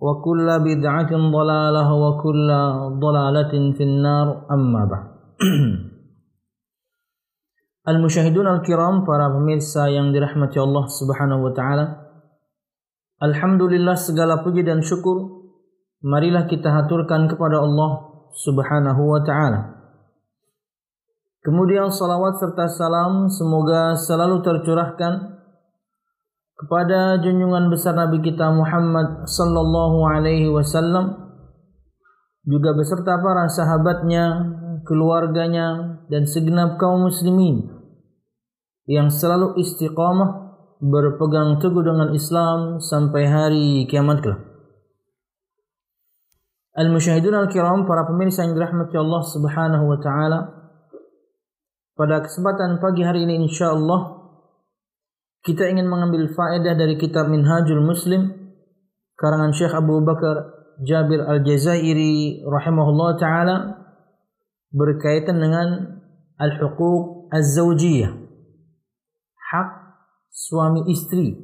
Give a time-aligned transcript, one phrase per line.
[0.00, 2.48] وكل بدعة ضلالة وكل
[3.04, 5.06] ضلالة في النار أما بعد
[7.84, 11.84] Al-Musyahidun Al-Kiram, para pemirsa yang dirahmati Allah Subhanahu wa taala.
[13.20, 15.44] Alhamdulillah segala puji dan syukur
[16.00, 19.60] marilah kita haturkan kepada Allah Subhanahu wa taala.
[21.44, 25.37] Kemudian salawat serta salam semoga selalu tercurahkan
[26.59, 31.15] kepada junjungan besar Nabi kita Muhammad sallallahu alaihi wasallam
[32.43, 37.63] juga beserta para sahabatnya, keluarganya dan segenap kaum muslimin
[38.91, 40.51] yang selalu istiqamah
[40.83, 44.41] berpegang teguh dengan Islam sampai hari kiamat kelak.
[46.75, 50.39] Al-musyahidun al-kiram, para pemirsa yang dirahmati Allah Subhanahu wa taala.
[51.95, 54.18] Pada kesempatan pagi hari ini insyaallah
[55.43, 58.33] kita ingin mengambil faedah dari kitab Minhajul Muslim
[59.15, 63.55] karangan Syekh Abu Bakar Jabir Al-Jazairi rahimahullah taala
[64.71, 65.99] berkaitan dengan
[66.39, 68.29] al-huquq az-zawjiyah
[69.49, 69.69] hak
[70.29, 71.35] suami istri.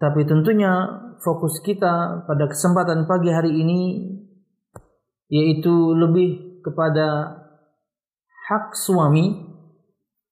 [0.00, 0.88] Tapi tentunya
[1.20, 3.80] fokus kita pada kesempatan pagi hari ini
[5.28, 7.36] yaitu lebih kepada
[8.48, 9.49] hak suami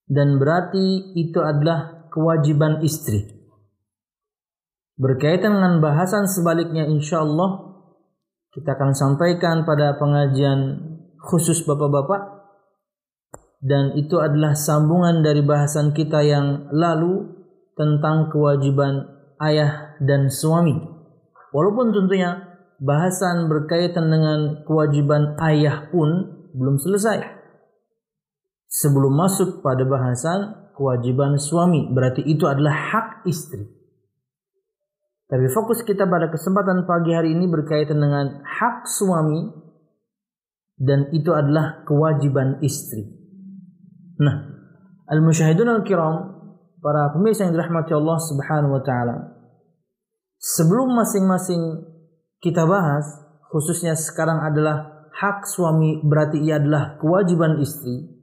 [0.08, 3.28] dan berarti itu adalah kewajiban istri.
[4.98, 7.68] Berkaitan dengan bahasan sebaliknya insya Allah
[8.50, 10.82] kita akan sampaikan pada pengajian
[11.22, 12.38] khusus bapak-bapak
[13.62, 17.30] dan itu adalah sambungan dari bahasan kita yang lalu
[17.78, 19.06] tentang kewajiban
[19.38, 20.74] ayah dan suami.
[21.54, 22.42] Walaupun tentunya
[22.82, 27.37] bahasan berkaitan dengan kewajiban ayah pun belum selesai.
[28.68, 33.64] Sebelum masuk pada bahasan kewajiban suami, berarti itu adalah hak istri.
[35.28, 39.52] Tapi fokus kita pada kesempatan pagi hari ini berkaitan dengan hak suami
[40.80, 43.04] dan itu adalah kewajiban istri.
[44.20, 44.36] Nah,
[45.10, 46.38] al-musyahidun al-kiram,
[46.78, 49.16] para pemirsa yang dirahmati Allah Subhanahu wa taala.
[50.38, 51.82] Sebelum masing-masing
[52.38, 53.04] kita bahas,
[53.50, 58.17] khususnya sekarang adalah hak suami berarti ia adalah kewajiban istri.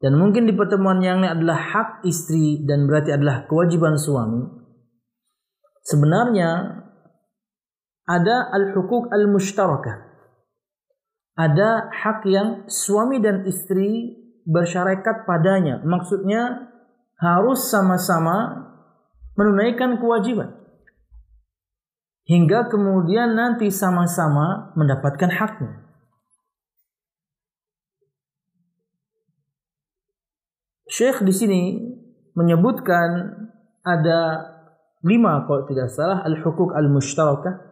[0.00, 4.48] Dan mungkin di pertemuan yang ini adalah hak istri dan berarti adalah kewajiban suami.
[5.84, 6.80] Sebenarnya
[8.08, 10.08] ada al-hukuk al-mushtarakah.
[11.36, 14.16] Ada hak yang suami dan istri
[14.48, 15.84] bersyarekat padanya.
[15.84, 16.72] Maksudnya
[17.20, 18.66] harus sama-sama
[19.36, 20.56] menunaikan kewajiban.
[22.24, 25.89] Hingga kemudian nanti sama-sama mendapatkan haknya.
[30.90, 31.62] Syekh di sini
[32.34, 33.38] menyebutkan
[33.86, 34.50] ada
[35.06, 37.70] lima kalau tidak salah al-hukuk al-mushtarakah.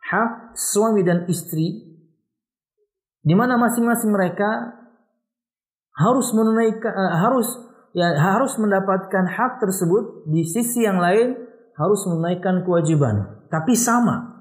[0.00, 1.84] Hak suami dan istri.
[3.20, 4.80] Di mana masing-masing mereka
[5.92, 7.48] harus menunaikan uh, harus
[7.92, 10.24] ya harus mendapatkan hak tersebut.
[10.32, 11.36] Di sisi yang lain
[11.76, 13.44] harus menunaikan kewajiban.
[13.52, 14.40] Tapi sama.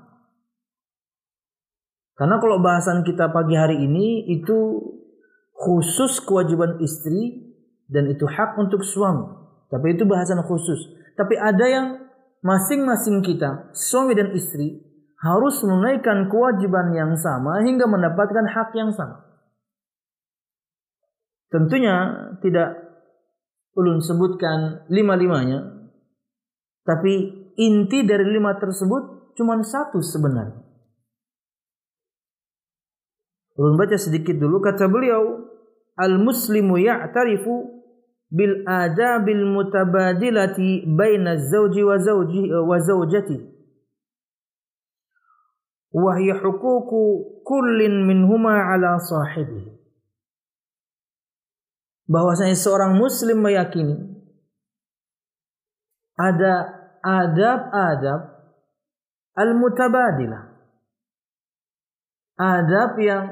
[2.15, 4.79] Karena kalau bahasan kita pagi hari ini itu
[5.51, 7.44] khusus kewajiban istri
[7.91, 9.25] dan itu hak untuk suami
[9.69, 10.79] tapi itu bahasan khusus
[11.17, 11.87] tapi ada yang
[12.45, 14.81] masing-masing kita suami dan istri
[15.21, 19.25] harus menunaikan kewajiban yang sama hingga mendapatkan hak yang sama
[21.49, 21.95] tentunya
[22.43, 22.85] tidak
[23.75, 25.91] ulun sebutkan lima-limanya.
[26.87, 27.13] Tapi
[27.59, 30.63] inti dari lima tersebut cuma satu sebenarnya.
[33.55, 35.47] Ulun baca sedikit dulu kata beliau,
[35.95, 37.74] al-muslimu ya'tarifu
[38.35, 43.39] bil adabil mutabadilati baina zawji wa zawji wa zawjati
[45.95, 47.01] wa hiya huququ
[47.47, 49.71] kullin minhuma ala sahibihi
[52.11, 54.15] bahwasanya seorang muslim meyakini
[56.15, 56.53] ada
[57.05, 58.21] adab-adab
[59.37, 60.57] al-mutabadilah.
[62.35, 63.25] Adab yang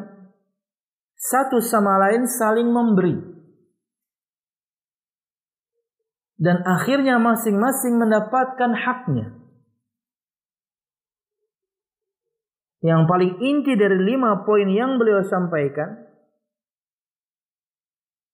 [1.16, 3.33] satu sama lain saling memberi.
[6.38, 9.44] Dan akhirnya masing-masing mendapatkan haknya.
[12.84, 16.04] Yang paling inti dari lima poin yang beliau sampaikan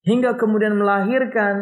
[0.10, 1.56] hingga kemudian melahirkan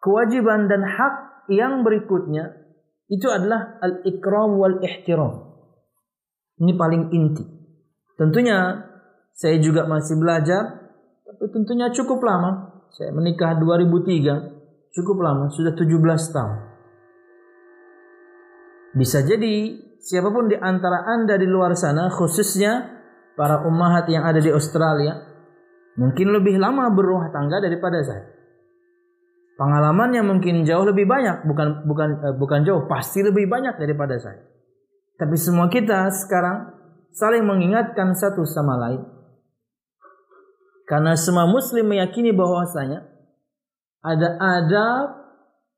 [0.00, 2.64] kewajiban dan hak yang berikutnya
[3.12, 5.52] itu adalah al-ikram wal ihtiram.
[6.64, 7.44] Ini paling inti.
[8.16, 8.88] Tentunya
[9.36, 10.92] saya juga masih belajar
[11.28, 12.73] tapi tentunya cukup lama.
[12.94, 16.58] Saya menikah 2003, cukup lama, sudah 17 tahun.
[18.94, 22.94] Bisa jadi siapa pun di antara Anda di luar sana khususnya
[23.34, 25.18] para ummahat yang ada di Australia
[25.98, 28.30] mungkin lebih lama berumah tangga daripada saya.
[29.54, 34.42] Pengalamannya mungkin jauh lebih banyak, bukan bukan eh, bukan jauh, pasti lebih banyak daripada saya.
[35.14, 36.74] Tapi semua kita sekarang
[37.14, 39.13] saling mengingatkan satu sama lain.
[40.84, 43.08] Karena semua muslim meyakini bahwasanya
[44.04, 45.06] ada adab,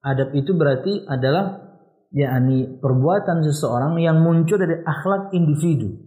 [0.03, 1.63] adab itu berarti adalah
[2.11, 6.07] yakni perbuatan seseorang yang muncul dari akhlak individu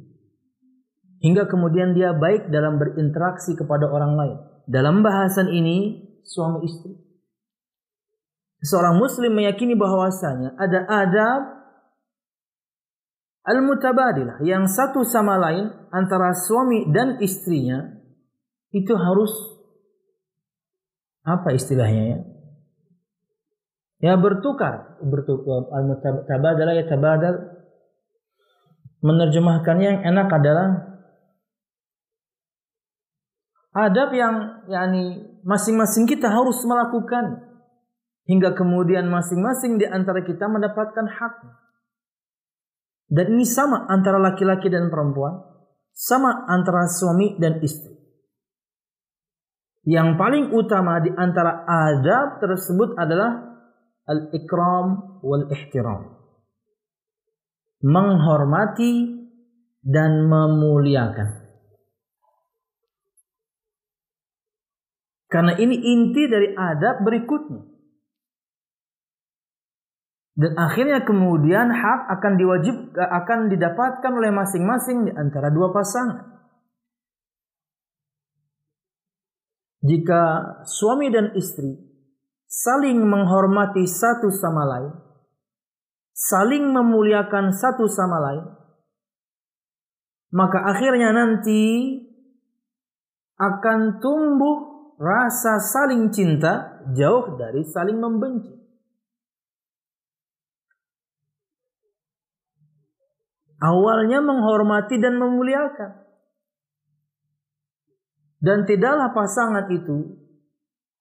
[1.19, 4.38] hingga kemudian dia baik dalam berinteraksi kepada orang lain.
[4.69, 6.95] Dalam bahasan ini suami istri.
[8.60, 11.42] Seorang muslim meyakini bahwasanya ada adab
[13.48, 17.99] al-mutabadilah yang satu sama lain antara suami dan istrinya
[18.69, 19.31] itu harus
[21.25, 22.19] apa istilahnya ya?
[24.00, 27.36] Ya bertukar, bertukar al-mutabadalah ya tabadal
[29.04, 30.68] menerjemahkannya yang enak adalah
[33.75, 34.36] adab yang
[34.71, 37.44] yakni masing-masing kita harus melakukan
[38.24, 41.36] hingga kemudian masing-masing di antara kita mendapatkan hak.
[43.10, 45.44] Dan ini sama antara laki-laki dan perempuan,
[45.92, 47.99] sama antara suami dan istri.
[49.90, 53.58] Yang paling utama di antara adab tersebut adalah
[54.06, 56.14] al-ikram wal ihtiram.
[57.82, 59.18] Menghormati
[59.82, 61.42] dan memuliakan.
[65.26, 67.66] Karena ini inti dari adab berikutnya.
[70.40, 76.39] Dan akhirnya kemudian hak akan diwajib akan didapatkan oleh masing-masing di antara dua pasangan.
[79.80, 80.24] Jika
[80.68, 81.80] suami dan istri
[82.50, 84.92] saling menghormati satu sama lain,
[86.12, 88.45] saling memuliakan satu sama lain,
[90.36, 91.95] maka akhirnya nanti
[93.40, 94.57] akan tumbuh
[95.00, 98.59] rasa saling cinta jauh dari saling membenci.
[103.59, 106.08] Awalnya menghormati dan memuliakan.
[108.40, 110.16] Dan tidaklah pasangan itu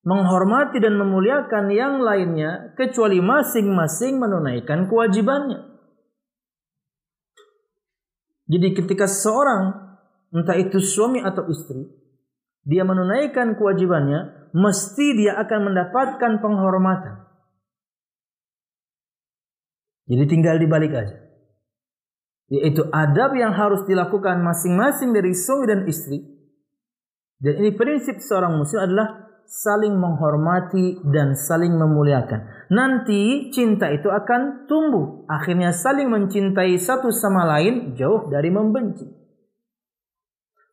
[0.03, 5.79] menghormati dan memuliakan yang lainnya kecuali masing-masing menunaikan kewajibannya.
[8.49, 9.77] Jadi ketika seorang
[10.35, 11.99] entah itu suami atau istri
[12.69, 17.25] dia menunaikan kewajibannya, mesti dia akan mendapatkan penghormatan.
[20.05, 21.17] Jadi tinggal dibalik aja.
[22.53, 26.38] Yaitu adab yang harus dilakukan masing-masing dari suami dan istri.
[27.39, 32.69] Dan ini prinsip seorang muslim adalah saling menghormati dan saling memuliakan.
[32.69, 35.25] Nanti cinta itu akan tumbuh.
[35.31, 39.09] Akhirnya saling mencintai satu sama lain jauh dari membenci.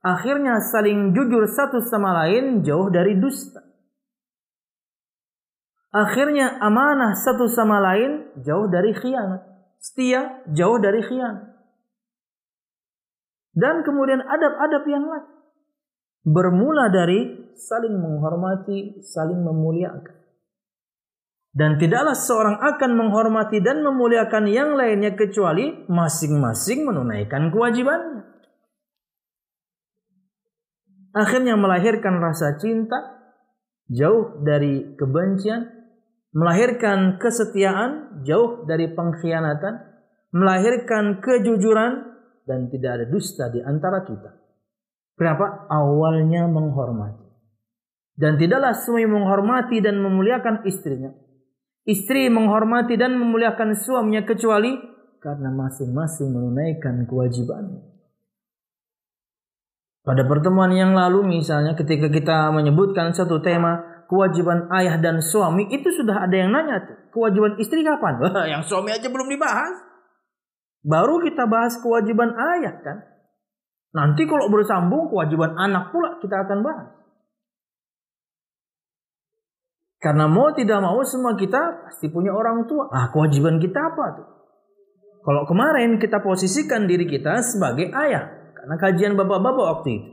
[0.05, 3.63] Akhirnya saling jujur satu sama lain jauh dari dusta.
[5.95, 9.41] Akhirnya amanah satu sama lain jauh dari khianat.
[9.79, 11.55] Setia jauh dari khianat.
[13.55, 15.34] Dan kemudian adab-adab yang lain.
[16.25, 20.17] Bermula dari saling menghormati, saling memuliakan.
[21.55, 28.35] Dan tidaklah seorang akan menghormati dan memuliakan yang lainnya kecuali masing-masing menunaikan kewajibannya
[31.15, 33.23] akhirnya melahirkan rasa cinta
[33.87, 35.63] jauh dari kebencian,
[36.35, 39.79] melahirkan kesetiaan jauh dari pengkhianatan,
[40.35, 44.44] melahirkan kejujuran dan tidak ada dusta di antara kita.
[45.15, 45.67] Kenapa?
[45.71, 47.23] Awalnya menghormati.
[48.15, 51.11] Dan tidaklah suami menghormati dan memuliakan istrinya.
[51.83, 54.75] Istri menghormati dan memuliakan suaminya kecuali
[55.19, 57.81] karena masing-masing menunaikan kewajibannya.
[60.05, 65.89] Pada pertemuan yang lalu misalnya ketika kita menyebutkan satu tema kewajiban ayah dan suami itu
[65.89, 66.97] sudah ada yang nanya tuh.
[67.09, 68.21] Kewajiban istri kapan?
[68.45, 69.75] yang suami aja belum dibahas.
[70.85, 72.97] Baru kita bahas kewajiban ayah kan.
[73.95, 76.89] Nanti kalau bersambung kewajiban anak pula kita akan bahas.
[80.03, 82.91] Karena mau tidak mau semua kita pasti punya orang tua.
[82.91, 84.27] Ah kewajiban kita apa tuh?
[85.25, 88.53] Kalau kemarin kita posisikan diri kita sebagai ayah.
[88.53, 90.09] Karena kajian bapak-bapak waktu itu.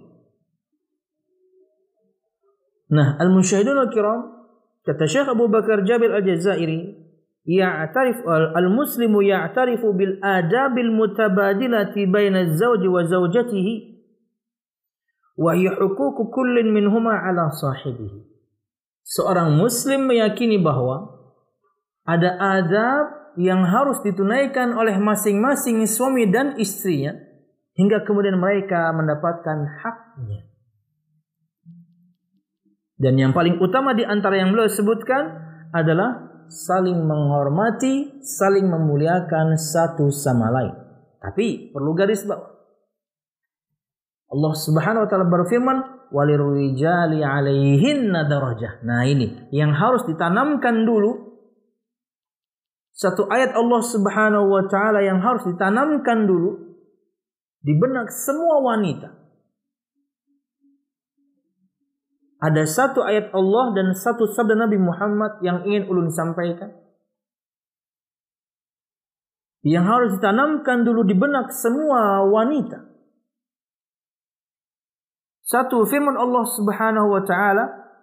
[2.92, 4.48] Nah, al-musyahidun al-kiram
[4.84, 7.01] kata Syekh Abu Bakar Jabir Al-Jazairi,
[7.46, 8.22] ya'tarif
[8.54, 13.75] al-muslimu ya'tarifu bil adabil mutabadilati baina az-zawji wa zawjatihi
[15.38, 18.30] wa hiya huququ kullin minhuma ala sahibihi.
[19.02, 21.18] Seorang muslim meyakini bahwa
[22.06, 27.16] ada adab yang harus ditunaikan oleh masing-masing suami dan istrinya
[27.75, 30.46] hingga kemudian mereka mendapatkan haknya.
[33.02, 35.34] Dan yang paling utama di antara yang beliau sebutkan
[35.75, 40.75] adalah saling menghormati, saling memuliakan satu sama lain.
[41.18, 42.52] Tapi perlu garis bawah.
[44.32, 45.78] Allah Subhanahu wa taala berfirman,
[46.12, 51.32] "Walirrijali 'alaihinna darajah." Nah, ini yang harus ditanamkan dulu
[52.92, 56.76] satu ayat Allah Subhanahu wa taala yang harus ditanamkan dulu
[57.64, 59.21] di benak semua wanita.
[62.42, 66.75] Ada satu ayat Allah dan satu sabda Nabi Muhammad yang ingin ulun sampaikan.
[69.62, 72.82] Yang harus ditanamkan dulu di benak semua wanita.
[75.46, 77.94] Satu firman Allah Subhanahu wa taala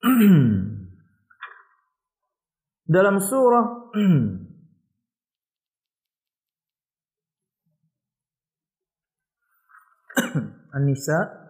[2.96, 3.92] dalam surah
[10.72, 11.47] An-Nisa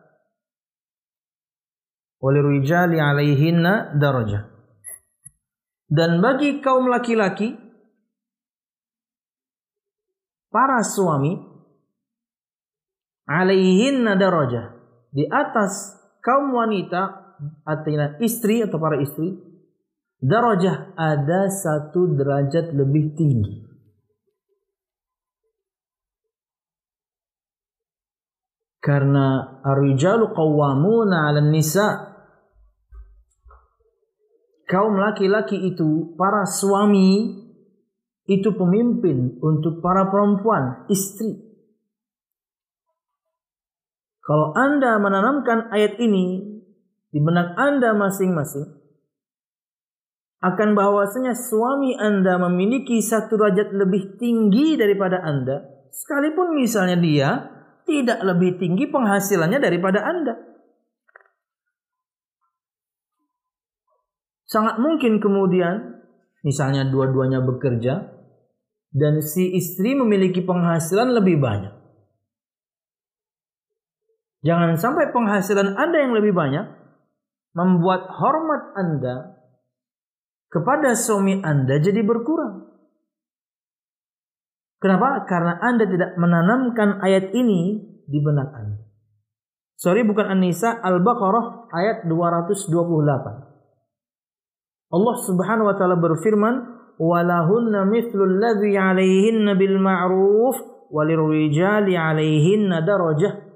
[2.19, 4.47] walirijali alaihinna darajah.
[5.89, 7.57] Dan bagi kaum laki-laki
[10.53, 11.37] para suami
[13.29, 14.77] alaihinna darajah
[15.13, 19.37] di atas kaum wanita artinya istri atau para istri
[20.21, 23.69] darajah ada satu derajat lebih tinggi
[28.89, 32.08] karena ar-rijalu qawwamuna 'alan nisa
[34.69, 37.41] kaum laki-laki itu para suami
[38.29, 41.41] itu pemimpin untuk para perempuan istri
[44.21, 46.61] kalau Anda menanamkan ayat ini
[47.09, 48.77] di benak Anda masing-masing
[50.39, 57.29] akan bahwasanya suami Anda memiliki satu derajat lebih tinggi daripada Anda sekalipun misalnya dia
[57.89, 60.35] tidak lebih tinggi penghasilannya daripada Anda.
[64.49, 66.01] Sangat mungkin kemudian
[66.41, 68.17] misalnya dua-duanya bekerja
[68.97, 71.77] dan si istri memiliki penghasilan lebih banyak.
[74.41, 76.65] Jangan sampai penghasilan Anda yang lebih banyak
[77.53, 79.37] membuat hormat Anda
[80.49, 82.73] kepada suami Anda jadi berkurang.
[84.81, 85.29] Kenapa?
[85.29, 88.81] Karena Anda tidak menanamkan ayat ini di benak Anda.
[89.77, 93.48] Sorry bukan An-Nisa, Al-Baqarah ayat 228.
[94.89, 96.55] Allah Subhanahu wa taala berfirman,
[96.97, 100.57] "Walahunna mithlu alladhi 'alayhinna bil ma'ruf
[100.89, 103.49] walirrijali 'alayhinna darajah."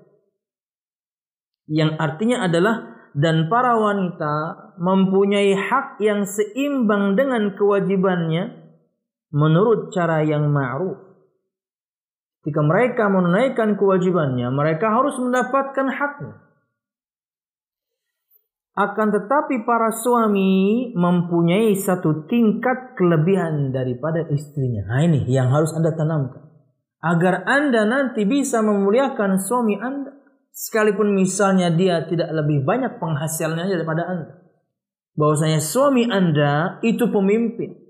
[1.72, 2.74] Yang artinya adalah
[3.16, 4.34] dan para wanita
[4.80, 8.60] mempunyai hak yang seimbang dengan kewajibannya
[9.32, 11.12] menurut cara yang ma'ruf
[12.42, 16.42] Ketika mereka menunaikan kewajibannya, mereka harus mendapatkan haknya.
[18.72, 24.88] Akan tetapi para suami mempunyai satu tingkat kelebihan daripada istrinya.
[24.88, 26.40] Nah ini yang harus Anda tanamkan.
[27.04, 30.16] Agar Anda nanti bisa memuliakan suami Anda.
[30.52, 34.32] Sekalipun misalnya dia tidak lebih banyak penghasilannya daripada Anda.
[35.20, 37.82] Bahwasanya suami Anda itu pemimpin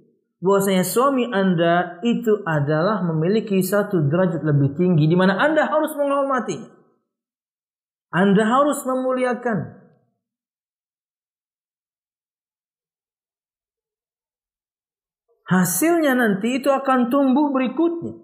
[0.43, 6.59] bahwasanya suami Anda itu adalah memiliki satu derajat lebih tinggi di mana Anda harus menghormati.
[8.13, 9.82] Anda harus memuliakan.
[15.43, 18.15] Hasilnya nanti itu akan tumbuh berikutnya.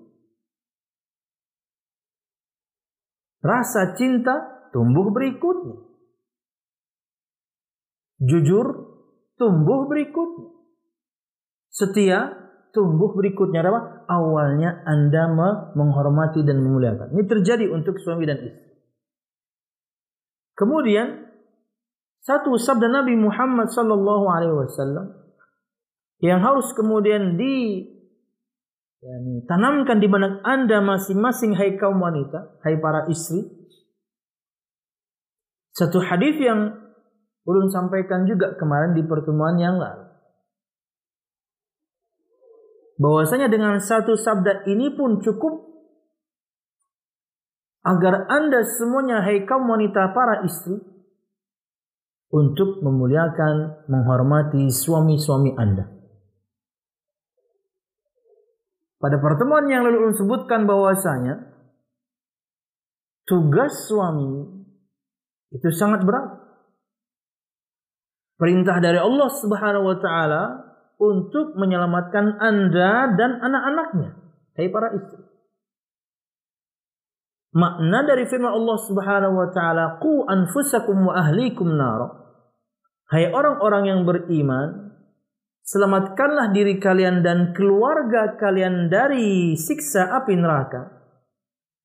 [3.42, 5.86] Rasa cinta tumbuh berikutnya.
[8.18, 8.66] Jujur
[9.38, 10.58] tumbuh berikutnya
[11.78, 12.34] setia
[12.74, 14.10] tumbuh berikutnya apa?
[14.10, 15.30] Awalnya Anda
[15.78, 17.14] menghormati dan memuliakan.
[17.14, 18.74] Ini terjadi untuk suami dan istri.
[20.58, 21.30] Kemudian
[22.18, 25.06] satu sabda Nabi Muhammad sallallahu alaihi wasallam
[26.18, 27.86] yang harus kemudian di
[29.02, 33.46] yani, tanamkan di benak Anda masing-masing hai kaum wanita, hai para istri.
[35.74, 36.74] Satu hadis yang
[37.46, 40.08] ulun sampaikan juga kemarin di pertemuan yang lalu
[42.98, 45.70] bahwasanya dengan satu sabda ini pun cukup
[47.86, 50.76] agar Anda semuanya hai kaum wanita para istri
[52.28, 55.97] untuk memuliakan, menghormati suami-suami Anda.
[58.98, 61.54] Pada pertemuan yang lalu sebutkan bahwasanya
[63.30, 64.58] tugas suami
[65.54, 66.34] itu sangat berat.
[68.38, 70.42] Perintah dari Allah Subhanahu wa taala
[70.98, 74.10] untuk menyelamatkan Anda dan anak-anaknya.
[74.58, 75.22] Hai para istri.
[77.54, 82.28] Makna dari firman Allah Subhanahu wa taala, "Qu anfusakum wa ahlikum nar."
[83.08, 84.87] Hai orang-orang yang beriman,
[85.68, 90.88] selamatkanlah diri kalian dan keluarga kalian dari siksa api neraka.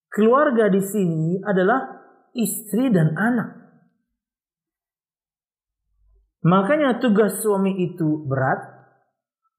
[0.08, 2.00] Keluarga di sini adalah
[2.32, 3.60] istri dan anak.
[6.48, 8.74] Makanya tugas suami itu berat,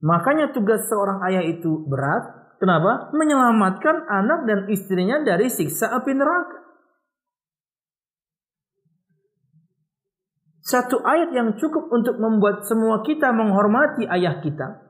[0.05, 2.53] Makanya tugas seorang ayah itu berat.
[2.61, 3.09] Kenapa?
[3.17, 6.64] Menyelamatkan anak dan istrinya dari siksa api neraka.
[10.65, 14.81] Satu ayat yang cukup untuk membuat semua kita menghormati ayah kita.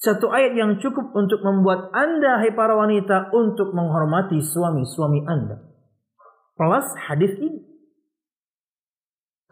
[0.00, 5.60] Satu ayat yang cukup untuk membuat Anda, hai para wanita, untuk menghormati suami-suami Anda.
[6.56, 7.60] Plus hadis ini.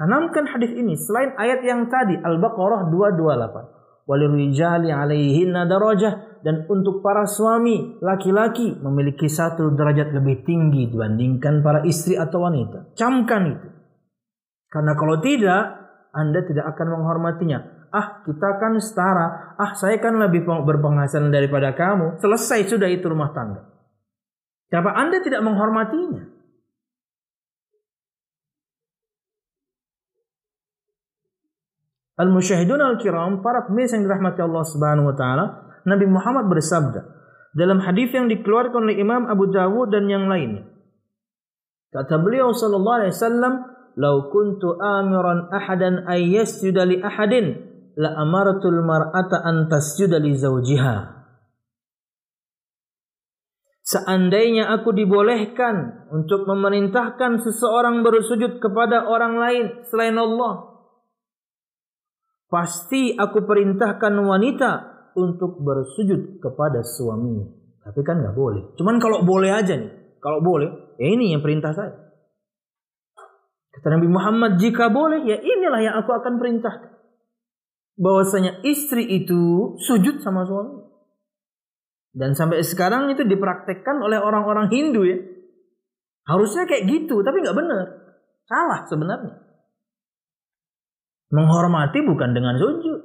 [0.01, 7.25] Tanamkan hadis ini selain ayat yang tadi Al-Baqarah 228 walirijali alaihinna darajah dan untuk para
[7.25, 12.93] suami laki-laki memiliki satu derajat lebih tinggi dibandingkan para istri atau wanita.
[12.97, 13.74] Camkan itu.
[14.75, 15.63] Karena kalau tidak,
[16.11, 17.87] Anda tidak akan menghormatinya.
[17.95, 19.55] Ah, kita kan setara.
[19.55, 22.19] Ah, saya kan lebih berpenghasilan daripada kamu.
[22.19, 23.71] Selesai sudah itu rumah tangga.
[24.67, 26.35] Kenapa Anda tidak menghormatinya?
[32.19, 35.45] Al-musyahidun al-kiram, para pemirsa yang dirahmati Allah Subhanahu wa taala,
[35.83, 37.03] Nabi Muhammad bersabda
[37.55, 40.67] dalam hadis yang dikeluarkan oleh Imam Abu Dawud dan yang lainnya.
[41.91, 47.55] Kata beliau sallallahu alaihi wasallam, "Lau kuntu amiran ahadan ay yasjuda li ahadin,
[47.95, 51.25] la amartul mar'ata an tasjuda li zawjiha."
[53.85, 60.73] Seandainya aku dibolehkan untuk memerintahkan seseorang bersujud kepada orang lain selain Allah,
[62.49, 64.71] pasti aku perintahkan wanita
[65.21, 67.45] untuk bersujud kepada suaminya.
[67.85, 68.73] Tapi kan nggak boleh.
[68.81, 70.17] Cuman kalau boleh aja nih.
[70.17, 71.93] Kalau boleh, ya ini yang perintah saya.
[73.75, 76.95] Kata Nabi Muhammad, jika boleh, ya inilah yang aku akan perintahkan.
[77.99, 80.79] Bahwasanya istri itu sujud sama suami.
[82.15, 85.19] Dan sampai sekarang itu dipraktekkan oleh orang-orang Hindu ya.
[86.31, 87.87] Harusnya kayak gitu, tapi nggak benar.
[88.47, 89.35] Salah sebenarnya.
[91.35, 93.01] Menghormati bukan dengan sujud.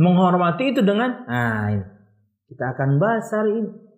[0.00, 1.84] Menghormati itu dengan, nah ini.
[2.48, 3.89] Kita akan bahas hari ini.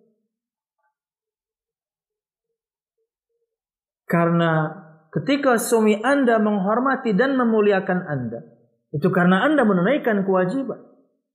[4.13, 4.69] Karena
[5.09, 8.45] ketika suami Anda menghormati dan memuliakan Anda,
[8.93, 10.77] itu karena Anda menunaikan kewajiban.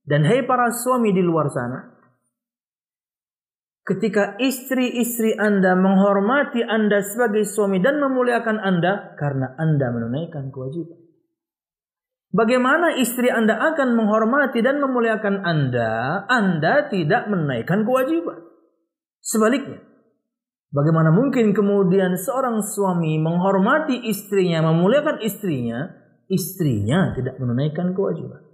[0.07, 1.99] Dan hai para suami di luar sana,
[3.83, 11.03] ketika istri-istri Anda menghormati Anda sebagai suami dan memuliakan Anda karena Anda menunaikan kewajiban.
[12.31, 18.39] Bagaimana istri Anda akan menghormati dan memuliakan Anda, Anda tidak menaikkan kewajiban.
[19.19, 19.88] Sebaliknya,
[20.69, 25.89] bagaimana mungkin kemudian seorang suami menghormati istrinya, memuliakan istrinya,
[26.29, 28.45] istrinya tidak menunaikan kewajiban.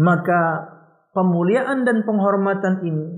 [0.00, 0.42] Maka
[1.12, 3.08] pemuliaan dan penghormatan ini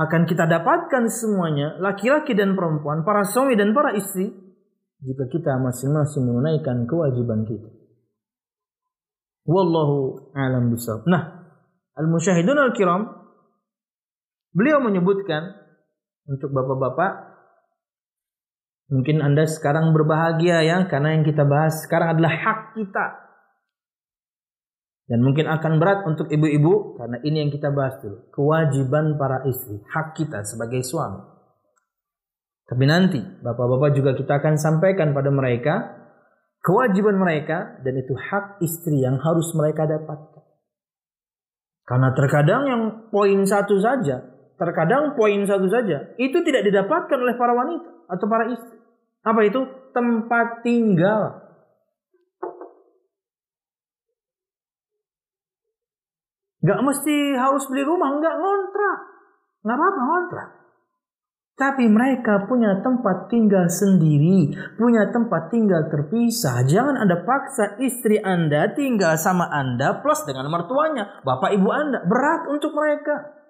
[0.00, 4.32] akan kita dapatkan semuanya, laki-laki dan perempuan, para suami dan para istri,
[5.04, 7.68] jika kita masing-masing menunaikan kewajiban kita.
[9.44, 11.04] Wallahu alam bisawab.
[11.10, 11.50] Nah,
[11.98, 13.21] al-musyahidun al-kiram
[14.52, 15.56] beliau menyebutkan
[16.28, 17.34] untuk bapak-bapak
[18.92, 23.06] mungkin Anda sekarang berbahagia ya karena yang kita bahas sekarang adalah hak kita.
[25.02, 28.32] Dan mungkin akan berat untuk ibu-ibu karena ini yang kita bahas dulu.
[28.32, 31.20] Kewajiban para istri, hak kita sebagai suami.
[32.64, 36.00] Tapi nanti bapak-bapak juga kita akan sampaikan pada mereka
[36.62, 40.46] kewajiban mereka dan itu hak istri yang harus mereka dapatkan.
[41.82, 44.31] Karena terkadang yang poin satu saja,
[44.62, 48.78] terkadang poin satu saja itu tidak didapatkan oleh para wanita atau para istri.
[49.22, 49.60] Apa itu?
[49.90, 51.42] Tempat tinggal.
[56.62, 58.98] Gak mesti harus beli rumah, nggak ngontrak.
[59.66, 60.48] Nggak apa-apa ngontrak.
[61.52, 66.64] Tapi mereka punya tempat tinggal sendiri, punya tempat tinggal terpisah.
[66.64, 72.02] Jangan Anda paksa istri Anda tinggal sama Anda plus dengan mertuanya, bapak ibu Anda.
[72.08, 73.41] Berat untuk mereka.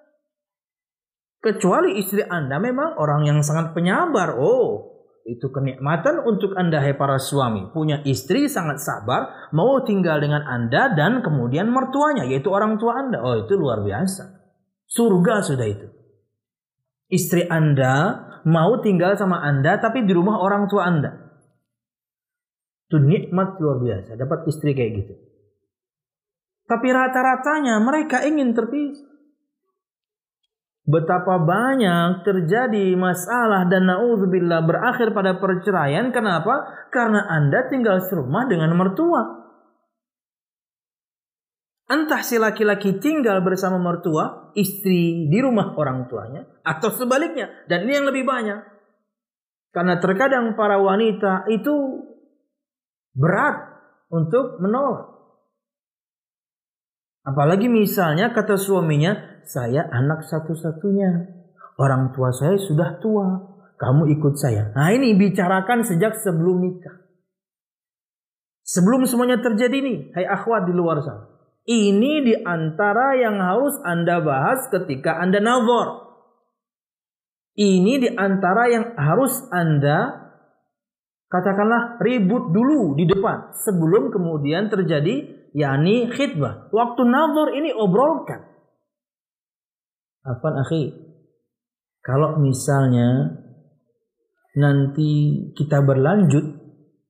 [1.42, 4.38] Kecuali istri Anda memang orang yang sangat penyabar.
[4.38, 7.74] Oh, itu kenikmatan untuk Anda hai para suami.
[7.74, 13.18] Punya istri sangat sabar, mau tinggal dengan Anda dan kemudian mertuanya, yaitu orang tua Anda.
[13.18, 14.38] Oh, itu luar biasa.
[14.86, 15.86] Surga sudah itu
[17.12, 21.12] istri Anda mau tinggal sama Anda tapi di rumah orang tua Anda.
[22.88, 25.14] Itu nikmat luar biasa dapat istri kayak gitu.
[26.64, 29.11] Tapi rata-ratanya mereka ingin terpisah.
[30.82, 36.10] Betapa banyak terjadi masalah dan naudzubillah berakhir pada perceraian.
[36.10, 36.66] Kenapa?
[36.90, 39.46] Karena Anda tinggal serumah dengan mertua.
[41.86, 47.52] Entah si laki-laki tinggal bersama mertua, istri di rumah orang tuanya, atau sebaliknya.
[47.70, 48.58] Dan ini yang lebih banyak.
[49.70, 51.72] Karena terkadang para wanita itu
[53.14, 53.70] berat
[54.10, 55.14] untuk menolak.
[57.22, 61.42] Apalagi misalnya kata suaminya, saya anak satu-satunya.
[61.80, 63.52] Orang tua saya sudah tua.
[63.80, 64.70] Kamu ikut saya.
[64.78, 67.02] Nah ini bicarakan sejak sebelum nikah.
[68.62, 71.32] Sebelum semuanya terjadi nih, hai akhwat di luar sana.
[71.66, 76.14] Ini di antara yang harus Anda bahas ketika Anda nazar.
[77.58, 80.30] Ini di antara yang harus Anda
[81.26, 86.70] katakanlah ribut dulu di depan sebelum kemudian terjadi yakni khidbah.
[86.70, 88.51] Waktu nazar ini obrolkan.
[90.22, 90.94] Apa akhi?
[92.02, 93.38] Kalau misalnya
[94.54, 95.10] nanti
[95.54, 96.44] kita berlanjut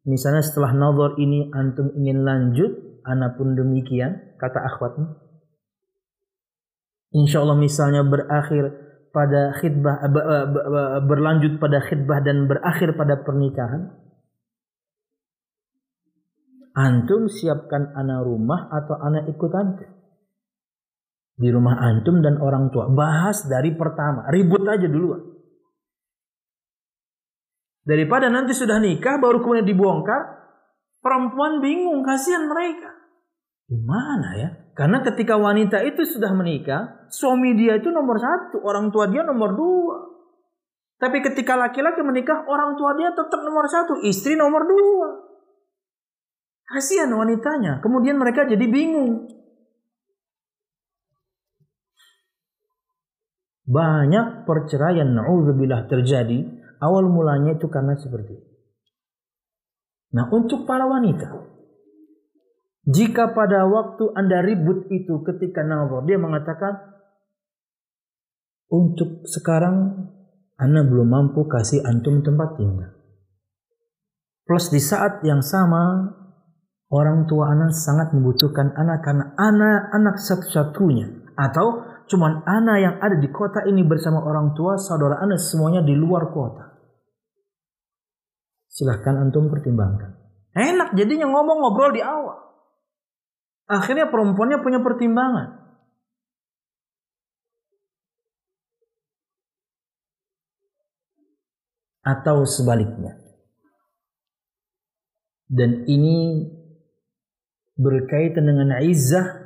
[0.04, 2.70] misalnya setelah nazar ini antum ingin lanjut
[3.02, 5.16] ana pun demikian kata akhwatnya.
[7.12, 8.72] Insya Allah misalnya berakhir
[9.12, 13.92] pada khidbah eh, eh, eh, berlanjut pada khidbah dan berakhir pada pernikahan.
[16.72, 19.91] Antum siapkan anak rumah atau anak ikut antum.
[21.42, 22.86] Di rumah antum dan orang tua.
[22.86, 24.30] Bahas dari pertama.
[24.30, 25.26] Ribut aja duluan.
[27.82, 30.22] Daripada nanti sudah nikah baru kemudian dibongkar.
[31.02, 32.06] Perempuan bingung.
[32.06, 32.94] Kasihan mereka.
[33.66, 34.48] Gimana ya?
[34.72, 39.52] Karena ketika wanita itu sudah menikah, suami dia itu nomor satu, orang tua dia nomor
[39.52, 39.98] dua.
[40.96, 45.08] Tapi ketika laki-laki menikah, orang tua dia tetap nomor satu, istri nomor dua.
[46.70, 47.82] Kasihan wanitanya.
[47.82, 49.41] Kemudian mereka jadi bingung.
[53.62, 56.38] Banyak perceraian na'udzubillah terjadi.
[56.82, 58.52] Awal mulanya itu karena seperti itu.
[60.12, 61.30] Nah untuk para wanita.
[62.82, 66.82] Jika pada waktu Anda ribut itu ketika nazar, dia mengatakan,
[68.66, 70.10] untuk sekarang
[70.58, 72.90] Anda belum mampu kasih antum tempat tinggal.
[74.42, 76.10] Plus di saat yang sama,
[76.90, 83.16] orang tua anak sangat membutuhkan anak karena anak anak satu-satunya atau cuman anak yang ada
[83.16, 86.76] di kota ini bersama orang tua, saudara anak semuanya di luar kota.
[88.68, 90.20] Silahkan antum pertimbangkan.
[90.52, 92.36] Enak jadinya ngomong ngobrol di awal.
[93.64, 95.64] Akhirnya perempuannya punya pertimbangan.
[102.04, 103.16] Atau sebaliknya.
[105.48, 106.48] Dan ini
[107.76, 109.41] berkaitan dengan izzah,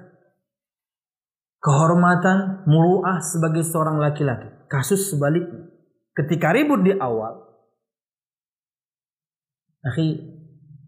[1.67, 4.47] kehormatan, muruah sebagai seorang laki-laki.
[4.71, 5.67] Kasus sebaliknya.
[6.15, 7.43] Ketika ribut di awal,
[9.83, 10.15] akhi,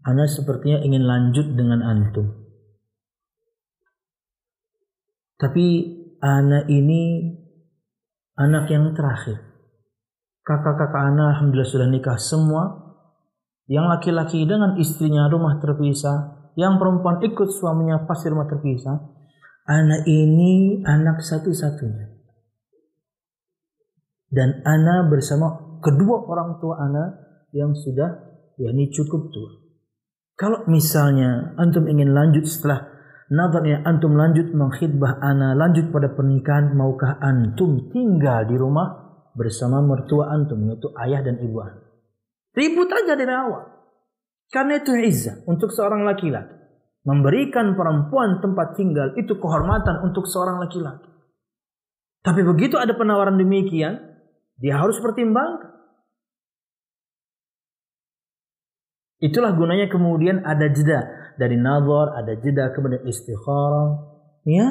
[0.07, 2.31] Anda sepertinya ingin lanjut dengan antum.
[5.35, 5.65] Tapi
[6.23, 7.35] anak ini
[8.39, 9.43] anak yang terakhir.
[10.47, 12.95] Kakak-kakak anak alhamdulillah sudah nikah semua.
[13.69, 16.51] Yang laki-laki dengan istrinya rumah terpisah.
[16.57, 19.18] Yang perempuan ikut suaminya pasti rumah terpisah.
[19.69, 22.09] Anak ini anak satu-satunya.
[24.29, 27.09] Dan anak bersama kedua orang tua anak
[27.53, 28.09] yang sudah
[28.57, 29.51] ya ini cukup tua.
[30.33, 37.21] Kalau misalnya antum ingin lanjut setelah Nadarnya antum lanjut mengkhidbah ana, lanjut pada pernikahan, maukah
[37.21, 41.85] antum tinggal di rumah bersama mertua antum, yaitu ayah dan ibu antum.
[42.57, 43.69] Ribut aja dari awal.
[44.49, 46.57] Karena itu izzah untuk seorang laki-laki.
[47.07, 51.09] Memberikan perempuan tempat tinggal itu kehormatan untuk seorang laki-laki.
[52.19, 53.95] Tapi begitu ada penawaran demikian,
[54.59, 55.79] dia harus pertimbangkan.
[59.19, 64.07] Itulah gunanya kemudian ada jeda dari nazar, ada jeda kemudian istikharah.
[64.47, 64.67] Ya,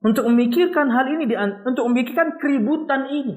[0.00, 1.30] untuk memikirkan hal ini,
[1.66, 3.36] untuk memikirkan keributan ini.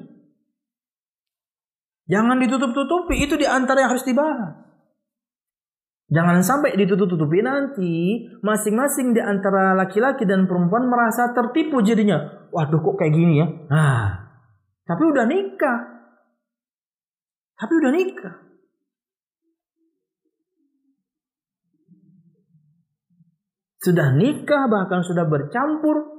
[2.08, 4.63] Jangan ditutup-tutupi, itu di antara yang harus dibahas.
[6.12, 12.48] Jangan sampai ditutup-tutupi nanti masing-masing di antara laki-laki dan perempuan merasa tertipu jadinya.
[12.52, 13.46] Waduh kok kayak gini ya.
[13.72, 14.04] Nah,
[14.84, 15.80] tapi udah nikah.
[17.56, 18.44] Tapi udah nikah.
[23.84, 26.16] sudah nikah bahkan sudah bercampur.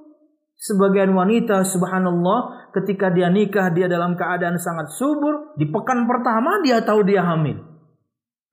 [0.56, 5.58] Sebagian wanita subhanallah ketika dia nikah dia dalam keadaan sangat subur.
[5.60, 7.75] Di pekan pertama dia tahu dia hamil.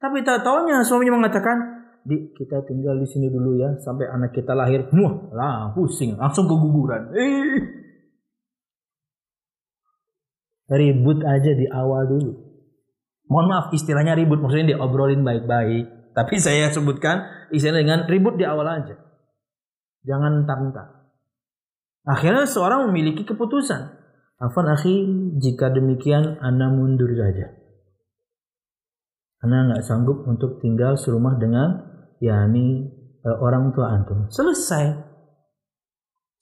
[0.02, 4.58] Tapi tak taunya suaminya mengatakan, di kita tinggal di sini dulu ya sampai anak kita
[4.58, 4.90] lahir.
[4.90, 7.14] Wah, lah pusing, langsung keguguran.
[7.14, 7.62] Eh.
[10.82, 12.32] Ribut aja di awal dulu.
[13.30, 16.16] Mohon maaf istilahnya ribut maksudnya diobrolin baik-baik.
[16.16, 18.98] Tapi saya sebutkan isinya dengan ribut di awal aja.
[20.02, 21.06] Jangan entar-entar.
[22.02, 24.02] Akhirnya seorang memiliki keputusan.
[24.42, 25.06] Afan akhi,
[25.38, 27.61] jika demikian Anda mundur saja.
[29.42, 31.82] Anda nggak sanggup untuk tinggal serumah dengan
[32.22, 32.86] yakni
[33.18, 34.30] e, orang tua antum.
[34.30, 34.94] Selesai.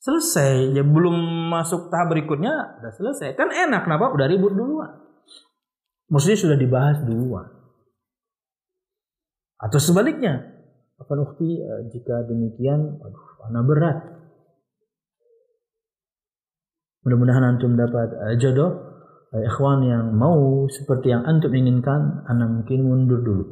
[0.01, 0.77] Selesai.
[0.77, 3.33] Ya belum masuk tahap berikutnya, udah selesai.
[3.33, 4.13] Kan enak, kenapa?
[4.13, 5.01] Udah ribut duluan.
[6.13, 7.49] Maksudnya sudah dibahas duluan.
[9.57, 10.41] Atau sebaliknya,
[10.97, 13.97] apa ukti eh, jika demikian, aduh, mana berat.
[17.01, 18.90] Mudah-mudahan antum dapat uh, jodoh
[19.39, 23.45] ikhwan yang mau seperti yang antum inginkan, anda mungkin mundur dulu.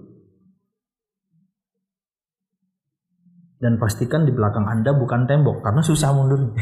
[3.60, 6.40] Dan pastikan di belakang anda bukan tembok karena susah mundur.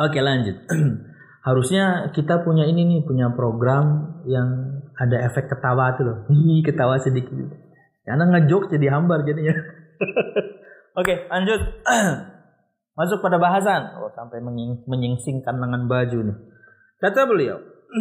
[0.00, 0.56] Oke lanjut.
[1.42, 7.02] harusnya kita punya ini nih punya program yang ada efek ketawa tuh loh Hihi, ketawa
[7.02, 7.34] sedikit
[8.02, 9.54] karena ngejok jadi hambar jadinya
[10.98, 11.60] oke lanjut
[12.92, 13.96] masuk pada bahasan.
[14.00, 16.38] Oh sampai menying menyingsingkan lengan baju nih.
[17.00, 17.58] Kata beliau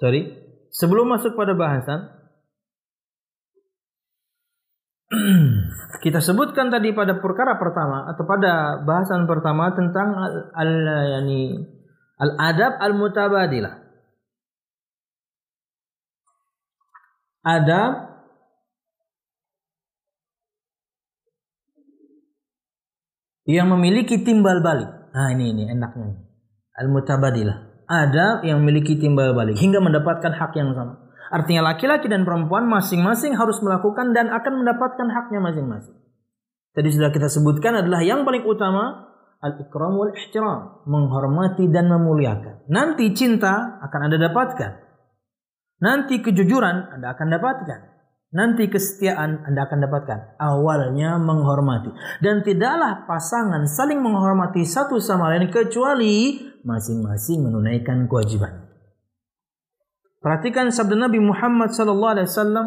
[0.00, 0.44] sorry.
[0.76, 2.12] Sebelum masuk pada bahasan
[6.04, 10.72] kita sebutkan tadi pada perkara pertama atau pada bahasan pertama tentang al, al
[11.16, 11.54] yani
[12.20, 13.74] al adab al mutabadilah.
[17.46, 18.15] Adab
[23.46, 24.90] yang memiliki timbal balik.
[25.14, 26.18] Nah ini ini enaknya.
[26.76, 27.86] Al mutabadilah.
[27.86, 31.06] Adab yang memiliki timbal balik hingga mendapatkan hak yang sama.
[31.30, 35.94] Artinya laki-laki dan perempuan masing-masing harus melakukan dan akan mendapatkan haknya masing-masing.
[36.74, 39.06] Tadi sudah kita sebutkan adalah yang paling utama
[39.42, 42.66] al-ikram wal ihtiram, menghormati dan memuliakan.
[42.70, 44.72] Nanti cinta akan Anda dapatkan.
[45.82, 47.80] Nanti kejujuran Anda akan dapatkan.
[48.34, 50.18] Nanti kesetiaan Anda akan dapatkan.
[50.42, 51.94] Awalnya menghormati.
[52.18, 58.66] Dan tidaklah pasangan saling menghormati satu sama lain kecuali masing-masing menunaikan kewajiban.
[60.18, 62.66] Perhatikan sabda Nabi Muhammad sallallahu alaihi wasallam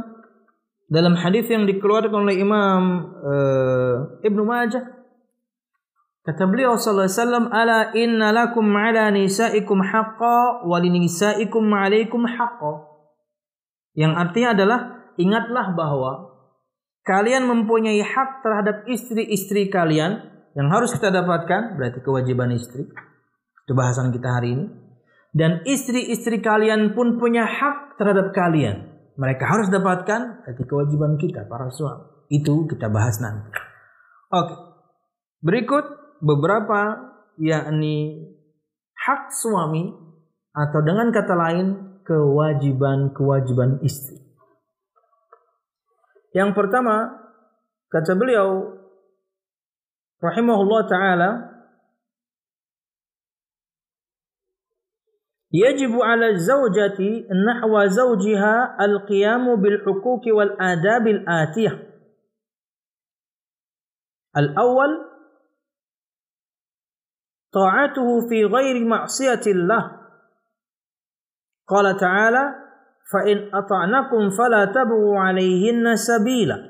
[0.88, 2.82] dalam hadis yang dikeluarkan oleh Imam
[3.20, 5.00] uh, Ibnu Majah
[6.24, 12.86] kata beliau sallallahu alaihi wasallam ala inna lakum ala nisaikum haqqa wa linisaikum alaikum haqqa
[13.94, 14.80] yang artinya adalah
[15.20, 16.12] ingatlah bahwa
[17.04, 20.24] kalian mempunyai hak terhadap istri-istri kalian
[20.56, 22.88] yang harus kita dapatkan berarti kewajiban istri
[23.70, 24.66] itu bahasan kita hari ini
[25.30, 28.90] Dan istri-istri kalian pun punya hak terhadap kalian.
[29.14, 32.26] Mereka harus dapatkan hati kewajiban kita para suami.
[32.34, 33.54] Itu kita bahas nanti.
[34.34, 34.56] Oke.
[35.46, 35.86] Berikut
[36.26, 36.98] beberapa
[37.38, 38.26] yakni
[38.98, 39.94] hak suami
[40.50, 41.68] atau dengan kata lain
[42.10, 44.18] kewajiban-kewajiban istri.
[46.34, 47.10] Yang pertama,
[47.90, 48.78] kata beliau
[50.22, 51.30] rahimahullah taala
[55.50, 57.00] يجب على الزوجة
[57.34, 61.90] نحو زوجها القيام بالحقوق والآداب الآتية
[64.38, 64.92] الأول
[67.54, 70.02] طاعته في غير معصية الله
[71.68, 72.69] قال تعالى
[73.14, 76.70] فإن أطعنكم فلا تبغوا عليهن سبيلا.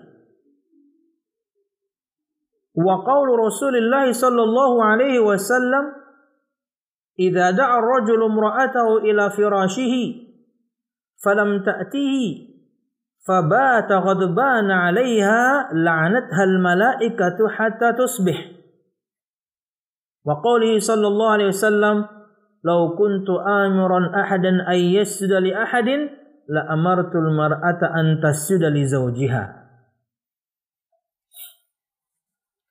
[2.87, 5.93] وقول رسول الله صلى الله عليه وسلم
[7.19, 10.15] إذا دعا الرجل امرأته إلى فراشه
[11.23, 12.45] فلم تأته
[13.27, 18.51] فبات غضبان عليها لعنتها الملائكة حتى تصبح.
[20.25, 22.05] وقوله صلى الله عليه وسلم
[22.63, 26.09] لو كنت آمرا أحدا أن يسجد لأحد
[26.49, 29.43] la amartul mar'ata an tasjuda li zawjiha.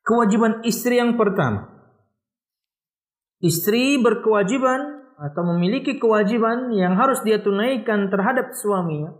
[0.02, 1.78] Kewajiban istri yang pertama.
[3.38, 9.14] Istri berkewajiban atau memiliki kewajiban yang harus dia tunaikan terhadap suaminya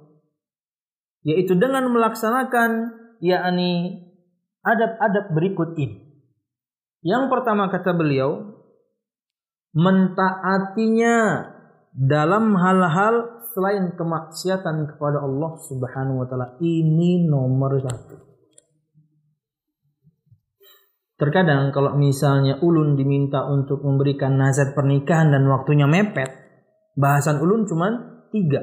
[1.26, 4.02] yaitu dengan melaksanakan yakni
[4.62, 6.08] adab-adab berikut ini.
[7.02, 8.58] Yang pertama kata beliau
[9.74, 11.46] mentaatinya
[11.94, 16.54] dalam hal-hal selain kemaksiatan kepada Allah Subhanahu wa taala.
[16.62, 18.14] Ini nomor satu.
[21.18, 26.30] Terkadang kalau misalnya ulun diminta untuk memberikan nasihat pernikahan dan waktunya mepet,
[26.94, 27.90] bahasan ulun cuma
[28.30, 28.62] tiga.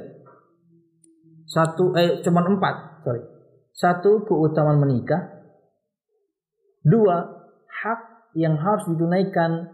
[1.43, 3.19] Satu, eh cuma empat, sorry.
[3.75, 5.19] Satu, keutamaan menikah.
[6.79, 7.27] Dua,
[7.67, 9.67] hak yang harus ditunaikan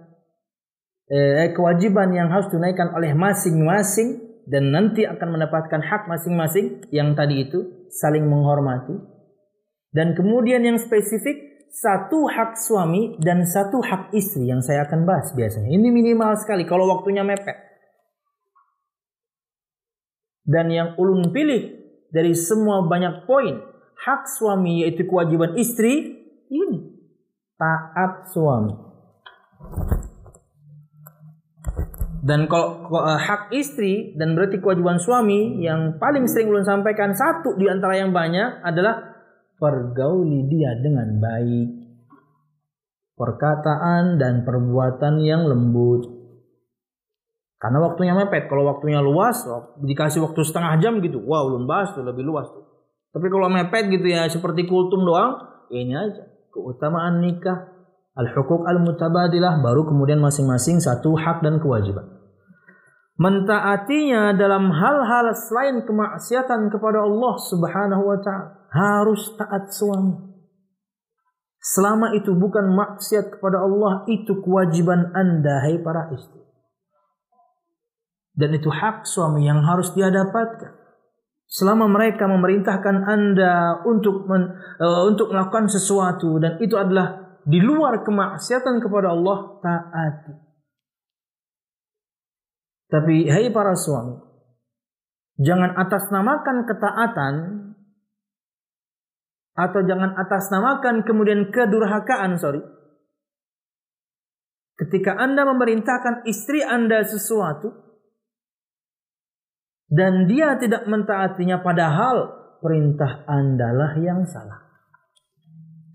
[1.06, 7.46] eh, kewajiban yang harus ditunaikan oleh masing-masing dan nanti akan mendapatkan hak masing-masing yang tadi
[7.46, 8.96] itu saling menghormati.
[9.92, 15.32] Dan kemudian yang spesifik satu hak suami dan satu hak istri yang saya akan bahas
[15.32, 15.72] biasanya.
[15.72, 17.56] Ini minimal sekali kalau waktunya mepet.
[20.44, 21.80] Dan yang ulun pilih
[22.12, 23.56] dari semua banyak poin
[23.96, 26.20] hak suami yaitu kewajiban istri
[26.52, 26.92] ini
[27.56, 28.74] taat suami.
[32.22, 37.58] Dan kalau uh, hak istri dan berarti kewajiban suami yang paling sering ulun sampaikan satu
[37.58, 39.26] di antara yang banyak adalah
[39.58, 41.70] pergauli dia dengan baik.
[43.18, 46.06] Perkataan dan perbuatan yang lembut.
[47.58, 48.50] Karena waktunya mepet.
[48.50, 49.42] Kalau waktunya luas,
[49.82, 51.22] dikasih waktu setengah jam gitu.
[51.22, 52.66] Wow, ulun bahas tuh lebih luas tuh.
[53.14, 55.42] Tapi kalau mepet gitu ya seperti kultum doang,
[55.74, 57.81] ya ini aja keutamaan nikah,
[58.16, 62.22] al-hukuk al-mutabadilah, baru kemudian masing-masing satu hak dan kewajiban.
[63.22, 70.32] Mentaatinya dalam hal-hal selain kemaksiatan kepada Allah Subhanahu wa taala harus taat suami.
[71.62, 76.42] Selama itu bukan maksiat kepada Allah, itu kewajiban Anda hai para istri.
[78.34, 80.82] Dan itu hak suami yang harus dia dapatkan.
[81.46, 88.06] Selama mereka memerintahkan Anda untuk men, uh, untuk melakukan sesuatu dan itu adalah di luar
[88.06, 90.34] kemaksiatan kepada Allah, taati.
[92.92, 94.20] Tapi hai para suami,
[95.40, 97.36] jangan atas namakan ketaatan
[99.56, 102.64] atau jangan atas namakan kemudian kedurhakaan, sorry.
[104.76, 107.92] Ketika Anda memerintahkan istri Anda sesuatu,
[109.92, 112.32] dan dia tidak mentaatinya padahal
[112.64, 114.71] perintah andalah yang salah.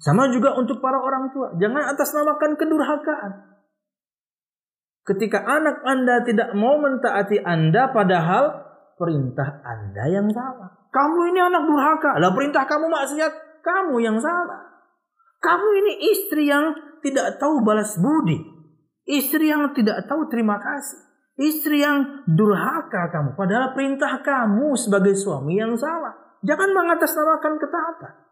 [0.06, 3.58] Sama juga untuk para orang tua, jangan atas namakan kedurhakaan.
[5.02, 8.54] Ketika anak Anda tidak mau mentaati Anda padahal
[8.94, 10.86] perintah Anda yang salah.
[10.94, 13.32] Kamu ini anak durhaka, lah perintah kamu maksiat,
[13.66, 14.78] kamu yang salah.
[15.42, 16.70] Kamu ini istri yang
[17.02, 18.38] tidak tahu balas budi.
[19.10, 21.02] Istri yang tidak tahu terima kasih.
[21.34, 21.98] Istri yang
[22.30, 23.34] durhaka kamu.
[23.34, 26.14] Padahal perintah kamu sebagai suami yang salah.
[26.46, 28.25] Jangan mengatasnamakan ketaatan.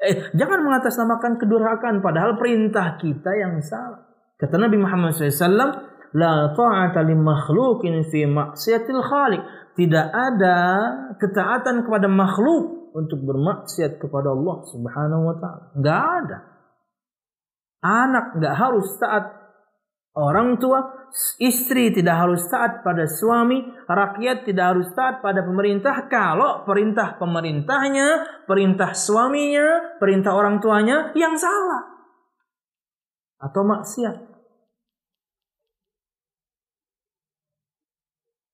[0.00, 2.00] Eh, jangan mengatasnamakan kedurhakaan.
[2.00, 4.08] Padahal perintah kita yang salah.
[4.40, 9.42] Kata Nabi Muhammad SAW, La ta'ata li makhlukin fi maksiatil khalik.
[9.78, 10.58] Tidak ada
[11.20, 15.64] ketaatan kepada makhluk untuk bermaksiat kepada Allah Subhanahu wa taala.
[15.78, 16.38] Enggak ada.
[17.80, 19.24] Anak enggak harus taat
[20.10, 21.06] Orang tua,
[21.38, 28.42] istri tidak harus taat pada suami, rakyat tidak harus taat pada pemerintah kalau perintah pemerintahnya,
[28.42, 31.90] perintah suaminya, perintah orang tuanya yang salah
[33.38, 34.16] atau maksiat.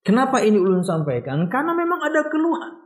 [0.07, 1.51] Kenapa ini ulun sampaikan?
[1.51, 2.79] Karena memang ada keluhan.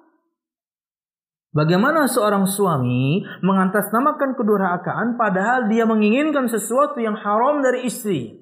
[1.52, 8.39] Bagaimana seorang suami mengatasnamakan kedurhakaan padahal dia menginginkan sesuatu yang haram dari istri.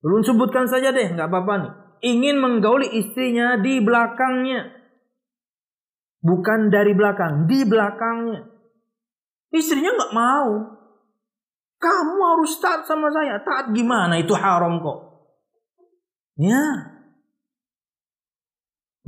[0.00, 1.72] Belum sebutkan saja deh, nggak apa-apa nih.
[2.00, 4.72] Ingin menggauli istrinya di belakangnya.
[6.20, 8.48] Bukan dari belakang, di belakangnya.
[9.52, 10.52] Istrinya nggak mau.
[11.80, 13.40] Kamu harus taat sama saya.
[13.40, 14.20] Taat gimana?
[14.20, 14.98] Itu haram kok.
[16.36, 16.96] Ya.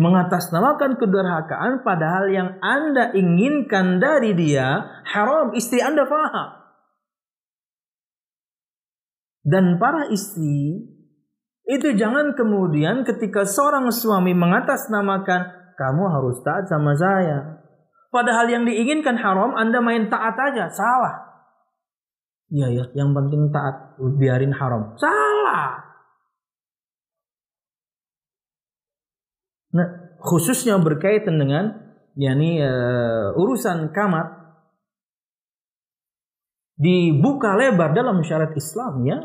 [0.01, 5.53] Mengatasnamakan kedurhakaan padahal yang Anda inginkan dari dia haram.
[5.53, 6.62] Istri Anda faham.
[9.43, 10.87] Dan para istri
[11.67, 17.63] itu jangan kemudian ketika seorang suami mengatasnamakan kamu harus taat sama saya.
[18.13, 21.33] Padahal yang diinginkan haram, Anda main taat aja, salah.
[22.53, 24.93] Iya ya, yang penting taat, biarin haram.
[25.01, 25.81] Salah.
[29.73, 29.89] Nah,
[30.21, 34.42] khususnya berkaitan dengan yakni uh, urusan kamar
[36.83, 39.19] dibuka lebar dalam syariat Islam ya.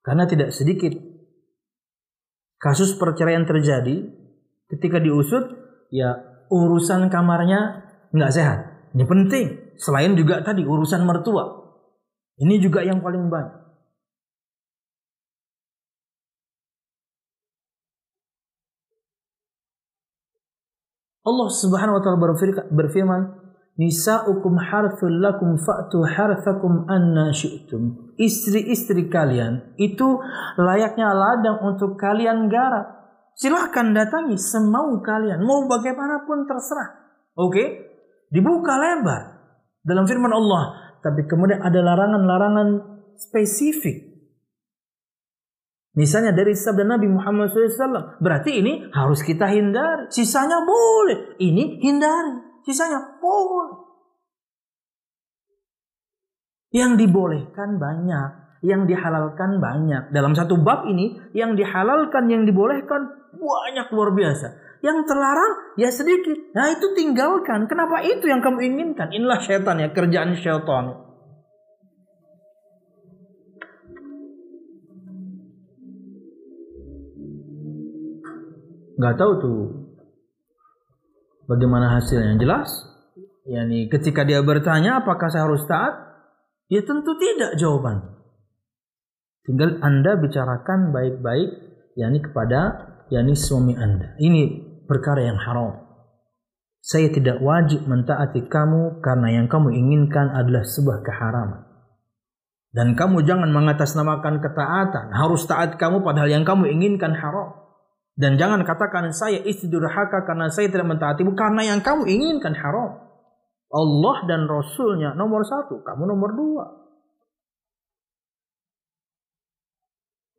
[0.00, 0.96] Karena tidak sedikit
[2.56, 4.06] kasus perceraian terjadi
[4.72, 5.44] ketika diusut
[5.92, 6.16] ya
[6.48, 7.84] urusan kamarnya
[8.16, 8.58] nggak sehat.
[8.96, 9.46] Ini penting.
[9.76, 11.44] Selain juga tadi urusan mertua.
[12.40, 13.66] Ini juga yang paling banyak.
[21.26, 22.22] Allah Subhanahu wa taala
[22.70, 23.22] berfirman,
[23.76, 28.16] Nisa'ukum harthul lakum fa'tu harthakum anna syi'tum.
[28.16, 30.16] Istri-istri kalian itu
[30.56, 32.96] layaknya ladang untuk kalian garap.
[33.36, 35.44] Silahkan datangi semau kalian.
[35.44, 36.88] Mau bagaimanapun terserah.
[37.36, 37.52] Oke?
[37.52, 37.68] Okay?
[38.32, 39.44] Dibuka lebar.
[39.84, 40.96] Dalam firman Allah.
[41.04, 42.68] Tapi kemudian ada larangan-larangan
[43.20, 44.16] spesifik.
[46.00, 48.20] Misalnya dari sabda Nabi Muhammad SAW.
[48.24, 50.08] Berarti ini harus kita hindari.
[50.08, 51.36] Sisanya boleh.
[51.36, 52.45] Ini hindari.
[52.66, 53.86] Sisanya boleh.
[56.74, 58.30] Yang dibolehkan banyak,
[58.66, 60.10] yang dihalalkan banyak.
[60.10, 63.06] Dalam satu bab ini, yang dihalalkan, yang dibolehkan
[63.38, 64.66] banyak luar biasa.
[64.82, 66.52] Yang terlarang ya sedikit.
[66.58, 67.70] Nah itu tinggalkan.
[67.70, 69.14] Kenapa itu yang kamu inginkan?
[69.14, 71.06] Inilah syaitan ya, kerjaan syaitan.
[78.96, 79.85] Gak tahu tuh
[81.46, 82.38] Bagaimana hasilnya?
[82.38, 82.68] Jelas?
[83.46, 85.94] Yani ketika dia bertanya apakah saya harus taat?
[86.66, 88.18] Ya tentu tidak jawaban.
[89.46, 91.50] Tinggal Anda bicarakan baik-baik
[91.94, 92.60] yakni kepada
[93.14, 94.18] yakni suami Anda.
[94.18, 94.42] Ini
[94.90, 95.86] perkara yang haram.
[96.82, 101.66] Saya tidak wajib mentaati kamu karena yang kamu inginkan adalah sebuah keharaman.
[102.70, 105.10] Dan kamu jangan mengatasnamakan ketaatan.
[105.14, 107.65] Harus taat kamu padahal yang kamu inginkan haram.
[108.16, 112.96] Dan jangan katakan saya istri durhaka karena saya tidak mentaatimu karena yang kamu inginkan haram.
[113.68, 116.64] Allah dan Rasulnya nomor satu, kamu nomor dua.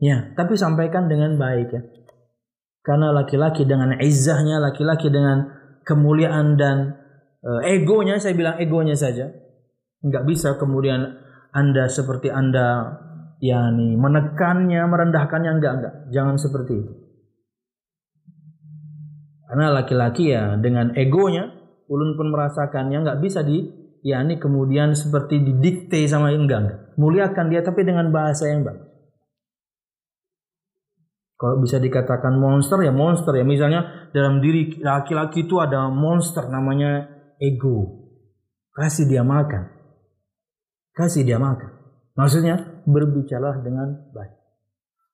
[0.01, 1.81] Ya, tapi sampaikan dengan baik ya.
[2.81, 5.53] Karena laki-laki dengan izzahnya, laki-laki dengan
[5.85, 6.97] kemuliaan dan
[7.45, 9.29] uh, egonya, saya bilang egonya saja.
[10.01, 11.17] Enggak bisa kemudian
[11.53, 12.97] Anda seperti Anda
[13.37, 15.93] yakni menekannya, merendahkannya enggak enggak.
[16.09, 17.06] Jangan seperti itu.
[19.47, 21.47] Karena laki-laki ya dengan egonya,
[21.87, 23.63] ulun pun merasakannya nggak bisa di,
[24.03, 26.95] ya ini kemudian seperti didikte sama enggak.
[26.99, 28.87] Muliakan dia tapi dengan bahasa yang baik.
[31.37, 33.45] Kalau bisa dikatakan monster ya monster ya.
[33.45, 37.05] Misalnya dalam diri laki-laki itu ada monster namanya
[37.37, 38.09] ego.
[38.73, 39.69] Kasih dia makan.
[40.97, 41.77] Kasih dia makan.
[42.17, 44.33] Maksudnya berbicara dengan baik.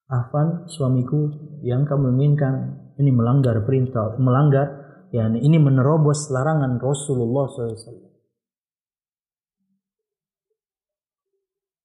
[0.07, 1.27] Afan suamiku
[1.59, 4.67] yang kamu inginkan ini melanggar perintah, melanggar
[5.13, 8.13] ya ini menerobos larangan Rasulullah SAW.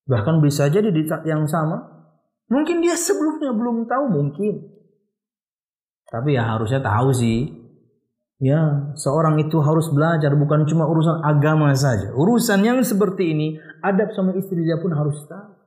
[0.08, 1.84] Bahkan bisa jadi di saat yang sama,
[2.48, 4.54] mungkin dia sebelumnya belum tahu mungkin.
[6.08, 7.68] Tapi ya harusnya tahu sih.
[8.38, 12.14] Ya, seorang itu harus belajar bukan cuma urusan agama saja.
[12.14, 15.58] Urusan yang seperti ini, adab sama istri dia pun harus tahu.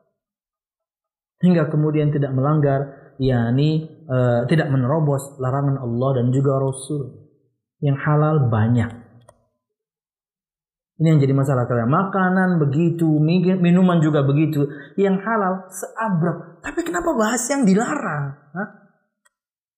[1.46, 7.30] Hingga kemudian tidak melanggar yakni uh, tidak menerobos larangan Allah dan juga Rasul.
[7.82, 8.92] Yang halal banyak.
[11.02, 11.90] Ini yang jadi masalah kalian.
[11.90, 14.70] Makanan begitu, minuman juga begitu.
[14.98, 16.62] Yang halal seabrek.
[16.62, 18.38] Tapi kenapa bahas yang dilarang?
[18.54, 18.70] Hah?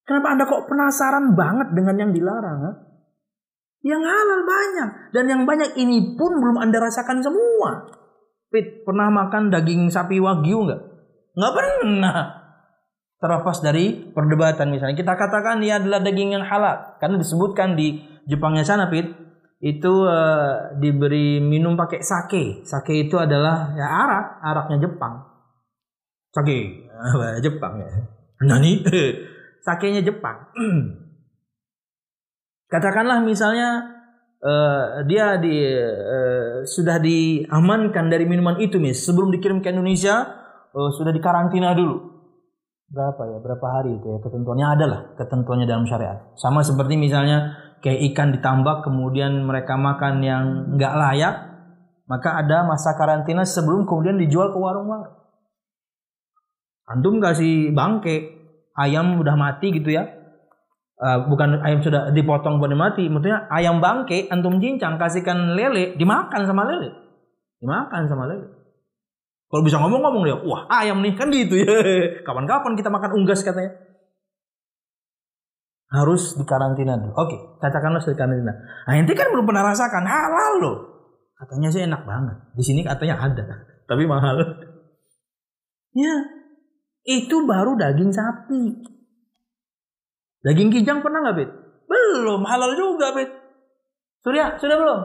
[0.03, 2.59] Kenapa anda kok penasaran banget dengan yang dilarang?
[2.67, 2.75] Hah?
[3.87, 4.89] Yang halal banyak.
[5.15, 7.87] Dan yang banyak ini pun belum anda rasakan semua.
[8.51, 10.81] Pit, pernah makan daging sapi wagyu nggak?
[11.39, 12.42] Nggak pernah.
[13.23, 14.99] Terlepas dari perdebatan misalnya.
[14.99, 16.99] Kita katakan dia adalah daging yang halal.
[16.99, 19.07] Karena disebutkan di Jepangnya sana, Pit
[19.63, 22.67] itu uh, diberi minum pakai sake.
[22.67, 25.23] Sake itu adalah ya arak, araknya Jepang.
[26.35, 26.83] Sake,
[27.47, 27.91] Jepang ya.
[28.43, 28.83] Nani?
[29.65, 30.51] Sakenya Jepang.
[32.73, 33.87] Katakanlah misalnya
[34.43, 40.27] uh, dia di uh, sudah diamankan dari minuman itu mis sebelum dikirim ke Indonesia
[40.75, 42.12] uh, sudah dikarantina dulu
[42.93, 43.37] berapa ya?
[43.41, 44.17] Berapa hari itu ya?
[44.21, 46.21] Ketentuannya adalah ketentuannya dalam syariat.
[46.37, 50.43] Sama seperti misalnya kayak ikan ditambak kemudian mereka makan yang
[50.77, 51.35] nggak layak
[52.07, 55.19] maka ada masa karantina sebelum kemudian dijual ke warung-warung
[56.87, 58.39] antum kasih bangke
[58.77, 60.07] ayam udah mati gitu ya.
[61.03, 66.47] Uh, bukan ayam sudah dipotong pada mati maksudnya ayam bangke antum cincang kasihkan lele dimakan
[66.47, 66.93] sama lele.
[67.59, 68.62] Dimakan sama lele
[69.53, 71.69] kalau bisa ngomong-ngomong dia wah ayam nih kan gitu ya
[72.25, 73.93] kapan-kapan kita makan unggas katanya
[75.93, 77.13] harus dikarantina dulu.
[77.13, 78.49] Oke, katakanlah harus dikarantina.
[78.49, 80.77] Nah, ente kan belum pernah rasakan halal loh.
[81.37, 82.37] Katanya sih enak banget.
[82.57, 83.45] Di sini katanya ada,
[83.89, 84.41] tapi mahal.
[85.93, 86.15] Ya,
[87.05, 88.89] itu baru daging sapi.
[90.41, 91.51] Daging kijang pernah nggak, Bet?
[91.85, 93.29] Belum, halal juga, Bet.
[94.25, 94.99] Surya, sudah belum?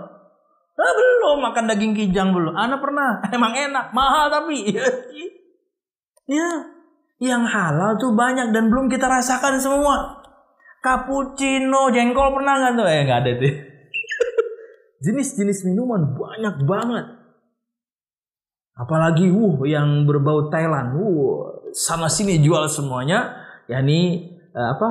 [0.78, 2.54] Ah, belum makan daging kijang belum.
[2.54, 4.70] Ana pernah, emang enak, mahal tapi.
[6.38, 6.48] ya,
[7.18, 10.18] yang halal tuh banyak dan belum kita rasakan semua
[10.78, 12.86] cappuccino, jengkol pernah nggak tuh?
[12.86, 13.54] Eh nggak ada tuh.
[15.04, 17.06] Jenis-jenis minuman banyak banget.
[18.78, 20.94] Apalagi wuh yang berbau Thailand.
[20.94, 23.42] Wuh, sana sini jual semuanya.
[23.66, 24.88] Ya ini uh, apa?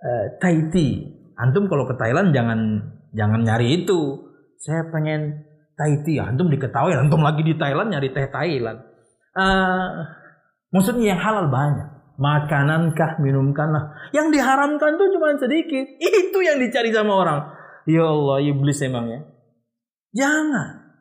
[0.00, 1.12] Uh, Thai tea.
[1.36, 2.80] Antum kalau ke Thailand jangan
[3.12, 4.23] jangan nyari itu.
[4.64, 5.44] Saya pengen
[5.76, 6.24] Thai tea.
[6.24, 8.80] Antum diketahui antum lagi di Thailand nyari teh Thailand.
[9.36, 10.08] Uh,
[10.72, 11.92] maksudnya yang halal banyak.
[12.14, 13.90] Makanankah, minumkanlah.
[14.14, 15.84] Yang diharamkan tuh cuma sedikit.
[16.24, 17.40] Itu yang dicari sama orang.
[17.84, 19.20] Ya Allah, iblis emang ya.
[20.14, 20.94] Jangan.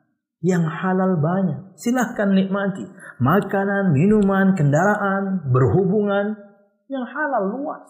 [0.44, 1.78] Yang halal banyak.
[1.80, 2.84] Silahkan nikmati.
[3.22, 6.36] Makanan, minuman, kendaraan, berhubungan.
[6.90, 7.88] Yang halal luas.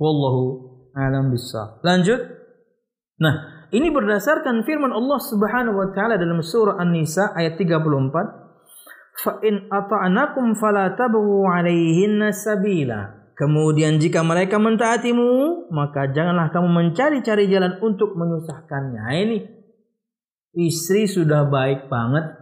[0.00, 0.44] Wallahu
[0.96, 1.78] alam bisa.
[1.84, 2.18] Lanjut.
[3.20, 8.40] Nah, ini berdasarkan firman Allah Subhanahu wa taala dalam surah An-Nisa ayat 34
[9.20, 13.20] fa in ata'nakum fala tabghu 'alaihinna sabila.
[13.38, 19.00] Kemudian jika mereka mentaatimu, maka janganlah kamu mencari-cari jalan untuk menyusahkannya.
[19.00, 19.38] Nah, ini
[20.60, 22.36] istri sudah baik banget.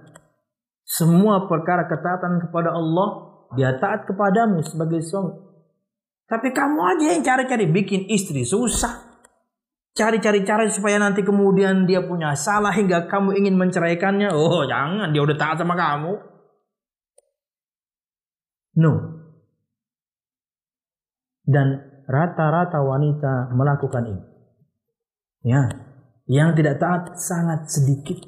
[0.82, 3.08] Semua perkara ketaatan kepada Allah,
[3.54, 5.38] dia taat kepadamu sebagai suami.
[6.28, 9.07] Tapi kamu aja yang cari-cari bikin istri susah.
[9.98, 14.30] Cari-cari cara supaya nanti kemudian dia punya salah hingga kamu ingin menceraikannya.
[14.30, 16.14] Oh jangan, dia udah taat sama kamu.
[18.78, 18.92] No.
[21.42, 24.22] Dan rata-rata wanita melakukan ini.
[25.42, 25.66] Ya,
[26.30, 28.22] yang tidak taat sangat sedikit.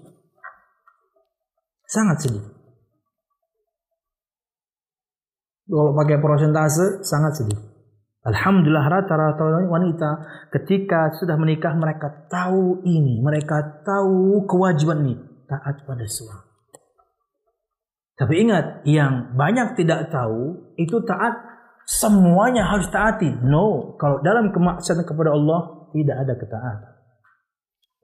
[1.87, 2.51] Sangat sedikit.
[5.71, 7.70] Kalau pakai persentase sangat sedikit.
[8.21, 10.11] Alhamdulillah rata-rata wanita
[10.53, 15.17] ketika sudah menikah mereka tahu ini, mereka tahu kewajiban ini,
[15.49, 16.51] taat pada suami.
[18.21, 21.41] Tapi ingat, yang banyak tidak tahu itu taat
[21.89, 23.33] semuanya harus taati.
[23.41, 26.93] No, kalau dalam kemaksiatan kepada Allah tidak ada ketaatan.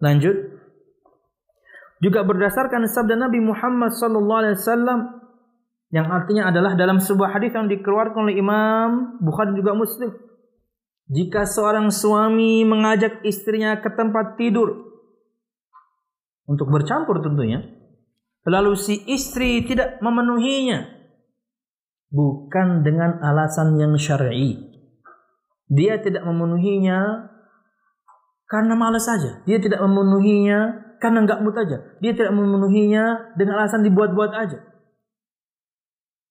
[0.00, 0.36] Lanjut.
[2.00, 4.98] Juga berdasarkan sabda Nabi Muhammad sallallahu alaihi wasallam
[5.94, 10.10] yang artinya adalah dalam sebuah hadis yang dikeluarkan oleh Imam Bukhari juga Muslim.
[11.06, 14.90] Jika seorang suami mengajak istrinya ke tempat tidur
[16.50, 17.62] untuk bercampur tentunya,
[18.42, 20.90] lalu si istri tidak memenuhinya
[22.10, 24.58] bukan dengan alasan yang syar'i.
[25.70, 27.30] Dia tidak memenuhinya
[28.50, 29.42] karena malas saja.
[29.46, 30.58] Dia tidak memenuhinya
[30.98, 31.78] karena enggak mood aja.
[32.02, 34.58] Dia tidak memenuhinya dengan alasan dibuat-buat aja.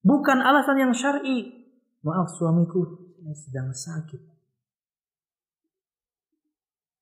[0.05, 1.65] Bukan alasan yang syar'i.
[2.05, 2.85] Maaf suamiku,
[3.17, 4.21] saya sedang sakit.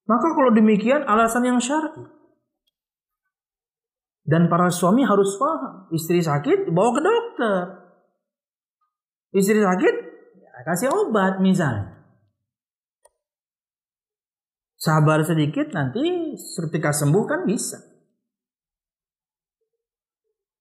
[0.08, 2.08] Maka kalau demikian alasan yang syar'i.
[4.24, 5.91] Dan para suami harus paham.
[5.91, 7.60] Istri sakit, bawa ke dokter.
[9.36, 9.95] Istri sakit,
[10.39, 12.08] ya kasih obat misalnya.
[14.80, 17.80] Sabar sedikit nanti ketika sembuh kan bisa.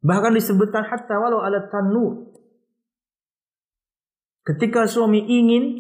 [0.02, 2.31] Bahkan disebutkan hatta walau ala tanu.
[4.42, 5.78] Ketika suami ingin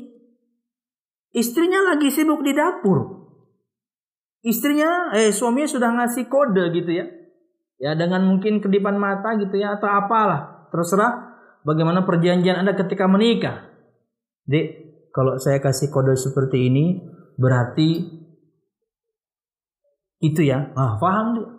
[1.34, 3.26] istrinya lagi sibuk di dapur.
[4.42, 7.06] Istrinya eh suaminya sudah ngasih kode gitu ya.
[7.82, 10.70] Ya dengan mungkin kedipan mata gitu ya atau apalah.
[10.70, 11.34] Terserah
[11.66, 13.66] bagaimana perjanjian Anda ketika menikah.
[14.46, 14.66] Dek,
[15.10, 17.02] kalau saya kasih kode seperti ini
[17.38, 18.22] berarti
[20.22, 20.70] itu ya.
[20.78, 21.50] Ah, paham dia.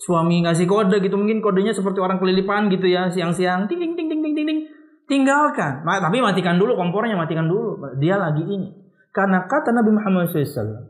[0.00, 4.09] Suami ngasih kode gitu mungkin kodenya seperti orang kelilipan gitu ya, siang-siang ting ting ting.
[5.10, 5.82] Tinggalkan.
[5.82, 7.98] Nah, tapi matikan dulu kompornya, matikan dulu.
[7.98, 8.70] Dia lagi ini.
[9.10, 10.86] Karena kata Nabi Muhammad SAW,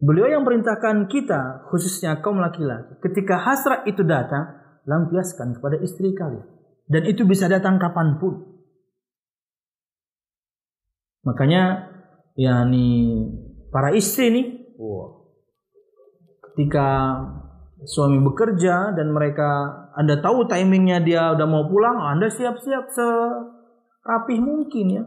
[0.00, 4.56] Beliau yang perintahkan kita, khususnya kaum laki-laki, ketika hasrat itu datang,
[4.88, 6.48] lampiaskan kepada istri kalian.
[6.88, 8.64] Dan itu bisa datang kapan pun.
[11.28, 11.92] Makanya,
[12.32, 13.28] yakni
[13.68, 14.46] para istri nih,
[14.80, 15.28] wow.
[16.48, 16.88] ketika
[17.84, 19.48] suami bekerja dan mereka
[19.96, 25.04] Anda tahu timingnya dia udah mau pulang, Anda siap-siap serapih mungkin ya.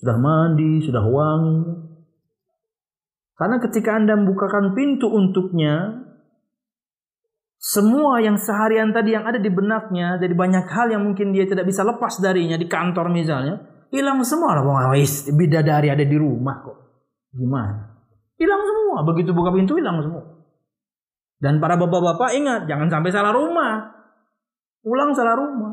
[0.00, 1.60] Sudah mandi, sudah wangi.
[3.36, 6.04] Karena ketika Anda membukakan pintu untuknya,
[7.60, 11.68] semua yang seharian tadi yang ada di benaknya, dari banyak hal yang mungkin dia tidak
[11.68, 14.62] bisa lepas darinya di kantor misalnya, Hilang semua lah.
[14.62, 14.94] Wah,
[15.34, 16.78] bidadari ada di rumah kok.
[17.34, 17.90] Gimana?
[18.38, 19.02] Hilang semua.
[19.02, 20.39] Begitu buka pintu hilang semua.
[21.40, 23.88] Dan para bapak-bapak ingat, jangan sampai salah rumah.
[24.84, 25.72] Pulang salah rumah.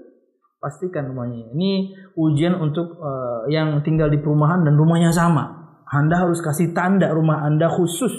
[0.62, 1.56] Pastikan rumahnya.
[1.56, 1.72] Ini
[2.20, 5.56] ujian untuk uh, yang tinggal di perumahan dan rumahnya sama.
[5.88, 8.12] Anda harus kasih tanda rumah Anda khusus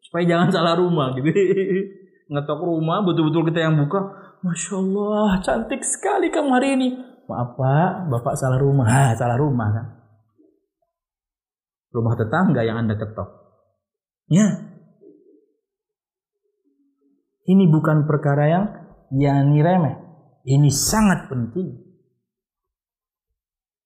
[0.00, 1.28] supaya jangan salah rumah gitu.
[2.32, 4.00] Ngetok rumah betul-betul kita yang buka.
[4.40, 6.88] Masya Allah, cantik sekali kamu hari ini.
[7.28, 8.88] Maaf pak, bapak salah rumah.
[8.88, 9.86] Ha, salah rumah kan.
[11.92, 13.28] Rumah tetangga yang anda ketok.
[14.32, 14.71] Ya.
[17.52, 18.64] Ini bukan perkara yang
[19.12, 19.96] yang remeh.
[20.48, 21.76] Ini sangat penting.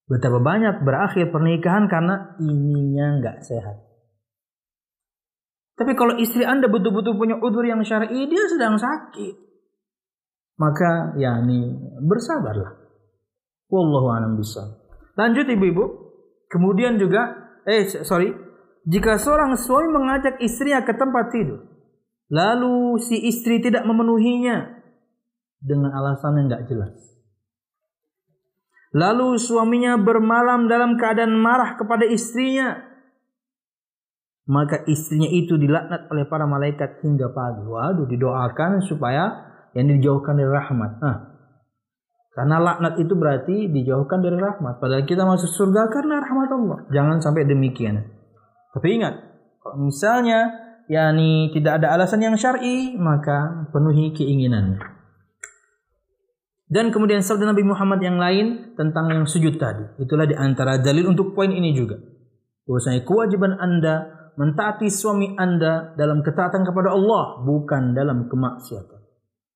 [0.07, 3.77] Betapa banyak berakhir pernikahan karena ininya nggak sehat.
[5.77, 9.35] Tapi kalau istri anda betul-betul punya udur yang syar'i, dia sedang sakit.
[10.57, 11.69] Maka ya ini
[12.01, 12.73] bersabarlah.
[13.69, 14.73] Wallahu a'lam bishawab.
[15.19, 15.85] Lanjut ibu-ibu.
[16.47, 18.31] Kemudian juga eh sorry,
[18.87, 21.76] jika seorang suami mengajak istrinya ke tempat tidur,
[22.31, 24.83] lalu si istri tidak memenuhinya
[25.63, 26.97] dengan alasan yang nggak jelas.
[28.97, 32.81] Lalu suaminya bermalam dalam keadaan marah kepada istrinya,
[34.49, 37.67] maka istrinya itu dilaknat oleh para malaikat hingga pagi.
[37.67, 41.03] Waduh, didoakan supaya yang dijauhkan dari rahmat.
[41.03, 41.17] Nah,
[42.33, 44.81] karena laknat itu berarti dijauhkan dari rahmat.
[44.81, 46.79] Padahal kita masuk surga karena rahmat Allah.
[46.89, 48.01] Jangan sampai demikian.
[48.73, 49.15] Tapi ingat,
[49.61, 54.97] kalau misalnya yakni tidak ada alasan yang syar'i, maka penuhi keinginannya.
[56.67, 59.87] Dan kemudian sabda Nabi Muhammad yang lain tentang yang sujud tadi.
[60.03, 61.95] Itulah di antara dalil untuk poin ini juga.
[62.67, 69.01] Bahwasanya kewajiban Anda mentaati suami Anda dalam ketaatan kepada Allah, bukan dalam kemaksiatan.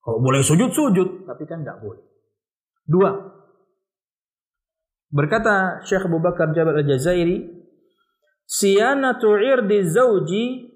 [0.00, 1.26] Kalau boleh sujud, sujud.
[1.26, 1.98] Tapi kan tidak boleh.
[2.86, 3.10] Dua.
[5.10, 7.42] Berkata Syekh Abu Bakar Jabal Al-Jazairi,
[8.46, 10.69] "Siyanatu 'irdi zawji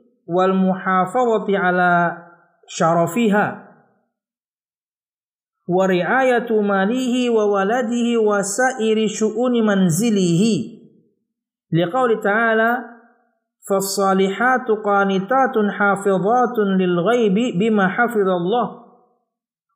[5.69, 10.55] wa ri'ayatu malihi wa waladihi wa sa'iri syu'uni manzilihi."
[11.73, 12.95] Liqauli ta'ala
[13.65, 18.67] فالصالحات قانتات حافظات للغيب بما حفظ الله.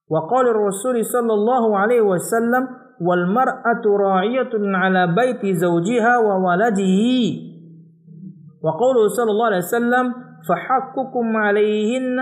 [0.09, 2.69] وقال الرسول صلى الله عليه وسلم
[3.01, 6.97] والمرأة راعية على بيت زوجها وولده.
[8.63, 12.19] وقوله صلى الله عليه وسلم فحقكم عليهن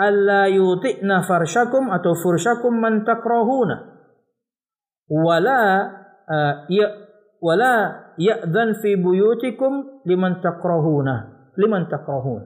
[0.00, 3.70] ألا يطئن فرشكم أو فرشكم من تكرهون.
[5.10, 5.60] ولا
[6.30, 6.66] آه،
[7.42, 7.74] ولا
[8.18, 9.72] يأذن في بيوتكم
[10.06, 11.08] لمن تكرهون
[11.58, 12.42] لمن تكرهون.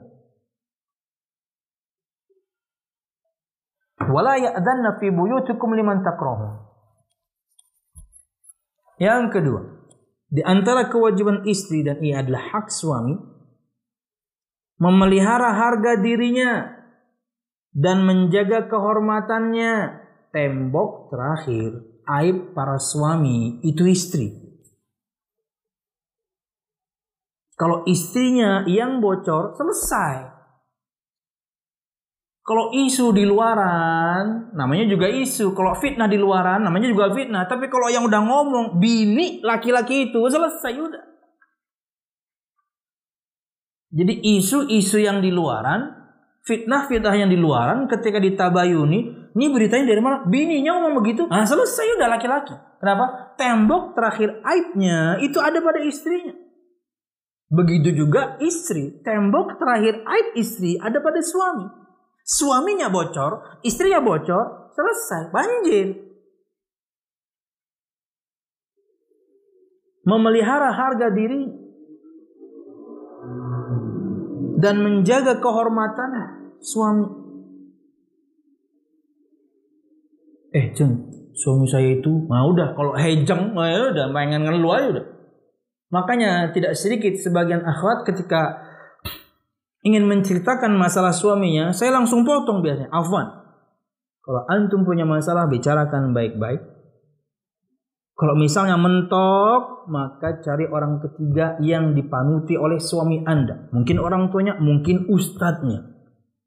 [4.08, 6.68] ولا يأذن في بيوتكم لمن تكرهون.
[8.98, 9.62] Yang kedua,
[10.26, 13.37] di antara kewajiban istri dan ia adalah hak suami
[14.78, 16.78] memelihara harga dirinya
[17.74, 20.06] dan menjaga kehormatannya.
[20.28, 24.28] Tembok terakhir aib para suami itu istri.
[27.58, 30.30] Kalau istrinya yang bocor, selesai.
[32.44, 35.52] Kalau isu di luaran, namanya juga isu.
[35.52, 37.44] Kalau fitnah di luaran, namanya juga fitnah.
[37.50, 41.07] Tapi kalau yang udah ngomong, bini laki-laki itu, selesai udah.
[43.88, 45.96] Jadi isu-isu yang di luaran,
[46.44, 50.28] fitnah-fitnah yang di luaran, ketika ditabayuni, ini beritanya dari mana?
[50.28, 52.52] Bininya ngomong begitu, ah selesai udah laki-laki.
[52.78, 53.34] Kenapa?
[53.40, 56.36] Tembok terakhir aibnya itu ada pada istrinya.
[57.48, 61.64] Begitu juga istri, tembok terakhir aib istri ada pada suami.
[62.28, 65.96] Suaminya bocor, istrinya bocor, selesai, banjir.
[70.04, 71.67] Memelihara harga diri
[74.58, 76.10] dan menjaga kehormatan
[76.58, 77.06] suami.
[80.50, 81.06] Eh, Jeng,
[81.38, 85.06] suami saya itu, nah udah kalau hejeng, nah udah pengen ngeluh aja udah.
[85.88, 88.60] Makanya tidak sedikit sebagian akhwat ketika
[89.86, 92.90] ingin menceritakan masalah suaminya, saya langsung potong biasanya.
[92.92, 93.24] Afwan.
[94.20, 96.60] Kalau antum punya masalah, bicarakan baik-baik.
[98.18, 103.70] Kalau misalnya mentok, maka cari orang ketiga yang dipanuti oleh suami Anda.
[103.70, 105.86] Mungkin orang tuanya, mungkin ustadznya.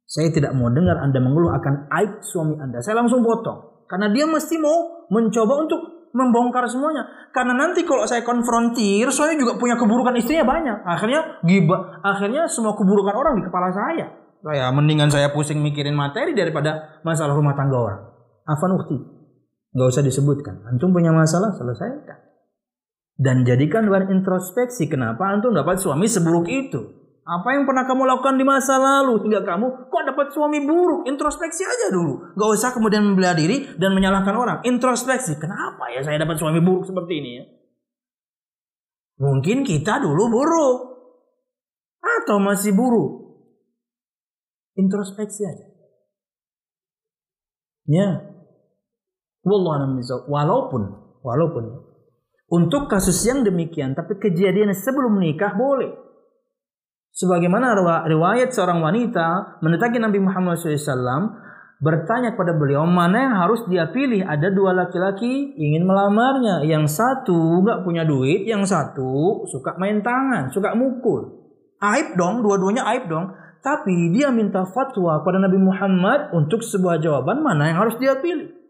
[0.04, 2.84] Saya tidak mau dengar Anda mengeluh akan aib suami Anda.
[2.84, 3.88] Saya langsung potong.
[3.88, 7.08] Karena dia mesti mau mencoba untuk membongkar semuanya.
[7.32, 10.84] Karena nanti kalau saya konfrontir, saya juga punya keburukan istrinya banyak.
[10.84, 14.12] Akhirnya gibah, akhirnya semua keburukan orang di kepala saya.
[14.44, 18.02] Saya mendingan saya pusing mikirin materi daripada masalah rumah tangga orang.
[18.44, 19.21] Afan ukti.
[19.72, 20.68] Gak usah disebutkan.
[20.68, 22.20] Antum punya masalah, selesaikan.
[23.16, 27.02] Dan jadikan bahan introspeksi kenapa antum dapat suami seburuk itu.
[27.22, 31.06] Apa yang pernah kamu lakukan di masa lalu hingga kamu kok dapat suami buruk?
[31.06, 32.34] Introspeksi aja dulu.
[32.34, 34.58] Gak usah kemudian membela diri dan menyalahkan orang.
[34.66, 35.38] Introspeksi.
[35.38, 37.46] Kenapa ya saya dapat suami buruk seperti ini ya?
[39.22, 40.78] Mungkin kita dulu buruk.
[42.02, 43.38] Atau masih buruk.
[44.82, 45.68] Introspeksi aja.
[47.86, 48.31] Ya.
[49.44, 50.82] Walaupun
[51.22, 51.64] walaupun
[52.52, 56.12] untuk kasus yang demikian tapi kejadian sebelum nikah boleh
[57.12, 57.76] Sebagaimana
[58.08, 61.36] riwayat seorang wanita mendatangi Nabi Muhammad SAW
[61.84, 64.24] bertanya kepada beliau mana yang harus dia pilih.
[64.24, 66.64] Ada dua laki-laki ingin melamarnya.
[66.64, 67.36] Yang satu
[67.68, 71.52] nggak punya duit, yang satu suka main tangan, suka mukul.
[71.84, 73.36] Aib dong, dua-duanya aib dong.
[73.62, 78.61] Tapi dia minta fatwa kepada Nabi Muhammad untuk sebuah jawaban mana yang harus dia pilih.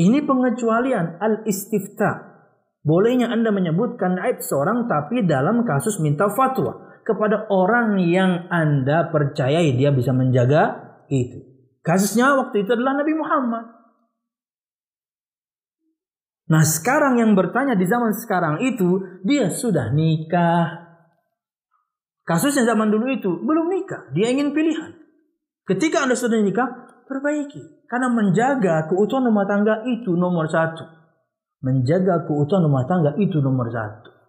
[0.00, 2.32] Ini pengecualian al-istifta.
[2.80, 9.76] Bolehnya Anda menyebutkan aib seorang tapi dalam kasus minta fatwa kepada orang yang Anda percayai
[9.76, 11.44] dia bisa menjaga itu.
[11.84, 13.64] Kasusnya waktu itu adalah Nabi Muhammad.
[16.50, 20.88] Nah sekarang yang bertanya di zaman sekarang itu dia sudah nikah.
[22.24, 24.96] Kasusnya zaman dulu itu belum nikah, dia ingin pilihan.
[25.68, 27.90] Ketika Anda sudah nikah, perbaiki.
[27.90, 30.86] Karena menjaga keutuhan rumah tangga itu nomor satu.
[31.66, 34.20] Menjaga keutuhan rumah tangga itu nomor satu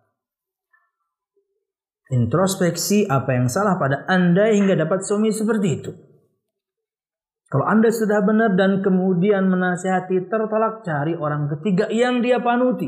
[2.11, 5.91] introspeksi apa yang salah pada Anda hingga dapat suami seperti itu.
[7.51, 12.87] Kalau Anda sudah benar dan kemudian menasihati tertolak cari orang ketiga yang dia panuti.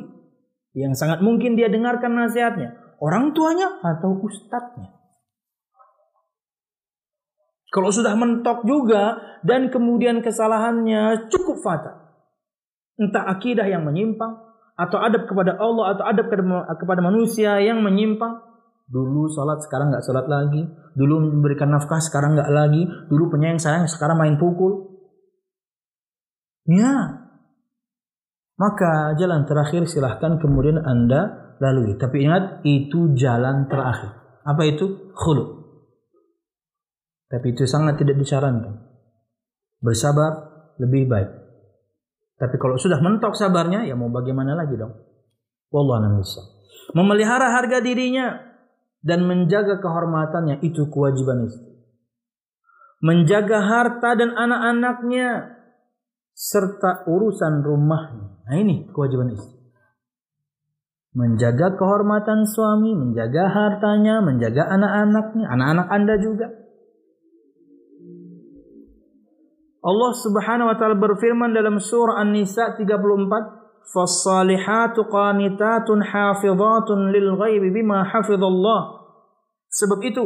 [0.75, 2.95] Yang sangat mungkin dia dengarkan nasihatnya.
[3.03, 4.92] Orang tuanya atau ustadznya.
[7.73, 11.95] Kalau sudah mentok juga dan kemudian kesalahannya cukup fatal.
[13.01, 14.37] Entah akidah yang menyimpang
[14.77, 16.29] atau adab kepada Allah atau adab
[16.77, 18.53] kepada manusia yang menyimpang
[18.83, 20.61] Dulu sholat sekarang nggak sholat lagi.
[20.93, 22.83] Dulu memberikan nafkah sekarang nggak lagi.
[23.07, 24.91] Dulu penyayang sayang sekarang main pukul.
[26.67, 27.25] Ya.
[28.59, 31.97] Maka jalan terakhir silahkan kemudian anda lalui.
[31.97, 34.13] Tapi ingat itu jalan terakhir.
[34.43, 35.09] Apa itu?
[35.15, 35.62] Khulu.
[37.33, 38.77] Tapi itu sangat tidak disarankan.
[39.81, 41.29] Bersabar lebih baik.
[42.37, 44.93] Tapi kalau sudah mentok sabarnya, ya mau bagaimana lagi dong?
[45.73, 46.21] Wallahu
[46.93, 48.37] Memelihara harga dirinya
[49.01, 51.73] dan menjaga kehormatannya itu kewajiban istri.
[53.01, 55.57] Menjaga harta dan anak-anaknya
[56.37, 58.45] serta urusan rumahnya.
[58.45, 59.57] Nah ini kewajiban istri.
[61.17, 66.62] Menjaga kehormatan suami, menjaga hartanya, menjaga anak-anaknya, anak-anak Anda juga.
[69.83, 73.43] Allah Subhanahu wa taala berfirman dalam surah An-Nisa 34,
[73.91, 79.03] "Fas-salihatu qanitatun hafizatun lil ghaibi bima hafizallah."
[79.67, 80.23] Sebab itu,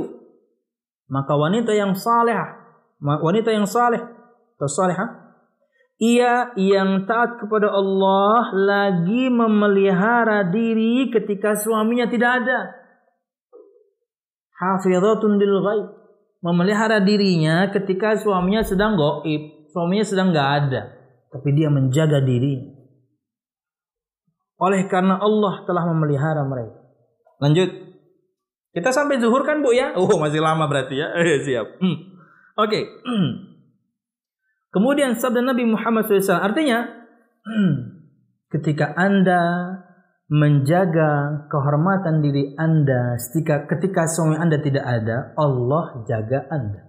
[1.09, 2.37] maka wanita yang saleh,
[3.01, 3.97] wanita yang saleh,
[4.61, 5.33] atau salihah,
[5.97, 12.59] ia yang taat kepada Allah lagi memelihara diri ketika suaminya tidak ada.
[14.53, 15.96] Hafizatun lil ghaib
[16.41, 20.81] memelihara dirinya ketika suaminya sedang goib, suaminya sedang nggak ada,
[21.33, 22.77] tapi dia menjaga diri.
[24.57, 26.81] Oleh karena Allah telah memelihara mereka.
[27.37, 27.69] Lanjut.
[28.73, 29.93] Kita sampai zuhur kan bu ya?
[29.97, 31.13] Oh masih lama berarti ya.
[31.17, 31.77] Eh, siap.
[31.81, 31.97] Hmm.
[32.57, 32.69] Oke.
[32.69, 32.83] Okay.
[34.73, 36.85] Kemudian sabda Nabi Muhammad SAW artinya
[38.53, 39.41] ketika anda
[40.27, 43.15] menjaga kehormatan diri anda.
[43.15, 46.83] Ketika ketika suami anda tidak ada Allah jaga anda.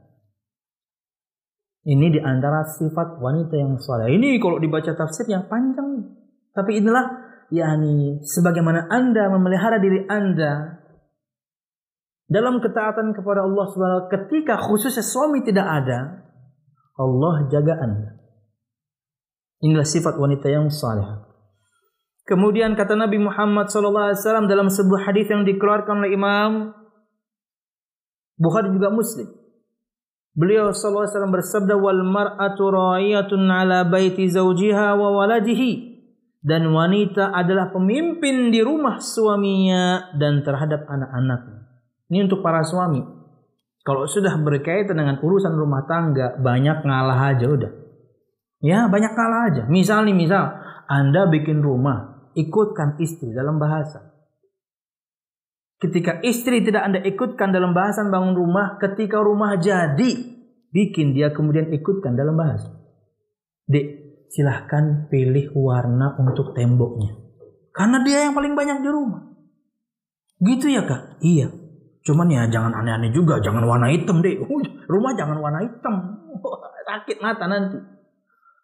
[1.89, 4.13] Ini di antara sifat wanita yang soleh.
[4.13, 6.05] Ini kalau dibaca tafsirnya panjang.
[6.53, 7.07] Tapi inilah
[7.49, 10.85] yakni sebagaimana anda memelihara diri anda
[12.29, 16.29] dalam ketaatan kepada Allah Subhanahu ketika khususnya suami tidak ada
[16.99, 18.11] Allah jaga anda.
[19.65, 21.28] Inilah sifat wanita yang saleh
[22.29, 26.77] Kemudian kata Nabi Muhammad SAW dalam sebuah hadis yang dikeluarkan oleh Imam
[28.37, 29.27] Bukhari juga Muslim.
[30.37, 35.99] Beliau SAW bersabda wal mar'atu ra'iyatun ala baiti zawjiha wa waladihi
[36.39, 41.67] dan wanita adalah pemimpin di rumah suaminya dan terhadap anak-anaknya.
[42.13, 43.03] Ini untuk para suami.
[43.83, 47.73] Kalau sudah berkaitan dengan urusan rumah tangga, banyak ngalah aja udah.
[48.63, 49.63] Ya, banyak ngalah aja.
[49.67, 50.45] Misal nih, misal
[50.87, 54.19] Anda bikin rumah, ikutkan istri dalam bahasa.
[55.79, 60.11] Ketika istri tidak Anda ikutkan dalam bahasan bangun rumah, ketika rumah jadi,
[60.75, 62.75] bikin dia kemudian ikutkan dalam bahasa.
[63.71, 63.87] Dek,
[64.27, 67.15] silahkan pilih warna untuk temboknya.
[67.71, 69.23] Karena dia yang paling banyak di rumah.
[70.43, 71.23] Gitu ya kak?
[71.23, 71.47] Iya.
[72.03, 74.35] Cuman ya jangan aneh-aneh juga, jangan warna hitam deh.
[74.91, 75.95] Rumah jangan warna hitam.
[76.89, 77.98] Sakit mata nanti.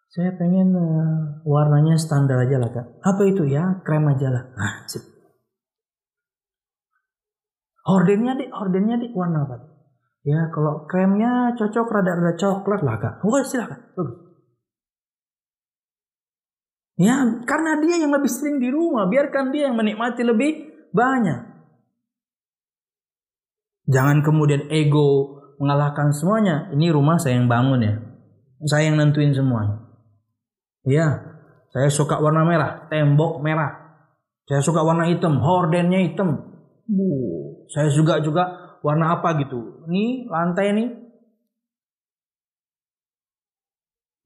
[0.09, 2.87] Saya pengen uh, warnanya standar aja lah kak.
[3.03, 3.83] Apa itu ya?
[3.83, 4.43] Krem aja lah.
[4.55, 5.03] Nah, sip.
[7.85, 8.33] Hordennya
[8.97, 9.75] di, warna apa?
[10.25, 13.21] Ya kalau kremnya cocok rada-rada coklat lah kak.
[13.21, 13.77] Oh silakan.
[13.93, 14.17] Bagus.
[16.97, 21.53] Ya karena dia yang lebih sering di rumah, biarkan dia yang menikmati lebih banyak.
[23.85, 26.73] Jangan kemudian ego mengalahkan semuanya.
[26.73, 27.93] Ini rumah saya yang bangun ya.
[28.65, 29.84] Saya yang nentuin semuanya.
[30.85, 31.07] Iya,
[31.73, 33.85] saya suka warna merah, tembok merah.
[34.45, 36.37] Saya suka warna hitam, hordennya hitam.
[36.85, 37.09] Bu,
[37.73, 39.81] saya juga juga warna apa gitu.
[39.89, 40.89] Ini lantai nih.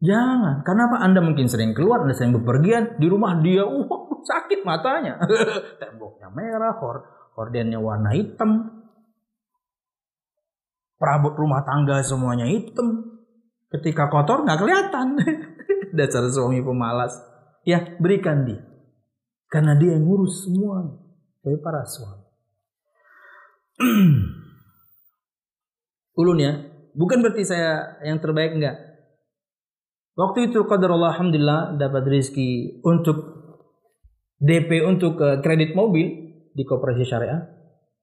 [0.04, 0.64] Jangan.
[0.68, 3.88] Kenapa Anda mungkin sering keluar, Anda sering bepergian di rumah dia, uh,
[4.24, 5.20] sakit matanya.
[5.82, 7.08] Temboknya merah, hor
[7.40, 8.84] hordennya warna hitam.
[11.00, 13.16] Perabot rumah tangga semuanya hitam.
[13.72, 15.08] Ketika kotor nggak kelihatan.
[15.94, 17.22] Dasar suami pemalas.
[17.66, 18.64] Ya, berikan dia.
[19.50, 20.84] Karena dia yang ngurus semua
[21.42, 22.24] dari para suami.
[26.20, 26.54] Ulun ya,
[26.94, 28.78] bukan berarti saya yang terbaik enggak.
[30.20, 33.40] Waktu itu qadar Allah alhamdulillah dapat rezeki untuk
[34.40, 36.08] DP untuk uh, kredit mobil
[36.52, 37.40] di koperasi syariah.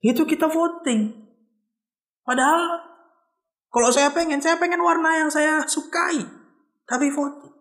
[0.01, 1.13] Itu kita voting.
[2.25, 2.81] Padahal
[3.73, 6.25] kalau saya pengen, saya pengen warna yang saya sukai.
[6.89, 7.56] Tapi voting.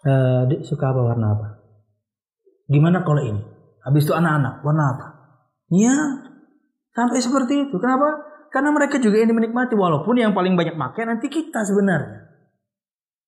[0.00, 1.48] Uh, suka apa warna apa?
[2.70, 3.42] Gimana kalau ini?
[3.84, 5.06] Habis itu anak-anak warna apa?
[5.72, 5.96] Ya,
[6.96, 7.76] sampai seperti itu.
[7.76, 8.30] Kenapa?
[8.50, 12.30] Karena mereka juga ini menikmati walaupun yang paling banyak makan nanti kita sebenarnya.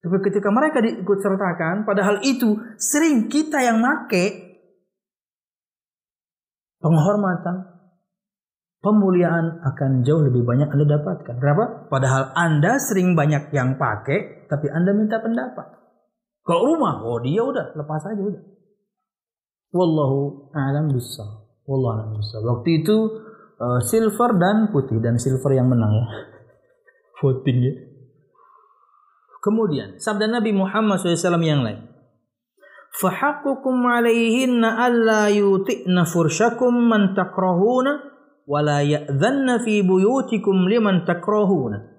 [0.03, 4.51] Tapi ketika mereka diikut sertakan, padahal itu sering kita yang make
[6.83, 7.71] penghormatan,
[8.83, 11.39] pemuliaan akan jauh lebih banyak Anda dapatkan.
[11.39, 11.87] Kenapa?
[11.87, 15.82] Padahal Anda sering banyak yang pakai, tapi Anda minta pendapat.
[16.43, 18.43] Kalau rumah, oh dia udah lepas aja udah.
[19.73, 21.23] Wallahu a'lam bisa.
[21.65, 22.37] Wallahu a'lam bisa.
[22.43, 22.97] Waktu itu
[23.63, 26.07] uh, silver dan putih dan silver yang menang ya.
[27.23, 27.75] Voting ya.
[29.43, 31.91] Kemudian sabda Nabi Muhammad SAW yang lain.
[32.93, 38.03] Fahakukum alaihinna alla yuti'na furshakum man takrahuna
[38.45, 41.92] wa la ya'dhanna fi buyutikum liman takrahuna.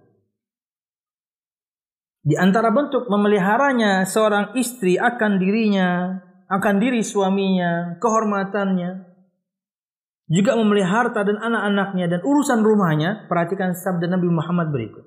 [2.24, 9.12] Di antara bentuk memeliharanya seorang istri akan dirinya, akan diri suaminya, kehormatannya,
[10.32, 15.04] juga memelihara harta dan anak-anaknya dan urusan rumahnya, perhatikan sabda Nabi Muhammad berikut.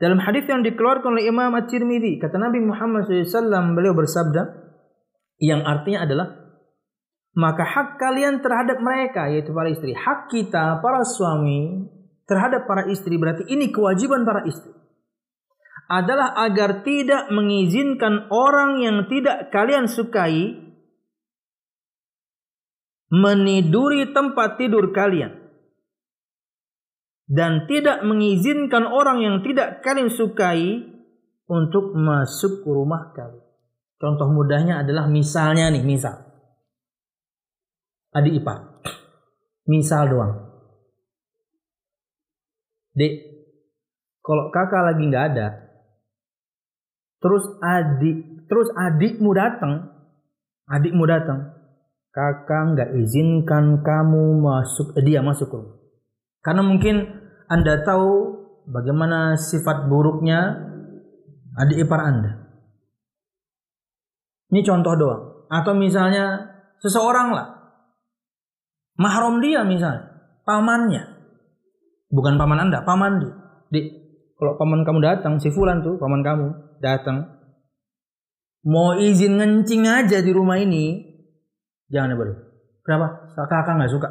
[0.00, 4.48] Dalam hadis yang dikeluarkan oleh Imam At-Tirmidzi, kata Nabi Muhammad SAW, beliau bersabda,
[5.44, 6.26] yang artinya adalah,
[7.36, 11.84] maka hak kalian terhadap mereka, yaitu para istri, hak kita, para suami,
[12.24, 14.72] terhadap para istri, berarti ini kewajiban para istri
[15.86, 20.54] adalah agar tidak mengizinkan orang yang tidak kalian sukai
[23.10, 25.46] meniduri tempat tidur kalian.
[27.26, 30.86] dan tidak mengizinkan orang yang tidak kalian sukai
[31.50, 33.42] untuk masuk ke rumah kalian.
[33.98, 36.22] Contoh mudahnya adalah misalnya nih, misal.
[38.14, 38.78] Adik ipar.
[39.66, 40.32] Misal doang.
[42.94, 43.12] Dek,
[44.22, 45.46] kalau kakak lagi nggak ada,
[47.26, 49.90] terus adik, terus adikmu datang,
[50.70, 51.58] adikmu datang,
[52.14, 55.74] kakak nggak izinkan kamu masuk, eh, dia masuk ke rumah.
[56.46, 57.02] Karena mungkin
[57.50, 58.38] anda tahu
[58.70, 60.54] bagaimana sifat buruknya
[61.58, 62.46] adik ipar anda.
[64.54, 65.22] Ini contoh doang.
[65.50, 67.74] Atau misalnya seseorang lah,
[69.02, 71.02] mahram dia misalnya, pamannya,
[72.14, 73.34] bukan paman anda, paman dia.
[73.66, 73.80] Di,
[74.38, 77.26] kalau paman kamu datang, si Fulan tuh, paman kamu datang,
[78.66, 81.16] mau izin ngencing aja di rumah ini,
[81.86, 82.36] Jangan boleh.
[82.82, 83.30] Kenapa?
[83.34, 84.08] Kakak nggak suka.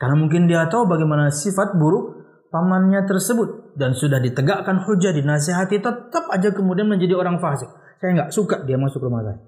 [0.00, 6.24] Karena mungkin dia tahu bagaimana sifat buruk pamannya tersebut dan sudah ditegakkan hujah dinasihati tetap
[6.32, 7.68] aja kemudian menjadi orang fasik.
[8.00, 9.38] Saya nggak suka dia masuk rumah saya.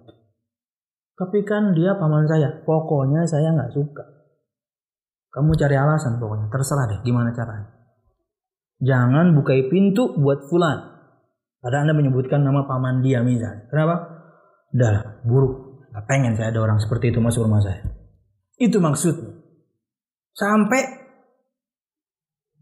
[1.17, 2.63] Tapi kan dia paman saya.
[2.63, 4.05] Pokoknya saya nggak suka.
[5.33, 6.53] Kamu cari alasan pokoknya.
[6.53, 7.73] Terserah deh gimana caranya.
[8.83, 10.92] Jangan bukai pintu buat fulan.
[11.63, 13.71] Padahal Anda menyebutkan nama paman dia misalnya.
[13.71, 13.97] Kenapa?
[14.75, 15.87] Udah buruk.
[15.95, 17.87] Gak pengen saya ada orang seperti itu masuk rumah saya.
[18.59, 19.31] Itu maksudnya.
[20.35, 20.83] Sampai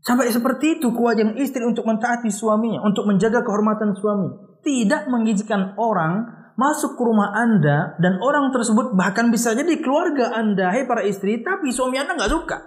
[0.04, 4.28] sampai seperti itu kewajiban istri untuk mentaati suaminya, untuk menjaga kehormatan suami.
[4.60, 6.28] Tidak mengizinkan orang
[6.60, 11.40] masuk ke rumah Anda dan orang tersebut bahkan bisa jadi keluarga Anda, hai para istri,
[11.40, 12.58] tapi suami Anda nggak suka.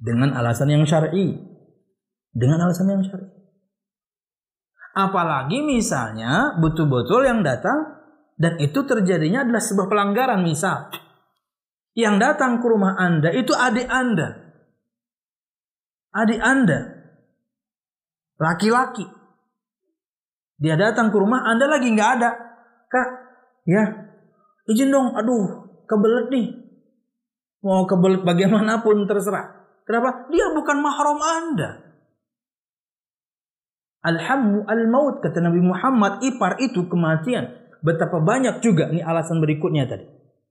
[0.00, 1.36] Dengan alasan yang syar'i.
[2.32, 3.35] Dengan alasan yang syar'i.
[4.96, 8.00] Apalagi misalnya betul-betul yang datang
[8.40, 10.88] dan itu terjadinya adalah sebuah pelanggaran misal
[11.92, 14.56] yang datang ke rumah Anda itu adik Anda.
[16.16, 16.80] Adik Anda.
[18.40, 19.04] Laki-laki.
[20.56, 22.30] Dia datang ke rumah Anda lagi nggak ada.
[22.88, 23.08] Kak,
[23.68, 23.84] ya
[24.68, 25.12] izin dong.
[25.12, 26.46] Aduh, kebelet nih.
[27.64, 29.68] Mau kebelet bagaimanapun terserah.
[29.84, 30.28] Kenapa?
[30.32, 31.85] Dia bukan mahram Anda.
[34.04, 37.52] Alhamu al-maut kata Nabi Muhammad ipar itu kematian.
[37.80, 40.06] Betapa banyak juga ini alasan berikutnya tadi.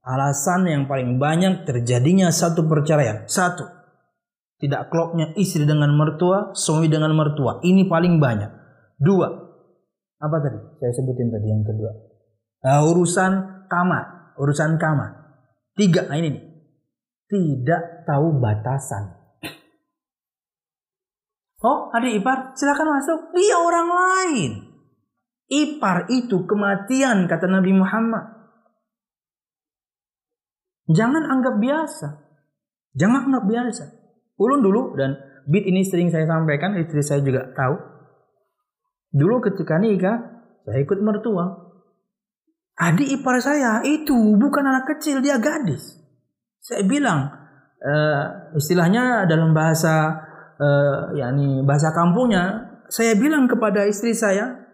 [0.06, 3.26] Alasan yang paling banyak terjadinya satu perceraian.
[3.26, 3.66] Satu,
[4.56, 7.60] tidak klopnya istri dengan mertua, suami dengan mertua.
[7.60, 8.52] Ini paling banyak.
[8.96, 9.28] Dua,
[10.16, 10.60] apa tadi?
[10.80, 11.92] Saya sebutin tadi yang kedua.
[12.64, 15.44] Uh, urusan kamar, urusan kamar.
[15.76, 16.44] Tiga, nah ini nih.
[17.28, 19.25] Tidak tahu batasan.
[21.64, 23.20] Oh, adik ipar, silakan masuk.
[23.32, 24.52] Dia orang lain.
[25.48, 28.36] Ipar itu kematian kata Nabi Muhammad.
[30.92, 32.08] Jangan anggap biasa.
[32.98, 33.84] Jangan anggap biasa.
[34.36, 35.16] Ulun dulu dan
[35.48, 37.76] bit ini sering saya sampaikan, istri saya juga tahu.
[39.16, 40.18] Dulu ketika nikah,
[40.68, 41.66] saya ikut mertua.
[42.76, 45.96] Adik ipar saya itu bukan anak kecil, dia gadis.
[46.60, 47.32] Saya bilang,
[47.80, 50.25] uh, istilahnya dalam bahasa
[50.60, 54.66] uh, yakni bahasa kampungnya, saya bilang kepada istri saya,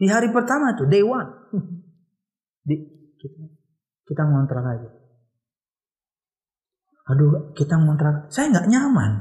[0.00, 1.28] di hari pertama tuh, day one.
[2.68, 2.76] Di,
[3.16, 3.40] kita,
[4.04, 4.90] kita ngontrak aja.
[7.10, 8.30] Aduh, kita ngontrak.
[8.30, 9.12] Saya nggak nyaman.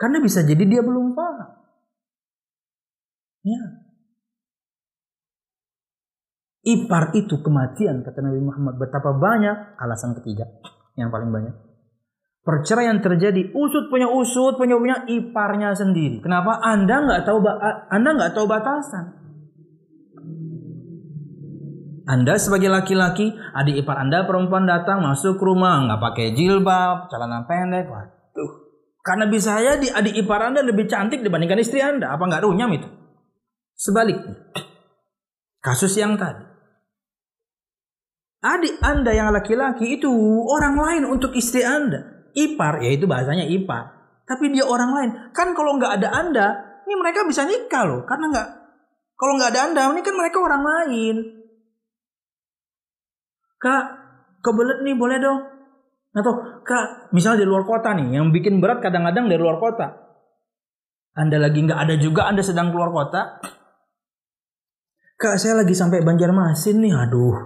[0.00, 1.60] Karena bisa jadi dia belum paham.
[3.44, 3.62] Ya.
[6.64, 8.80] Ipar itu kematian, kata Nabi Muhammad.
[8.80, 10.48] Betapa banyak alasan ketiga
[10.96, 11.69] yang paling banyak
[12.40, 13.52] perceraian terjadi.
[13.52, 16.24] Usut punya usut punya punya iparnya sendiri.
[16.24, 16.60] Kenapa?
[16.60, 17.38] Anda nggak tahu
[17.92, 19.04] anda nggak tahu batasan.
[22.10, 27.86] Anda sebagai laki-laki adik ipar anda perempuan datang masuk rumah nggak pakai jilbab celana pendek
[27.86, 28.50] waduh.
[29.00, 32.10] Karena bisa ya di adik ipar anda lebih cantik dibandingkan istri anda.
[32.10, 32.88] Apa nggak runyam itu?
[33.78, 34.34] Sebaliknya
[35.66, 36.50] kasus yang tadi.
[38.40, 40.10] Adik anda yang laki-laki itu
[40.48, 44.00] orang lain untuk istri anda ipar, yaitu bahasanya ipar.
[44.26, 45.10] Tapi dia orang lain.
[45.34, 46.46] Kan kalau nggak ada anda,
[46.86, 48.06] ini mereka bisa nikah loh.
[48.06, 48.48] Karena nggak,
[49.18, 51.16] kalau nggak ada anda, ini kan mereka orang lain.
[53.60, 53.84] Kak,
[54.40, 55.40] kebelet nih boleh dong.
[56.10, 59.94] Atau kak, misalnya di luar kota nih, yang bikin berat kadang-kadang dari luar kota.
[61.14, 63.42] Anda lagi nggak ada juga, Anda sedang keluar kota.
[65.20, 67.36] Kak, saya lagi sampai Banjarmasin nih, aduh.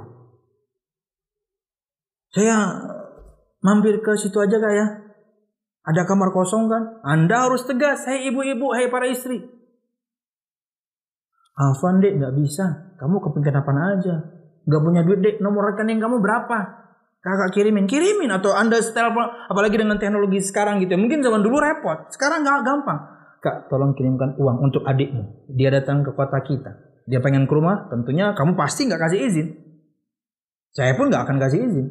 [2.30, 2.56] Saya
[3.64, 4.86] Mampir ke situ aja kak ya.
[5.88, 7.00] Ada kamar kosong kan?
[7.00, 8.04] Anda harus tegas.
[8.04, 9.40] Hei ibu-ibu, hei para istri.
[11.56, 12.96] Afan dek, gak bisa.
[13.00, 14.14] Kamu kepingin apa aja.
[14.68, 16.84] Gak punya duit dek, nomor rekening kamu berapa?
[17.24, 20.92] Kakak kirimin, kirimin atau Anda telepon apalagi dengan teknologi sekarang gitu.
[20.92, 21.00] ya.
[21.00, 23.00] Mungkin zaman dulu repot, sekarang nggak gampang.
[23.40, 25.48] Kak, tolong kirimkan uang untuk adikmu.
[25.48, 27.00] Dia datang ke kota kita.
[27.08, 29.48] Dia pengen ke rumah, tentunya kamu pasti nggak kasih izin.
[30.76, 31.86] Saya pun nggak akan kasih izin.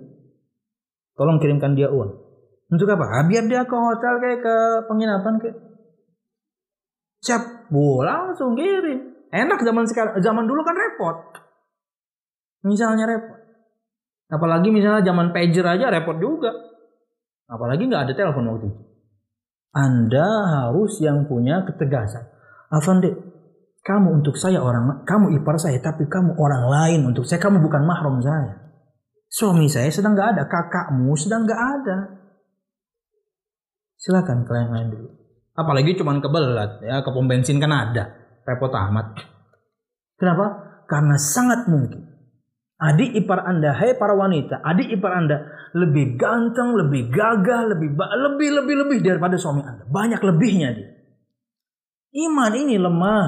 [1.14, 2.12] Tolong kirimkan dia uang.
[2.74, 3.06] Untuk apa?
[3.06, 4.56] Ah, biar dia ke hotel kayak ke
[4.90, 5.58] penginapan kayak.
[7.24, 9.30] Siap, bu langsung kirim.
[9.30, 11.18] Enak zaman sekarang, zaman dulu kan repot.
[12.66, 13.40] Misalnya repot.
[14.34, 16.50] Apalagi misalnya zaman pager aja repot juga.
[17.46, 18.80] Apalagi nggak ada telepon waktu itu.
[19.74, 22.30] Anda harus yang punya ketegasan.
[22.74, 23.14] Afande,
[23.86, 27.42] kamu untuk saya orang, kamu ipar saya, tapi kamu orang lain untuk saya.
[27.42, 28.73] Kamu bukan mahram saya.
[29.34, 31.98] Suami saya sedang nggak ada, kakakmu sedang nggak ada.
[33.98, 35.10] Silakan kalian lain dulu.
[35.58, 38.14] Apalagi cuman kebelat ya, ke pom bensin kan ada.
[38.46, 39.26] Repot amat.
[40.22, 40.46] Kenapa?
[40.86, 42.14] Karena sangat mungkin
[42.78, 48.50] adik ipar Anda, hai para wanita, adik ipar Anda lebih ganteng, lebih gagah, lebih lebih
[48.62, 49.88] lebih lebih daripada suami Anda.
[49.90, 50.90] Banyak lebihnya dia.
[52.14, 53.26] Iman ini lemah.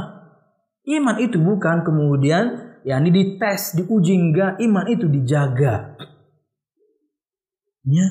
[0.85, 5.97] Iman itu bukan kemudian ya ini dites, diuji enggak, iman itu dijaga.
[7.85, 8.07] Ya.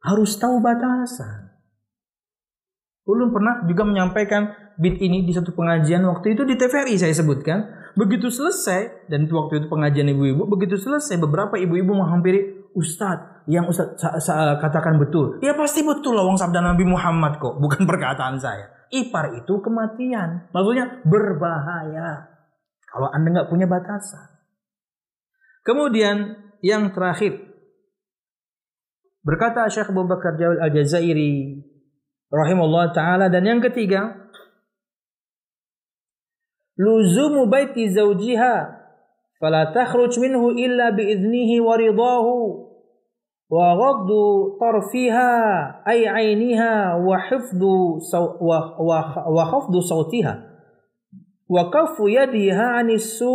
[0.00, 1.50] Harus tahu batasan.
[3.04, 7.84] Ulun pernah juga menyampaikan bit ini di satu pengajian waktu itu di TVRI saya sebutkan
[7.94, 14.02] Begitu selesai dan waktu itu pengajian ibu-ibu, begitu selesai beberapa ibu-ibu menghampiri Ustadz yang Ustadz
[14.58, 15.38] katakan betul.
[15.38, 18.74] Ya pasti betul loh sabda Nabi Muhammad kok, bukan perkataan saya.
[18.90, 22.33] Ipar itu kematian, maksudnya berbahaya.
[22.94, 24.30] Kalau Anda nggak punya batasan.
[25.66, 27.42] Kemudian yang terakhir.
[29.26, 31.58] Berkata Syekh Abu Bakar Jawil Al-Jazairi
[32.30, 34.30] rahimahullah taala dan yang ketiga
[36.74, 38.84] luzumu baiti zaujiha
[39.38, 42.68] fala takhruj minhu illa bi idnihi wa ridahu
[43.54, 45.32] wa ghaddu tarfiha
[45.86, 47.16] ay ainiha wa
[48.42, 48.58] wa,
[49.30, 49.78] wa, khafdu
[51.48, 53.28] wa kafu yadiha anis su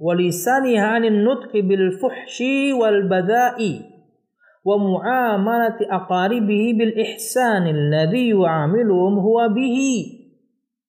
[0.00, 3.96] wa lisaniha anin nutqi bil fuhshi wal badai
[4.66, 10.26] wa muamalati aqaribihi bil ihsan alladhi yu'amiluhum huwa bihi.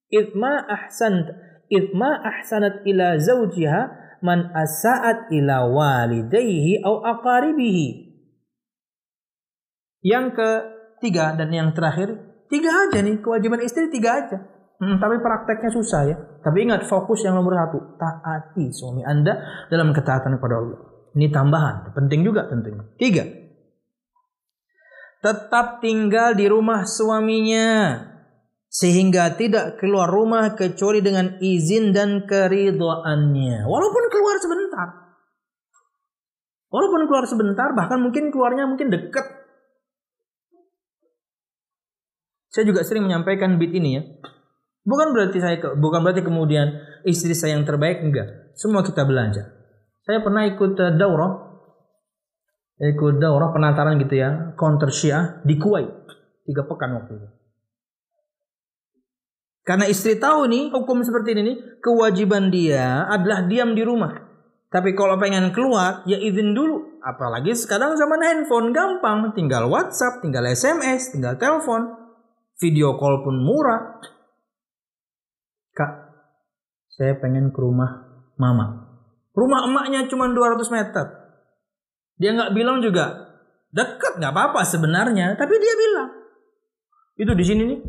[0.10, 1.30] Id ma ahsant
[1.70, 3.82] id ma ahsanat ila zawjiha
[4.26, 7.88] man asa'at ila walidayhi aqaribihi.
[10.02, 12.18] Yang ketiga dan yang terakhir
[12.50, 14.57] tiga aja nih kewajiban istri tiga aja.
[14.78, 16.16] Hmm, tapi prakteknya susah ya.
[16.46, 20.80] Tapi ingat fokus yang nomor satu, taati suami anda dalam ketaatan kepada Allah.
[21.18, 22.86] Ini tambahan, penting juga tentunya.
[22.94, 23.26] Tiga,
[25.22, 27.98] tetap tinggal di rumah suaminya
[28.68, 34.88] sehingga tidak keluar rumah kecuali dengan izin dan keridhaannya walaupun keluar sebentar
[36.68, 39.24] walaupun keluar sebentar bahkan mungkin keluarnya mungkin dekat
[42.52, 44.04] saya juga sering menyampaikan bit ini ya
[44.88, 49.52] bukan berarti saya bukan berarti kemudian istri saya yang terbaik enggak semua kita belajar
[50.08, 51.32] saya pernah ikut uh, daurah
[52.80, 55.92] ikut daurah penataran gitu ya counter syiah di Kuwait
[56.48, 57.28] tiga pekan waktu itu
[59.68, 64.16] karena istri tahu nih hukum seperti ini nih, kewajiban dia adalah diam di rumah.
[64.72, 67.04] Tapi kalau pengen keluar, ya izin dulu.
[67.04, 71.84] Apalagi sekarang zaman handphone gampang, tinggal WhatsApp, tinggal SMS, tinggal telepon.
[72.64, 74.00] Video call pun murah.
[76.98, 78.90] Saya pengen ke rumah mama.
[79.38, 81.06] Rumah emaknya cuma 200 meter.
[82.18, 83.30] Dia nggak bilang juga
[83.70, 86.10] dekat nggak apa-apa sebenarnya, tapi dia bilang
[87.18, 87.80] itu di sini nih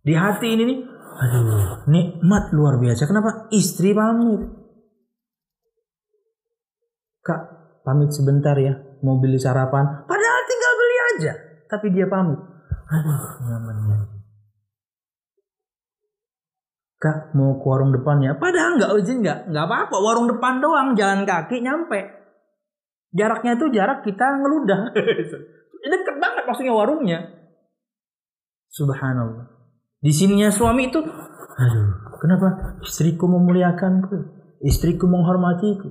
[0.00, 0.78] di hati ini nih,
[1.20, 3.04] aduh, nikmat luar biasa.
[3.04, 3.52] Kenapa?
[3.52, 4.42] Istri pamit.
[7.20, 7.40] Kak,
[7.84, 10.08] pamit sebentar ya, mau beli sarapan.
[10.08, 11.32] Padahal tinggal beli aja,
[11.68, 12.40] tapi dia pamit.
[12.88, 14.19] Aduh, nyamannya.
[17.00, 18.36] Kak, mau ke warung depannya.
[18.36, 19.96] Padahal nggak izin nggak, nggak apa-apa.
[20.04, 21.96] Warung depan doang, jalan kaki nyampe.
[23.16, 24.92] Jaraknya itu jarak kita ngeludah.
[25.96, 27.24] Deket banget maksudnya warungnya.
[28.68, 29.48] Subhanallah.
[30.04, 31.88] Di sininya suami itu, aduh,
[32.20, 34.16] kenapa istriku memuliakanku,
[34.60, 35.88] istriku menghormatiku.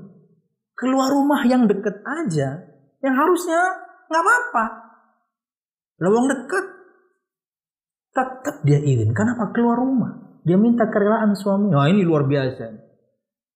[0.77, 2.69] Keluar rumah yang deket aja,
[3.01, 3.59] yang harusnya
[4.13, 4.65] nggak apa-apa.
[6.05, 6.65] Lawang deket,
[8.13, 9.09] tetap dia izin.
[9.11, 10.28] Kenapa keluar rumah?
[10.49, 11.69] Dia minta kerelaan suami.
[11.69, 12.73] Wah ini luar biasa.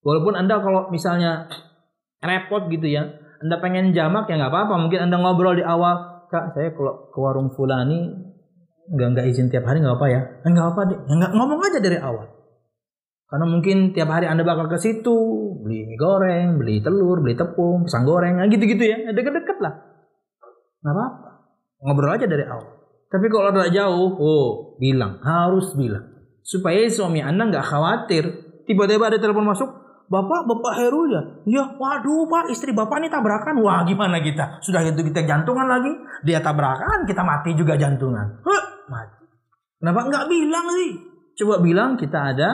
[0.06, 1.50] Walaupun anda kalau misalnya
[2.22, 3.10] repot gitu ya,
[3.42, 4.78] anda pengen jamak ya nggak apa-apa.
[4.78, 8.14] Mungkin anda ngobrol di awal, kak saya kalau ke warung fulani
[8.94, 11.80] nggak nggak izin tiap hari nggak apa ya nggak apa deh ya, nggak ngomong aja
[11.80, 12.28] dari awal
[13.32, 15.18] karena mungkin tiap hari anda bakal ke situ
[15.64, 19.74] beli mie goreng, beli telur, beli tepung, pisang goreng, nah gitu-gitu ya, deket-deket lah.
[20.86, 21.30] Nggak apa-apa.
[21.82, 22.84] Ngobrol aja dari awal.
[23.10, 26.13] Tapi kalau udah jauh, oh bilang, harus bilang.
[26.44, 28.24] Supaya suami anda nggak khawatir.
[28.68, 29.68] Tiba-tiba ada telepon masuk,
[30.12, 31.24] Bapak, Bapak Herul ya?
[31.48, 33.64] Ya, waduh Pak, istri Bapak ini tabrakan.
[33.64, 34.60] Wah, gimana kita?
[34.60, 35.90] Sudah gitu kita jantungan lagi.
[36.28, 38.44] Dia tabrakan, kita mati juga jantungan.
[38.44, 39.24] Huh, mati.
[39.80, 40.92] Kenapa nggak bilang sih?
[41.34, 42.50] Coba bilang kita ada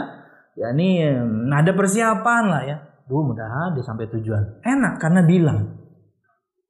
[0.56, 1.04] ya ini
[1.52, 2.78] ada persiapan lah ya.
[3.06, 4.62] Duh mudahan dia sampai tujuan.
[4.66, 5.60] Enak karena bilang.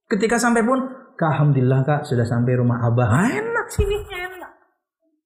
[0.10, 0.80] Ketika sampai pun,
[1.20, 3.08] Alhamdulillah kak sudah sampai rumah abah.
[3.08, 4.19] Ah, enak sini.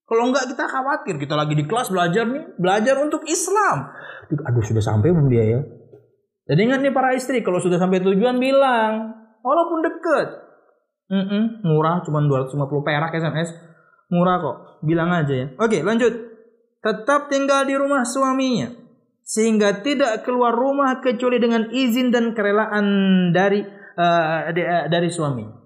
[0.03, 1.15] Kalau enggak kita khawatir.
[1.17, 2.43] Kita lagi di kelas belajar nih.
[2.59, 3.91] Belajar untuk Islam.
[4.30, 5.59] Aduh sudah sampai belum dia ya.
[6.49, 7.39] Jadi ingat nih para istri.
[7.39, 9.15] Kalau sudah sampai tujuan bilang.
[9.43, 10.27] Walaupun deket.
[11.11, 13.51] Mm -mm, murah cuma 250 perak SMS.
[14.11, 14.57] Murah kok.
[14.84, 15.47] Bilang aja ya.
[15.59, 16.34] Oke lanjut
[16.84, 18.75] tetap tinggal di rumah suaminya
[19.23, 22.85] sehingga tidak keluar rumah kecuali dengan izin dan kerelaan
[23.31, 23.63] dari
[23.95, 24.51] uh,
[24.91, 25.62] dari suami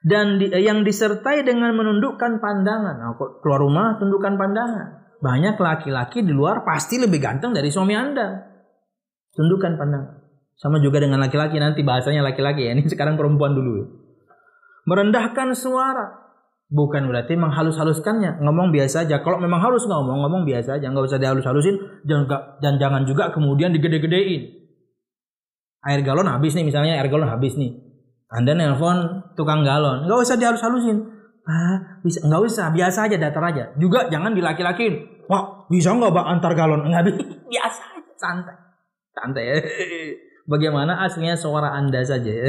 [0.00, 2.96] dan di, yang disertai dengan menundukkan pandangan.
[2.96, 3.12] Nah,
[3.44, 4.86] keluar rumah tundukkan pandangan?
[5.20, 8.48] Banyak laki-laki di luar pasti lebih ganteng dari suami anda.
[9.36, 10.16] Tundukkan pandangan.
[10.56, 12.72] Sama juga dengan laki-laki nanti bahasanya laki-laki ya.
[12.72, 13.86] Ini sekarang perempuan dulu ya.
[14.88, 16.32] merendahkan suara.
[16.70, 19.26] Bukan berarti menghalus-haluskannya, ngomong biasa aja.
[19.26, 21.76] Kalau memang harus ngomong, ngomong biasa aja, nggak usah dihalus-halusin.
[22.62, 24.60] Dan jangan juga kemudian digede-gedein.
[25.82, 27.89] Air galon habis nih misalnya air galon habis nih.
[28.30, 31.02] Anda nelpon tukang galon, nggak usah dihalus-halusin.
[31.44, 33.74] Ah, bisa nggak usah, biasa aja datar aja.
[33.74, 35.26] Juga jangan dilaki-lakin.
[35.26, 36.86] Wah, bisa nggak bak antar galon?
[36.86, 37.10] Nggak
[37.52, 38.56] biasa aja, santai.
[39.10, 39.44] Santai.
[40.50, 42.30] Bagaimana aslinya suara Anda saja.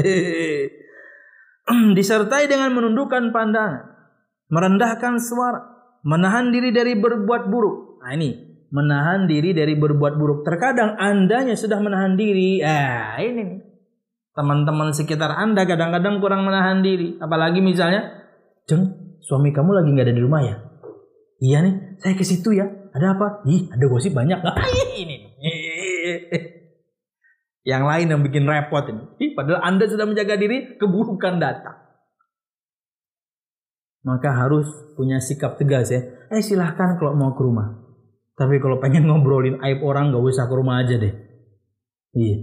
[1.98, 3.92] Disertai dengan menundukkan pandangan
[4.52, 5.64] merendahkan suara,
[6.04, 8.04] menahan diri dari berbuat buruk.
[8.04, 8.36] Nah ini,
[8.70, 10.40] menahan diri dari berbuat buruk.
[10.44, 12.60] Terkadang andanya sudah menahan diri.
[12.62, 13.60] Ah, ini nih.
[14.32, 17.20] Teman-teman sekitar anda kadang-kadang kurang menahan diri.
[17.20, 18.28] Apalagi misalnya,
[18.68, 20.56] Jeng, suami kamu lagi nggak ada di rumah ya?
[21.42, 22.66] Iya nih, saya ke situ ya.
[22.92, 23.44] Ada apa?
[23.48, 24.40] Ih, ada gosip banyak.
[24.44, 24.56] Ah,
[24.96, 25.16] ini.
[27.62, 29.04] Yang lain yang bikin repot ini.
[29.22, 31.82] Ih, padahal anda sudah menjaga diri, keburukan datang
[34.02, 34.66] maka harus
[34.98, 36.02] punya sikap tegas ya.
[36.34, 37.78] Eh silahkan kalau mau ke rumah.
[38.34, 41.14] Tapi kalau pengen ngobrolin aib orang gak usah ke rumah aja deh.
[42.18, 42.38] Iya.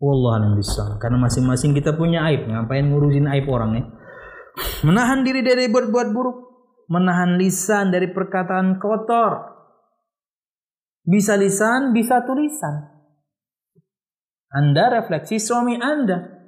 [0.00, 0.96] Wallah bisa.
[0.96, 2.48] Karena masing-masing kita punya aib.
[2.48, 3.84] Ngapain ngurusin aib orang ya.
[4.88, 6.38] Menahan diri dari berbuat buruk.
[6.88, 9.60] Menahan lisan dari perkataan kotor.
[11.04, 12.88] Bisa lisan, bisa tulisan.
[14.50, 16.40] Anda refleksi suami Anda.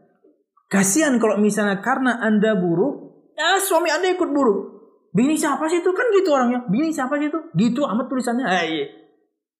[0.67, 4.61] Kasihan kalau misalnya karena Anda buruk, Ya suami anda ikut buruk.
[5.13, 5.91] Bini siapa sih itu?
[5.93, 6.65] Kan gitu orangnya.
[6.69, 7.41] Bini siapa sih itu?
[7.57, 8.45] Gitu amat tulisannya.
[8.49, 8.87] Eh, iya.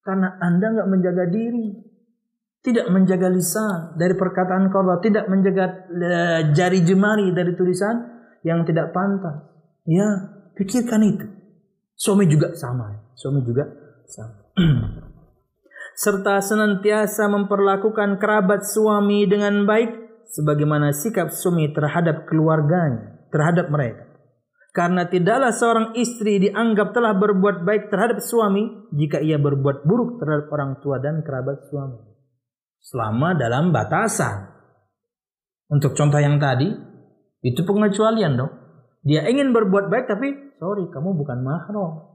[0.01, 1.92] Karena anda nggak menjaga diri.
[2.63, 5.03] Tidak menjaga lisan dari perkataan korban.
[5.03, 7.99] Tidak menjaga uh, jari jemari dari tulisan
[8.47, 9.51] yang tidak pantas.
[9.83, 10.07] Ya,
[10.55, 11.27] pikirkan itu.
[11.99, 13.13] Suami juga sama.
[13.19, 13.67] Suami juga
[14.07, 14.47] sama.
[15.93, 24.09] serta senantiasa memperlakukan kerabat suami dengan baik sebagaimana sikap suami terhadap keluarganya terhadap mereka.
[24.73, 30.49] Karena tidaklah seorang istri dianggap telah berbuat baik terhadap suami jika ia berbuat buruk terhadap
[30.49, 32.12] orang tua dan kerabat suami.
[32.83, 34.51] Selama dalam batasan.
[35.71, 36.69] Untuk contoh yang tadi,
[37.47, 38.53] itu pengecualian dong.
[39.03, 40.29] Dia ingin berbuat baik tapi
[40.59, 42.11] sorry kamu bukan mahram.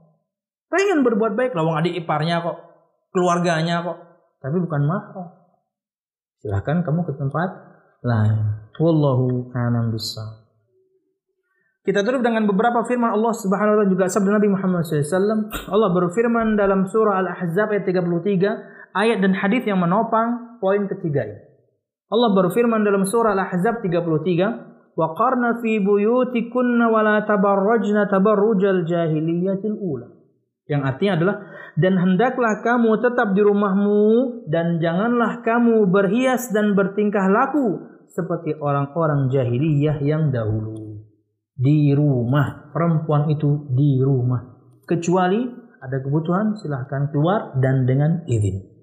[0.67, 2.57] Pengen berbuat baik lawang adik iparnya kok,
[3.15, 3.97] keluarganya kok,
[4.43, 5.27] tapi bukan mahram.
[6.39, 7.49] Silahkan kamu ke tempat
[8.05, 8.69] lain.
[8.77, 10.47] Wallahu a'lam bishawab.
[11.87, 15.47] Kita tutup dengan beberapa firman Allah Subhanahu wa taala juga sabda Nabi Muhammad SAW.
[15.71, 21.39] Allah berfirman dalam surah Al-Ahzab ayat 33, ayat dan hadis yang menopang poin ketiga ini.
[22.07, 29.75] Allah berfirman dalam surah Al-Ahzab 33, "Wa qarna fi buyutikunna wa la tabarrajna tabarrujal jahiliyatil
[29.75, 30.07] ula."
[30.67, 31.35] Yang artinya adalah
[31.79, 34.03] dan hendaklah kamu tetap di rumahmu
[34.51, 40.87] dan janganlah kamu berhias dan bertingkah laku seperti orang-orang jahiliyah yang dahulu
[41.57, 44.45] di rumah perempuan itu di rumah
[44.85, 45.41] kecuali
[45.81, 48.76] ada kebutuhan silahkan keluar dan dengan izin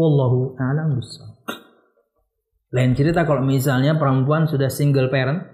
[0.00, 1.44] wallahu a'lam bishawab
[2.72, 5.44] lain cerita kalau misalnya perempuan sudah single parent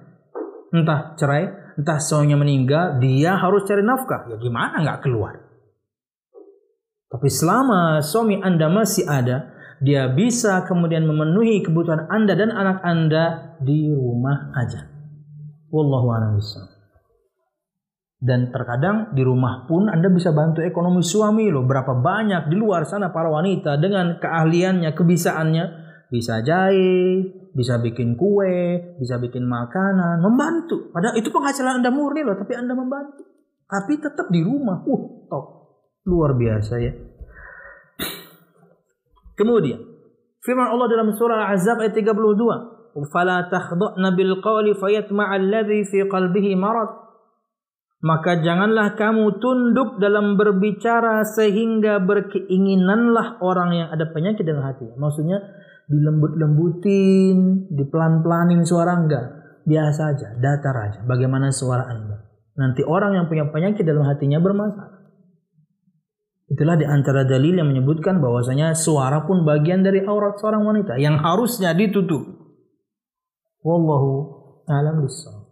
[0.70, 4.28] entah cerai entah suaminya meninggal dia harus cari nafkah.
[4.32, 5.40] Ya gimana nggak keluar?
[7.06, 13.56] Tapi selama suami anda masih ada dia bisa kemudian memenuhi kebutuhan anda dan anak anda
[13.60, 14.88] di rumah aja.
[15.72, 16.40] Wallahu a'lam
[18.26, 21.62] Dan terkadang di rumah pun Anda bisa bantu ekonomi suami loh.
[21.62, 25.64] Berapa banyak di luar sana para wanita dengan keahliannya, kebisaannya.
[26.10, 30.90] Bisa jahit, bisa bikin kue, bisa bikin makanan, membantu.
[30.90, 33.22] Padahal itu penghasilan Anda murni loh, tapi Anda membantu.
[33.70, 34.82] Tapi tetap di rumah.
[34.82, 35.44] Uh, top.
[36.10, 36.94] Luar biasa ya.
[39.38, 39.78] Kemudian,
[40.42, 43.06] firman Allah dalam surah Al-Ahzab ayat 32.
[43.06, 47.05] "Fala takhdha'na bil qawli fayatma'a alladhi fi qalbihi marad."
[48.04, 54.84] Maka janganlah kamu tunduk dalam berbicara sehingga berkeinginanlah orang yang ada penyakit dalam hati.
[55.00, 55.40] Maksudnya
[55.88, 59.26] dilembut-lembutin, dipelan-pelanin suara enggak.
[59.66, 61.00] Biasa aja, datar aja.
[61.02, 62.22] Bagaimana suara Anda.
[62.56, 64.96] Nanti orang yang punya penyakit dalam hatinya bermasalah.
[66.46, 71.18] Itulah di antara dalil yang menyebutkan bahwasanya suara pun bagian dari aurat seorang wanita yang
[71.18, 72.22] harusnya ditutup.
[73.66, 74.10] Wallahu
[74.70, 75.45] a'lam bishawab.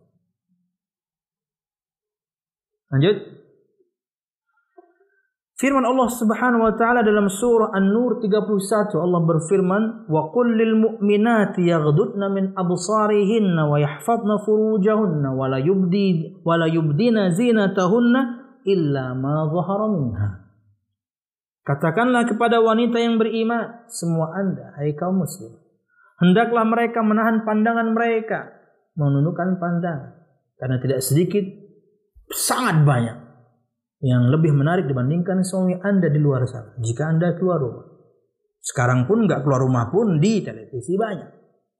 [2.94, 3.18] Lanjut.
[5.58, 11.62] Firman Allah Subhanahu wa taala dalam surah An-Nur 31 Allah berfirman wa qul lil mu'minati
[11.66, 18.20] yaghdudna min absarihinna wa yahfazna furujahunna wa la yubdi wa la yubdina zinatahunna
[18.66, 20.30] illa ma dhahara minha
[21.64, 25.54] Katakanlah kepada wanita yang beriman semua Anda hai kaum muslim
[26.18, 28.52] hendaklah mereka menahan pandangan mereka
[28.98, 30.18] menundukkan pandangan
[30.58, 31.63] karena tidak sedikit
[32.34, 33.24] sangat banyak
[34.04, 36.76] yang lebih menarik dibandingkan suami Anda di luar sana.
[36.76, 37.86] Jika Anda keluar rumah.
[38.60, 41.30] Sekarang pun nggak keluar rumah pun di televisi banyak.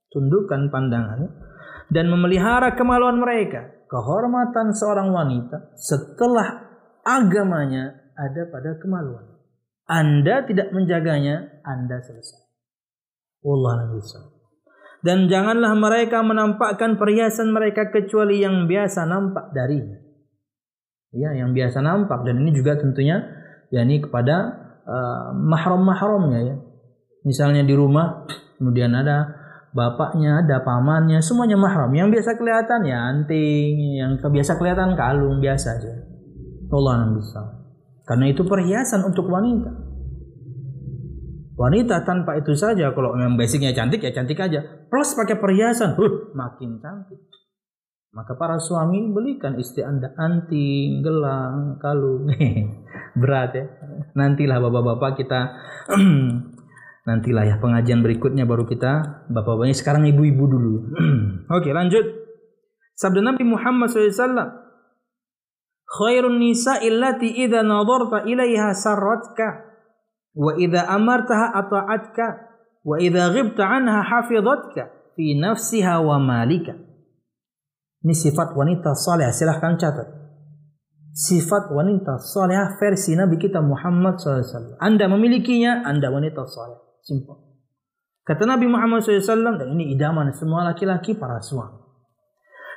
[0.09, 1.29] Tundukkan pandangannya
[1.91, 3.85] dan memelihara kemaluan mereka.
[3.85, 6.65] Kehormatan seorang wanita setelah
[7.05, 9.37] agamanya ada pada kemaluan.
[9.85, 12.41] Anda tidak menjaganya, Anda selesai.
[13.45, 13.93] Allah
[15.05, 20.04] Dan janganlah mereka menampakkan perhiasan mereka kecuali yang biasa nampak darinya
[21.15, 23.23] ya yang biasa nampak dan ini juga tentunya
[23.71, 24.35] yakni kepada
[24.85, 26.55] uh, mahram-mahramnya ya.
[27.25, 28.29] Misalnya di rumah
[28.61, 29.33] kemudian ada
[29.75, 31.91] bapaknya, ada pamannya, semuanya mahram.
[31.91, 35.93] Yang biasa kelihatan ya anting, yang biasa kelihatan kalung biasa aja.
[36.71, 37.41] Allah bisa.
[38.05, 39.71] Karena itu perhiasan untuk wanita.
[41.55, 44.59] Wanita tanpa itu saja kalau memang basicnya cantik ya cantik aja.
[44.91, 47.19] Plus pakai perhiasan, huh, makin cantik.
[48.15, 52.31] Maka para suami belikan istri anda anting, gelang, kalung.
[53.19, 53.67] Berat ya.
[54.15, 55.39] Nantilah bapak-bapak kita
[57.07, 60.73] nantilah ya pengajian berikutnya baru kita bapak-bapaknya sekarang ibu-ibu dulu.
[61.59, 62.07] Oke lanjut.
[62.95, 64.63] Sabda Nabi Muhammad SAW.
[65.83, 69.75] Khairun nisa illati idha nadarta ilaiha sarratka.
[70.31, 72.27] Wa idha amartaha ata'atka.
[72.79, 74.87] Wa idha ghibta anha hafidhatka.
[75.19, 76.94] Fi nafsiha wa malika.
[78.05, 79.33] Ini sifat wanita saleh.
[79.33, 80.05] Silahkan catat.
[81.09, 84.77] Sifat wanita saleh versi Nabi kita Muhammad SAW.
[84.77, 87.01] Anda memilikinya, Anda wanita saleh.
[87.01, 87.57] Simple.
[88.21, 91.81] Kata Nabi Muhammad SAW, dan ini idaman semua laki-laki para suami.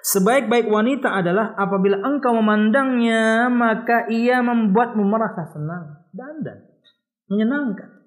[0.01, 6.09] Sebaik-baik wanita adalah apabila engkau memandangnya, maka ia membuatmu merasa senang.
[6.17, 6.41] dan
[7.29, 8.01] Menyenangkan.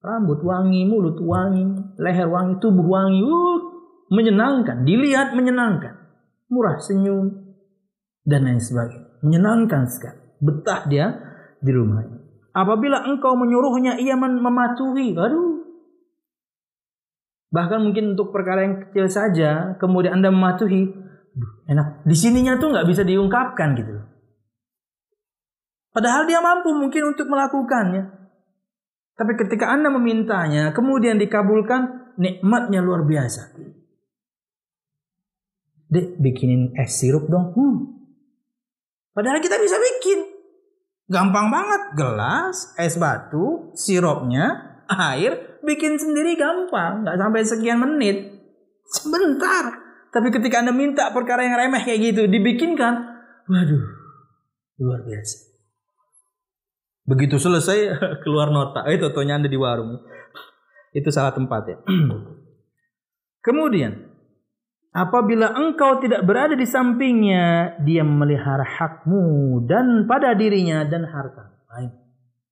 [0.00, 1.68] Rambut wangi, mulut wangi,
[2.00, 3.20] leher wangi, tubuh wangi.
[3.20, 3.60] Uh,
[4.08, 4.88] menyenangkan.
[4.88, 6.01] Dilihat menyenangkan
[6.52, 7.32] murah senyum,
[8.28, 9.24] dan lain sebagainya.
[9.24, 10.20] Menyenangkan sekali.
[10.42, 11.06] Betah dia
[11.58, 12.18] di rumahnya.
[12.52, 15.16] Apabila engkau menyuruhnya, ia mematuhi.
[15.16, 15.64] Aduh.
[17.52, 20.92] Bahkan mungkin untuk perkara yang kecil saja, kemudian Anda mematuhi.
[21.64, 22.04] Enak.
[22.04, 23.96] Di sininya tuh nggak bisa diungkapkan gitu.
[25.92, 28.20] Padahal dia mampu mungkin untuk melakukannya.
[29.16, 33.56] Tapi ketika Anda memintanya, kemudian dikabulkan, nikmatnya luar biasa.
[35.92, 37.52] Dek, bikinin es sirup dong.
[37.52, 37.76] Hmm.
[39.12, 40.24] Padahal kita bisa bikin.
[41.12, 41.82] Gampang banget.
[42.00, 47.04] Gelas, es batu, sirupnya, air, bikin sendiri gampang.
[47.04, 48.40] Nggak sampai sekian menit.
[48.88, 49.76] Sebentar.
[50.12, 53.12] Tapi ketika Anda minta perkara yang remeh kayak gitu, dibikinkan.
[53.48, 53.84] Waduh,
[54.80, 55.52] luar biasa.
[57.04, 58.88] Begitu selesai, keluar nota.
[58.88, 60.00] Eh, totonya Anda di warung.
[60.92, 61.76] Itu salah tempat ya.
[63.46, 64.11] Kemudian,
[64.92, 71.48] Apabila engkau tidak berada di sampingnya, dia memelihara hakmu dan pada dirinya dan harta.
[71.64, 71.96] Baik.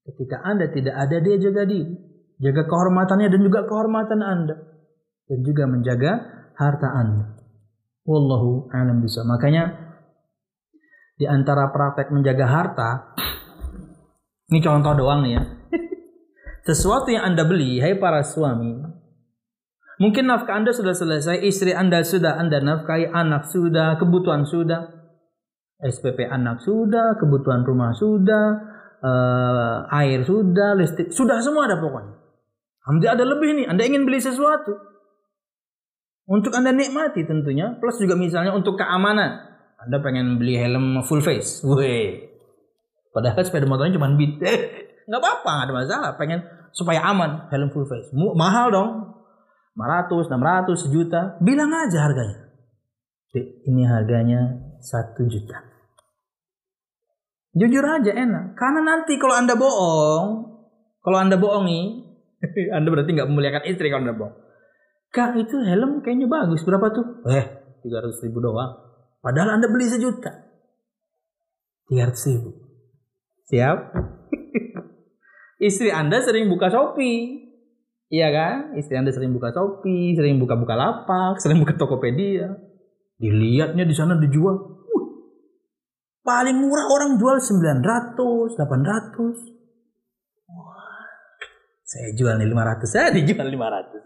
[0.08, 1.92] Ketika Anda tidak ada, dia jaga diri.
[2.40, 4.56] Jaga kehormatannya dan juga kehormatan Anda.
[5.28, 6.12] Dan juga menjaga
[6.56, 7.36] harta Anda.
[8.08, 9.20] Wallahu a'lam bisa.
[9.28, 9.92] Makanya
[11.20, 12.90] di antara praktek menjaga harta,
[14.48, 15.42] ini contoh doang nih ya.
[16.72, 18.80] Sesuatu yang Anda beli, hai para suami,
[20.00, 24.96] Mungkin nafkah Anda sudah selesai, istri Anda sudah Anda nafkahi, anak sudah, kebutuhan sudah.
[25.80, 28.44] SPP anak sudah, kebutuhan rumah sudah,
[29.04, 32.16] uh, air sudah, listrik sudah semua ada pokoknya.
[32.84, 33.66] Alhamdulillah ada lebih nih.
[33.68, 34.72] Anda ingin beli sesuatu
[36.24, 39.36] untuk Anda nikmati tentunya, plus juga misalnya untuk keamanan.
[39.80, 42.24] Anda pengen beli helm full face, weh.
[43.12, 44.40] Padahal sepeda motornya cuma beat,
[45.08, 46.10] nggak apa-apa, nggak ada masalah.
[46.16, 46.40] Pengen
[46.72, 49.19] supaya aman helm full face, mahal dong.
[49.78, 52.50] 500, 600, sejuta, bilang aja harganya.
[53.38, 54.40] Ini harganya
[54.82, 55.70] satu juta.
[57.54, 58.54] Jujur aja enak.
[58.58, 60.26] Karena nanti kalau Anda bohong,
[61.02, 61.86] kalau Anda bohong nih,
[62.76, 64.36] Anda berarti nggak memuliakan istri kalau Anda bohong.
[65.10, 66.62] Kak itu helm kayaknya bagus.
[66.62, 67.26] Berapa tuh?
[67.26, 67.46] Eh,
[67.82, 68.78] 300 ribu doang.
[69.18, 70.30] Padahal Anda beli sejuta.
[71.90, 72.50] 300 ribu.
[73.50, 73.78] Siap?
[75.66, 77.49] istri Anda sering buka Shopee.
[78.10, 78.74] Iya kan?
[78.74, 82.58] Istri Anda sering buka Shopee, sering buka-buka lapak, sering buka Tokopedia.
[83.22, 84.82] Dilihatnya di sana dijual.
[86.20, 88.58] Paling murah orang jual 900, 800.
[90.50, 91.06] Wah,
[91.86, 94.02] saya jual nih 500, saya dijual 500.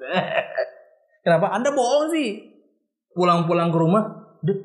[1.25, 2.53] Kenapa Anda bohong sih?
[3.17, 4.05] Pulang-pulang ke rumah,
[4.45, 4.59] dek,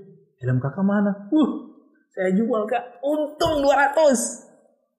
[0.43, 1.31] helm kakak mana?
[1.31, 1.49] Uh,
[2.11, 4.48] saya jual kak, untung 200.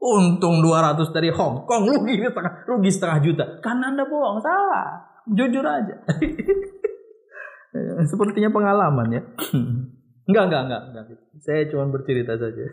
[0.00, 3.44] Untung 200 dari Hong Kong, rugi setengah, rugi setengah juta.
[3.60, 4.96] Karena Anda bohong, salah.
[5.28, 6.00] Jujur aja.
[8.10, 9.22] Sepertinya pengalaman ya.
[10.30, 11.04] Enggak, enggak, enggak, enggak.
[11.42, 12.62] Saya cuma bercerita saja.
[12.62, 12.70] Oke,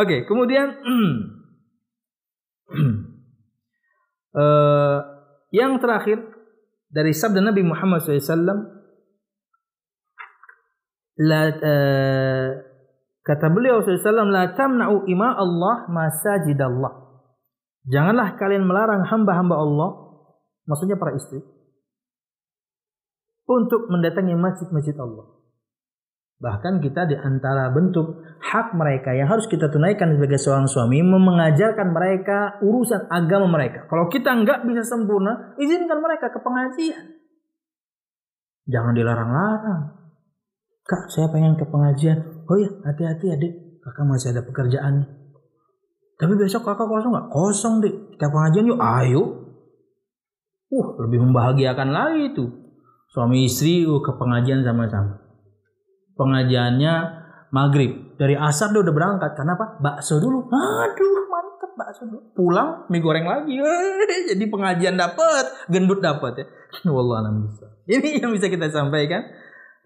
[0.00, 0.72] okay, kemudian
[4.32, 4.98] uh,
[5.60, 6.24] yang terakhir
[6.88, 8.56] dari sabda Nabi Muhammad SAW,
[11.20, 12.48] la, uh,
[13.24, 16.92] kata beliau SAW, la tamna'u ima Allah masajid Allah.
[17.88, 19.90] Janganlah kalian melarang hamba-hamba Allah,
[20.64, 21.40] maksudnya para istri,
[23.44, 25.34] untuk mendatangi masjid-masjid Allah.
[26.44, 31.88] Bahkan kita di antara bentuk hak mereka yang harus kita tunaikan sebagai seorang suami mengajarkan
[31.94, 33.88] mereka urusan agama mereka.
[33.88, 37.16] Kalau kita nggak bisa sempurna, izinkan mereka ke pengajian.
[38.68, 40.03] Jangan dilarang-larang.
[40.84, 42.44] Kak, saya pengen ke pengajian.
[42.44, 43.52] Oh iya, hati-hati adik.
[43.80, 45.04] Kakak masih ada pekerjaan.
[46.20, 47.28] Tapi besok kakak kosong nggak?
[47.32, 47.94] Kosong deh.
[48.16, 48.80] Kita pengajian yuk.
[48.80, 49.22] Ayo.
[50.68, 52.44] Uh, lebih membahagiakan lagi itu.
[53.12, 55.24] Suami istri uh, ke pengajian sama-sama
[56.14, 56.94] pengajiannya
[57.50, 62.86] maghrib dari asar dia udah berangkat karena apa bakso dulu aduh mantep bakso dulu pulang
[62.90, 63.58] mie goreng lagi
[64.30, 66.46] jadi pengajian dapat gendut dapat ya
[66.94, 69.22] wallah bisa ini yang bisa kita sampaikan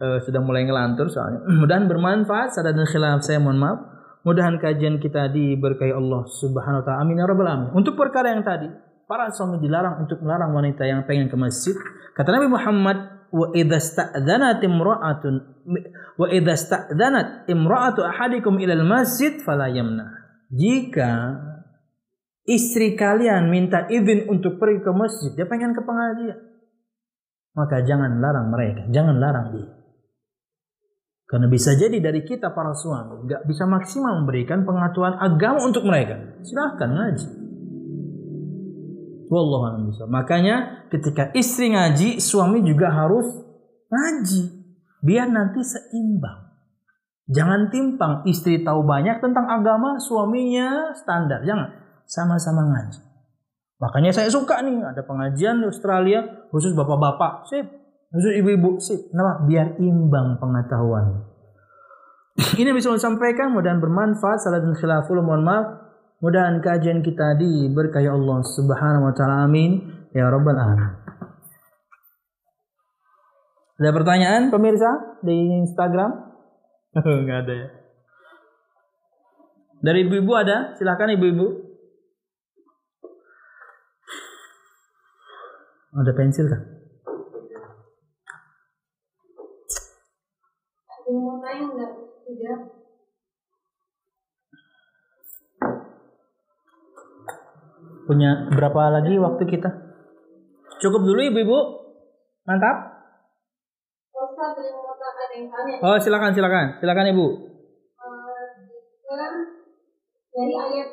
[0.00, 3.78] uh, sudah mulai ngelantur soalnya mudahan bermanfaat sadar dan khilaf saya mohon maaf
[4.26, 8.42] mudahan kajian kita diberkahi Allah subhanahu wa ta'ala amin ya rabbal alamin untuk perkara yang
[8.42, 8.68] tadi
[9.08, 11.74] para suami dilarang untuk melarang wanita yang pengen ke masjid
[12.12, 15.34] kata Nabi Muhammad wa idza sta'dhanat imra'atun
[16.16, 20.08] wa idza sta'dhanat imra'atu ahadikum ila al-masjid fala yamna.
[20.48, 21.36] Jika
[22.48, 26.40] istri kalian minta izin untuk pergi ke masjid, dia pengen ke pengajian.
[27.52, 29.68] Maka jangan larang mereka, jangan larang dia.
[31.28, 36.40] Karena bisa jadi dari kita para suami nggak bisa maksimal memberikan pengetahuan agama untuk mereka.
[36.40, 37.28] Silahkan ngaji.
[39.28, 40.09] Wallahu bisa.
[40.09, 43.28] Makanya ketika istri ngaji, suami juga harus
[43.92, 44.56] ngaji.
[45.05, 46.48] Biar nanti seimbang.
[47.28, 51.44] Jangan timpang istri tahu banyak tentang agama, suaminya standar.
[51.44, 51.68] Jangan.
[52.09, 53.05] Sama-sama ngaji.
[53.78, 57.46] Makanya saya suka nih ada pengajian di Australia khusus bapak-bapak.
[57.52, 57.68] Sip.
[58.09, 58.80] Khusus ibu-ibu.
[58.80, 59.12] Sip.
[59.12, 59.44] Kenapa?
[59.44, 61.28] Biar imbang pengetahuan.
[62.60, 64.39] Ini bisa saya sampaikan mudah bermanfaat.
[64.40, 65.66] Salah dan khilaful mohon maaf.
[66.18, 69.47] Mudahan kajian kita diberkahi Allah Subhanahu wa taala.
[69.47, 70.93] Amin ya rabbal alamin.
[73.78, 76.10] Ada pertanyaan pemirsa di Instagram?
[77.22, 77.68] Enggak ada ya.
[79.78, 80.74] Dari ibu-ibu ada?
[80.74, 81.47] Silakan ibu-ibu.
[85.94, 86.62] Ada pensil kan?
[91.09, 91.89] Mau tanya
[92.28, 92.60] Tidak.
[98.05, 99.70] Punya berapa lagi waktu kita?
[100.76, 101.59] Cukup dulu ibu-ibu.
[102.44, 103.00] Mantap.
[105.80, 107.48] Oh silakan silakan silakan ibu.
[110.38, 110.88] dari ayat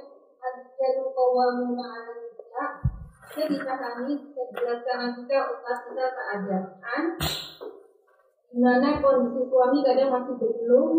[3.45, 4.13] bisa kami
[4.57, 7.03] jelaskan juga ustaz kita keadaan
[8.49, 10.89] di mana kondisi suami kadang masih belum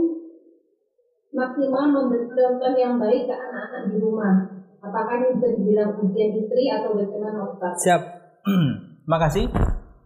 [1.37, 4.57] maksimal memberi contoh yang baik ke anak-anak di rumah
[4.87, 7.75] Apakah ini bisa dibilang ujian istri atau bagaimana Ustaz?
[7.83, 8.03] Siap.
[9.11, 9.51] Makasih.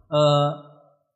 [0.09, 0.49] Uh,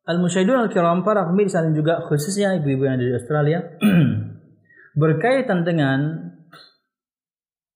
[0.06, 3.58] Al-Musyahidun Al-Kiram para pemirsa dan juga khususnya ibu-ibu yang ada di Australia.
[5.02, 6.30] berkaitan dengan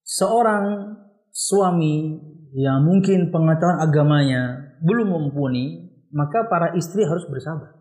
[0.06, 0.94] seorang
[1.34, 2.16] suami
[2.54, 4.42] yang mungkin pengetahuan agamanya
[4.80, 7.79] belum mumpuni, maka para istri harus bersabar.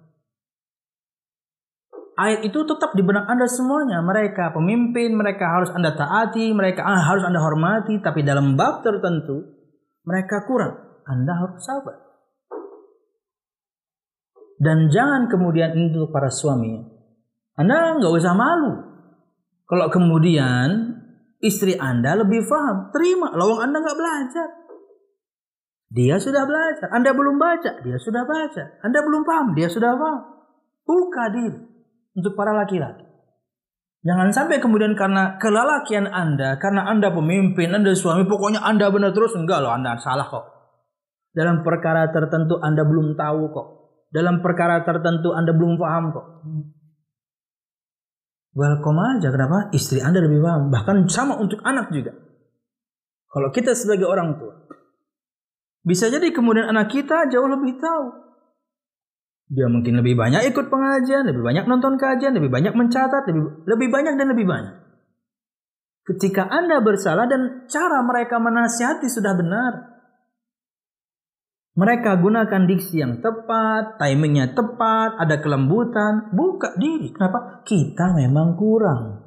[2.20, 4.04] Ayat itu tetap di benak Anda semuanya.
[4.04, 9.40] Mereka pemimpin, mereka harus Anda taati, mereka harus Anda hormati, tapi dalam bab tertentu
[10.04, 11.00] mereka kurang.
[11.08, 11.96] Anda harus sabar.
[14.60, 16.84] Dan jangan kemudian untuk para suami.
[17.56, 18.74] Anda nggak usah malu.
[19.64, 21.00] Kalau kemudian
[21.40, 23.32] istri Anda lebih paham, terima.
[23.32, 24.48] Lawang Anda nggak belajar.
[25.88, 26.91] Dia sudah belajar.
[26.91, 28.76] Anda belum baca, dia sudah baca.
[28.84, 30.22] Anda belum paham, dia sudah paham.
[30.84, 31.69] Buka diri
[32.20, 33.08] untuk para laki-laki.
[34.00, 39.36] Jangan sampai kemudian karena kelalakian Anda, karena Anda pemimpin, Anda suami, pokoknya Anda benar terus.
[39.36, 40.46] Enggak loh, Anda salah kok.
[41.36, 43.68] Dalam perkara tertentu Anda belum tahu kok.
[44.10, 46.26] Dalam perkara tertentu Anda belum paham kok.
[48.56, 49.70] Welcome aja, kenapa?
[49.76, 50.72] Istri Anda lebih paham.
[50.72, 52.16] Bahkan sama untuk anak juga.
[53.30, 54.58] Kalau kita sebagai orang tua,
[55.86, 58.28] bisa jadi kemudian anak kita jauh lebih tahu.
[59.49, 63.89] Dia mungkin lebih banyak ikut pengajian, lebih banyak nonton kajian, lebih banyak mencatat, lebih, lebih
[63.89, 64.76] banyak dan lebih banyak.
[66.05, 69.73] Ketika Anda bersalah dan cara mereka menasihati sudah benar.
[71.77, 76.34] Mereka gunakan diksi yang tepat, timingnya tepat, ada kelembutan.
[76.34, 77.09] Buka diri.
[77.13, 77.61] Kenapa?
[77.65, 79.26] Kita memang kurang.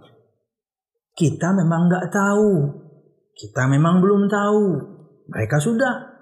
[1.14, 2.50] Kita memang nggak tahu.
[3.32, 4.64] Kita memang belum tahu.
[5.32, 6.12] Mereka sudah.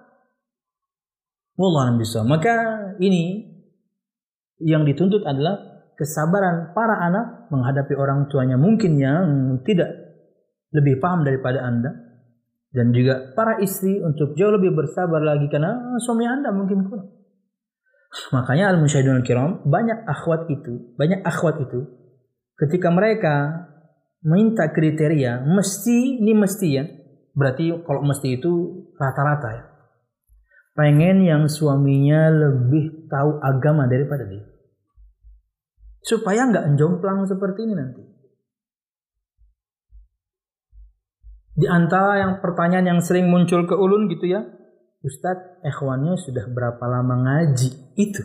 [1.59, 2.23] Wallah bisa.
[2.23, 2.55] Maka
[3.03, 3.50] ini
[4.61, 9.25] yang dituntut adalah kesabaran para anak menghadapi orang tuanya mungkin yang
[9.65, 9.91] tidak
[10.73, 12.11] lebih paham daripada Anda
[12.71, 17.11] dan juga para istri untuk jauh lebih bersabar lagi karena suami anda mungkin kurang.
[18.35, 21.87] Makanya al musyahidun kiram banyak akhwat itu, banyak akhwat itu
[22.59, 23.67] ketika mereka
[24.23, 26.85] minta kriteria mesti ini mesti ya.
[27.31, 28.51] Berarti kalau mesti itu
[28.99, 29.65] rata-rata ya.
[30.75, 34.47] Pengen yang suaminya lebih tahu agama daripada dia.
[36.01, 38.03] Supaya nggak jomplang seperti ini nanti.
[41.61, 44.41] Di antara yang pertanyaan yang sering muncul ke ulun gitu ya,
[45.05, 47.99] Ustadz, ikhwannya sudah berapa lama ngaji?
[48.01, 48.23] Itu.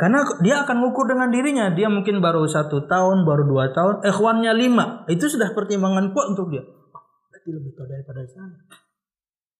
[0.00, 1.68] Karena dia akan ngukur dengan dirinya.
[1.76, 4.00] Dia mungkin baru satu tahun, baru dua tahun.
[4.00, 5.04] Ikhwannya lima.
[5.12, 6.64] Itu sudah pertimbangan kuat untuk dia.
[6.64, 8.48] Oh, berarti lebih tahu daripada saya.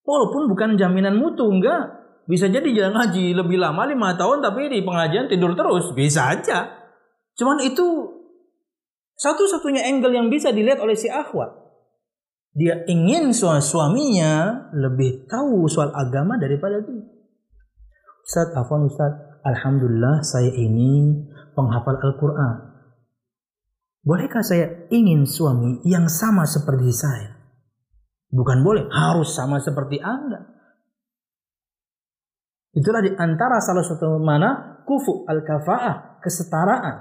[0.00, 1.92] Walaupun bukan jaminan mutu, enggak.
[2.30, 5.90] Bisa jadi jangan ngaji lebih lama lima tahun tapi di pengajian tidur terus.
[5.90, 6.70] Bisa aja.
[7.34, 8.06] Cuman itu
[9.18, 11.60] satu-satunya angle yang bisa dilihat oleh si akhwat
[12.50, 17.06] dia ingin suaminya lebih tahu soal agama daripada dia.
[18.26, 19.14] Ustaz, afwan Ustaz,
[19.46, 21.14] Alhamdulillah saya ini
[21.54, 22.56] penghafal Al-Quran.
[24.02, 27.38] Bolehkah saya ingin suami yang sama seperti saya?
[28.30, 30.59] Bukan boleh, harus sama seperti Anda.
[32.70, 36.96] Itulah di antara salah satu mana kufu al-kafa'ah, kesetaraan.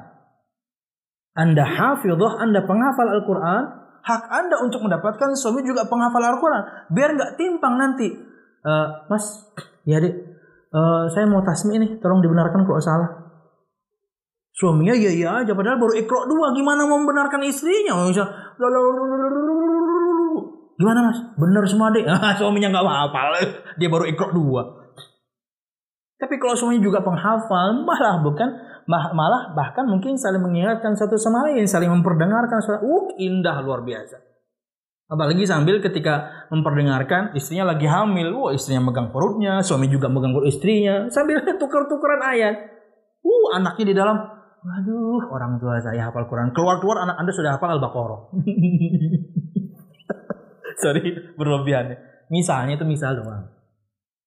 [1.38, 3.64] Anda hafidhah, Anda penghafal Al-Quran,
[4.02, 6.90] hak Anda untuk mendapatkan suami juga penghafal Al-Quran.
[6.90, 8.10] Biar nggak timpang nanti.
[8.60, 9.24] Uh, mas,
[9.86, 10.12] ya dek,
[10.74, 13.10] uh, saya mau tasmi ini, tolong dibenarkan kalau salah.
[14.52, 16.52] Suaminya iya iya aja, padahal baru ikro dua.
[16.52, 17.96] Gimana mau membenarkan istrinya?
[20.76, 21.18] Gimana mas?
[21.40, 22.04] Benar semua dek.
[22.42, 23.38] Suaminya nggak hafal,
[23.80, 24.79] dia baru ikro dua.
[26.20, 28.50] Tapi kalau suaminya juga penghafal, malah bukan
[28.92, 34.20] malah bahkan mungkin saling mengingatkan satu sama lain, saling memperdengarkan suara, uh indah luar biasa.
[35.10, 40.52] Apalagi sambil ketika memperdengarkan istrinya lagi hamil, wah istrinya megang perutnya, suami juga megang perut
[40.52, 42.56] istrinya, sambil tukar-tukaran ayat.
[43.24, 44.20] Uh anaknya di dalam,
[44.60, 48.22] waduh orang tua saya hafal Quran, keluar-keluar anak anda sudah hafal Al-Baqarah.
[50.84, 51.96] Sorry berlebihan.
[52.30, 53.50] Misalnya itu misal doang.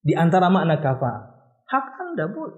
[0.02, 1.31] Di antara makna kafa,
[2.12, 2.56] anda boleh.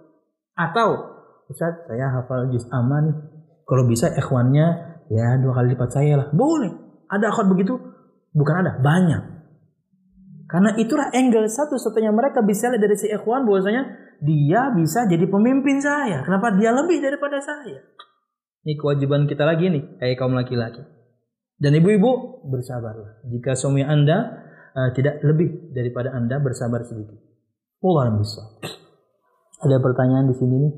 [0.58, 1.14] Atau
[1.48, 3.16] Ustaz saya hafal juz amma nih.
[3.64, 4.66] Kalau bisa ikhwannya
[5.08, 6.28] ya dua kali lipat saya lah.
[6.34, 6.72] Boleh.
[7.08, 7.76] Ada akhwat begitu?
[8.34, 9.22] Bukan ada, banyak.
[10.50, 13.82] Karena itulah angle satu-satunya mereka bisa lihat dari si ikhwan bahwasanya
[14.20, 16.26] dia bisa jadi pemimpin saya.
[16.26, 17.80] Kenapa dia lebih daripada saya?
[18.64, 20.80] Ini kewajiban kita lagi nih, kayak kaum laki-laki.
[21.60, 23.24] Dan ibu-ibu bersabarlah.
[23.28, 24.44] Jika suami anda
[24.74, 27.20] uh, tidak lebih daripada anda bersabar sedikit.
[27.84, 28.42] Allah bisa.
[29.64, 30.72] Ada pertanyaan di sini nih.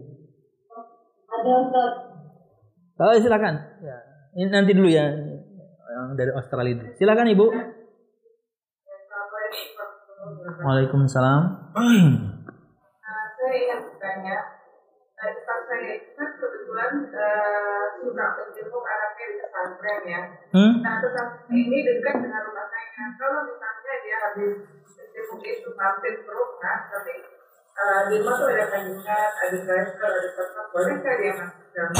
[1.27, 1.93] Ada Ustaz.
[2.97, 3.55] Oh, silakan.
[3.83, 3.97] Ya.
[4.39, 5.11] Ini nanti dulu ya
[5.97, 6.87] yang dari Australia itu.
[7.03, 7.47] Silakan Ibu.
[10.63, 11.43] Waalaikumsalam.
[13.37, 14.37] saya ingin bertanya,
[15.19, 20.21] pas saya kan kebetulan kebetulan uh, suka menjenguk anaknya di pesantren ya.
[20.53, 20.73] Hmm?
[20.83, 23.05] Nah pesantren ini dekat dengan rumah saya.
[23.17, 27.15] Kalau misalnya dia habis menjenguk itu mampir ke rumah, tapi
[27.77, 31.95] uh, di rumah tuh ada kandungan, ada driver, ada tempat, bolehkah dia masuk dalam?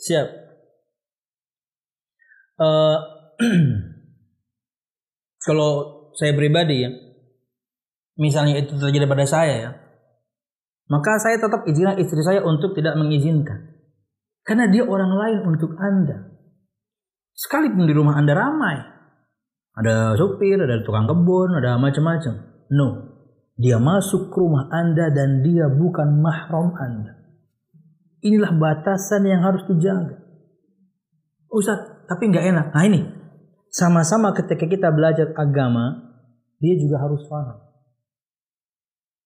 [0.00, 0.26] Siap.
[2.60, 2.98] Eh,
[5.46, 5.70] kalau
[6.12, 6.90] saya pribadi ya,
[8.20, 9.70] misalnya itu terjadi pada saya ya,
[10.92, 13.80] maka saya tetap izinkan istri saya untuk tidak mengizinkan.
[14.44, 16.29] Karena dia orang lain untuk Anda.
[17.40, 18.76] Sekalipun di rumah Anda ramai.
[19.72, 22.36] Ada supir, ada tukang kebun, ada macam-macam.
[22.68, 23.16] No.
[23.56, 27.16] Dia masuk ke rumah Anda dan dia bukan mahram Anda.
[28.20, 30.20] Inilah batasan yang harus dijaga.
[31.48, 32.66] Ustaz, tapi nggak enak.
[32.76, 33.00] Nah ini,
[33.72, 36.12] sama-sama ketika kita belajar agama,
[36.60, 37.56] dia juga harus paham.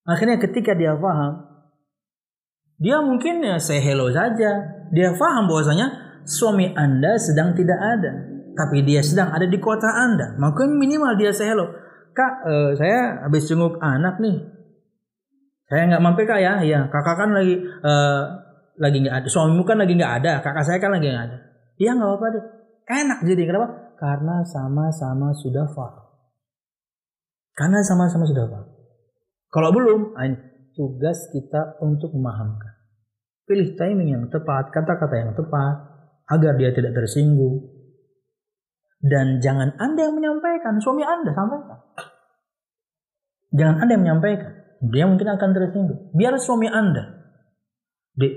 [0.06, 1.50] Akhirnya ketika dia paham,
[2.78, 4.86] dia mungkin ya say hello saja.
[4.94, 8.12] Dia paham bahwasanya suami Anda sedang tidak ada.
[8.55, 10.36] Tapi dia sedang ada di kota Anda.
[10.38, 11.70] Maka minimal dia say hello.
[12.14, 14.38] Kak, eh, saya habis jenguk anak nih.
[15.66, 16.62] Saya nggak mampir kak ya.
[16.62, 18.22] Ya, kakak kan lagi eh,
[18.78, 19.26] lagi nggak ada.
[19.26, 20.32] Suamimu kan lagi nggak ada.
[20.38, 21.38] Kakak saya kan lagi nggak ada.
[21.78, 22.44] Iya nggak apa-apa deh.
[22.84, 23.68] Enak jadi kenapa?
[23.98, 26.05] Karena sama-sama sudah paham.
[27.55, 28.68] Karena sama-sama sudah paham.
[29.51, 30.01] Kalau belum,
[30.74, 32.74] tugas kita untuk memahamkan.
[33.46, 35.93] Pilih timing yang tepat, kata-kata yang tepat,
[36.28, 37.70] agar dia tidak tersinggung.
[39.05, 41.78] Dan jangan Anda yang menyampaikan, suami Anda sampaikan.
[43.52, 44.52] Jangan Anda yang menyampaikan.
[44.88, 46.01] Dia mungkin akan tersinggung.
[46.16, 47.05] Biar suami Anda.
[48.16, 48.34] Dek,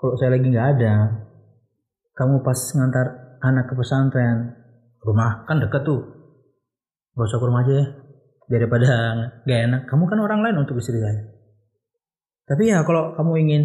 [0.00, 0.92] kalau saya lagi nggak ada,
[2.16, 3.06] kamu pas ngantar
[3.44, 4.56] anak ke pesantren,
[5.04, 6.00] rumah kan deket tuh.
[7.16, 7.86] Gak usah ke rumah aja ya.
[8.46, 8.86] Daripada
[9.44, 9.82] gak enak.
[9.88, 11.32] Kamu kan orang lain untuk istri saya.
[12.46, 13.62] Tapi ya kalau kamu ingin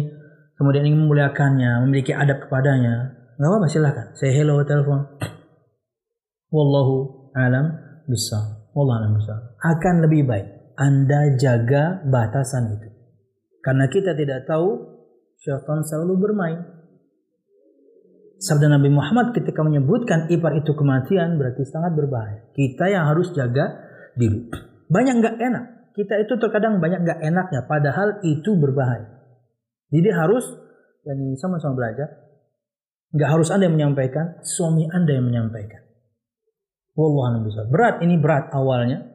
[0.58, 4.06] kemudian ingin memuliakannya, memiliki adab kepadanya, nggak apa-apa silahkan.
[4.14, 5.02] Saya hello telepon.
[6.54, 7.74] Wallahu alam
[8.06, 8.70] bisa.
[8.70, 9.34] Wallahu alam bisa.
[9.58, 12.86] Akan lebih baik Anda jaga batasan itu.
[13.66, 14.94] Karena kita tidak tahu
[15.42, 16.62] syaitan selalu bermain.
[18.38, 22.46] Sabda Nabi Muhammad ketika menyebutkan ipar itu kematian berarti sangat berbahaya.
[22.54, 23.74] Kita yang harus jaga
[24.14, 24.54] diri.
[24.86, 25.64] Banyak nggak enak.
[25.98, 29.18] Kita itu terkadang banyak nggak enaknya, padahal itu berbahaya.
[29.90, 30.46] Jadi harus
[31.02, 32.08] dan sama-sama belajar.
[33.12, 35.84] Nggak harus anda yang menyampaikan, suami anda yang menyampaikan.
[36.96, 37.68] Wallah bisa.
[37.68, 39.08] Berat ini berat awalnya.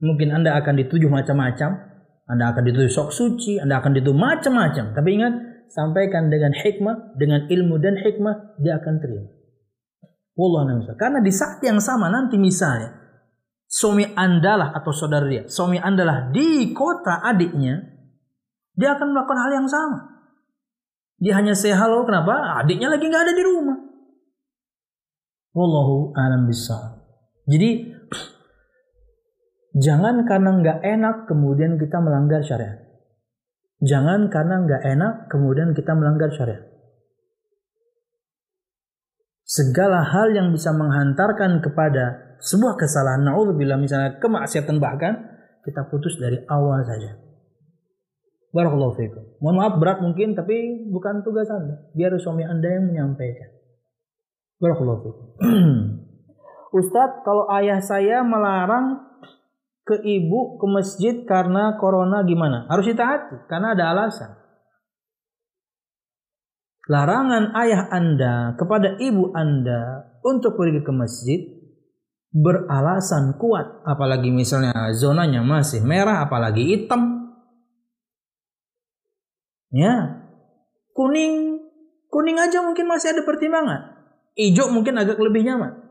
[0.00, 1.88] Mungkin anda akan ditujuh macam-macam.
[2.28, 4.92] Anda akan ditujuh sok suci, anda akan ditujuh macam-macam.
[4.92, 5.32] Tapi ingat,
[5.72, 9.28] sampaikan dengan hikmah, dengan ilmu dan hikmah, dia akan terima.
[10.36, 10.92] Wallah bisa.
[10.94, 12.94] Karena di saat yang sama nanti misalnya,
[13.64, 17.80] suami anda lah atau saudara dia, suami anda lah di kota adiknya,
[18.76, 20.17] dia akan melakukan hal yang sama.
[21.18, 22.62] Dia hanya say halo, kenapa?
[22.62, 23.78] Adiknya lagi nggak ada di rumah.
[25.50, 27.02] Wallahu alam bisa.
[27.50, 27.90] Jadi
[29.84, 32.78] jangan karena nggak enak kemudian kita melanggar syariat.
[33.82, 36.62] Jangan karena nggak enak kemudian kita melanggar syariat.
[39.42, 45.18] Segala hal yang bisa menghantarkan kepada sebuah kesalahan, naudzubillah misalnya kemaksiatan bahkan
[45.66, 47.27] kita putus dari awal saja.
[48.48, 49.24] Barakallahu fiikum.
[49.44, 51.88] Mohon maaf berat mungkin tapi bukan tugas Anda.
[51.92, 53.50] Biar suami Anda yang menyampaikan.
[54.56, 55.26] Barakallahu fiikum.
[56.78, 59.08] Ustadz, kalau ayah saya melarang
[59.88, 62.68] ke ibu ke masjid karena corona gimana?
[62.68, 64.36] Harus ditaati karena ada alasan.
[66.88, 71.40] Larangan ayah Anda kepada ibu Anda untuk pergi ke masjid
[72.32, 77.17] beralasan kuat, apalagi misalnya zonanya masih merah, apalagi hitam.
[79.68, 80.24] Ya,
[80.96, 81.60] kuning,
[82.08, 84.00] kuning aja mungkin masih ada pertimbangan.
[84.38, 85.88] Hijau mungkin agak lebih nyaman.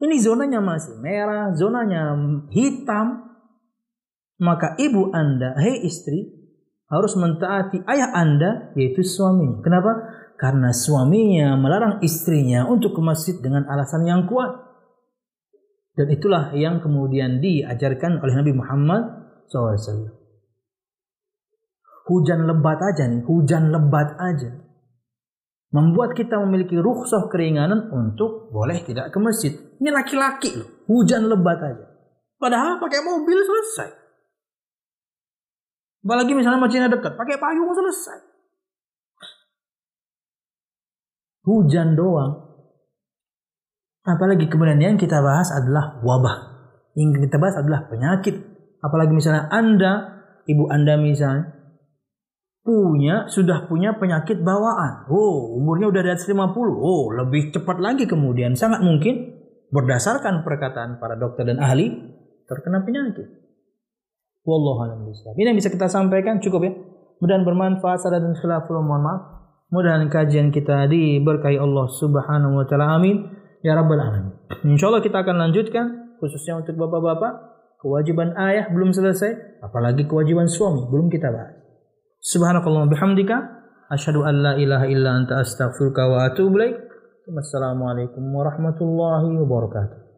[0.00, 2.16] Ini zonanya masih merah, zonanya
[2.48, 3.28] hitam.
[4.40, 6.32] Maka ibu Anda, hei istri,
[6.88, 9.60] harus mentaati ayah Anda, yaitu suaminya.
[9.60, 9.92] Kenapa?
[10.40, 14.48] Karena suaminya melarang istrinya untuk ke masjid dengan alasan yang kuat.
[15.92, 19.02] Dan itulah yang kemudian diajarkan oleh Nabi Muhammad
[19.52, 20.19] SAW.
[22.10, 24.50] Hujan lebat aja nih, hujan lebat aja.
[25.70, 29.54] Membuat kita memiliki rukhsah keringanan untuk boleh tidak ke masjid.
[29.78, 31.86] Ini laki-laki loh, hujan lebat aja.
[32.34, 33.94] Padahal pakai mobil selesai.
[36.02, 38.18] Apalagi misalnya masjidnya dekat, pakai payung selesai.
[41.46, 42.50] Hujan doang.
[44.02, 46.36] Apalagi kemudian yang kita bahas adalah wabah.
[46.98, 48.34] Yang kita bahas adalah penyakit.
[48.82, 49.92] Apalagi misalnya Anda,
[50.48, 51.59] ibu Anda misalnya,
[52.60, 55.08] punya sudah punya penyakit bawaan.
[55.08, 56.36] Oh, umurnya udah di atas 50.
[56.76, 59.40] Oh, lebih cepat lagi kemudian sangat mungkin
[59.72, 61.88] berdasarkan perkataan para dokter dan ahli
[62.44, 63.26] terkena penyakit.
[64.44, 65.04] Wallahu a'lam
[65.36, 66.72] Ini yang bisa kita sampaikan cukup ya.
[67.20, 69.22] Mudah bermanfaat saran dan khilaful mohon maaf.
[69.70, 72.96] Mudah kajian kita diberkahi Allah Subhanahu wa taala.
[72.96, 73.28] Amin.
[73.60, 74.32] Ya rabbal alamin.
[74.64, 77.32] Insyaallah kita akan lanjutkan khususnya untuk bapak-bapak
[77.80, 81.59] kewajiban ayah belum selesai, apalagi kewajiban suami belum kita bahas.
[82.20, 83.36] Subhanakallah bihamdika
[83.88, 86.60] asyhadu an la ilaha illa anta astaghfiruka wa atubu.
[87.30, 90.09] Wassalamualaikum warahmatullahi wabarakatuh.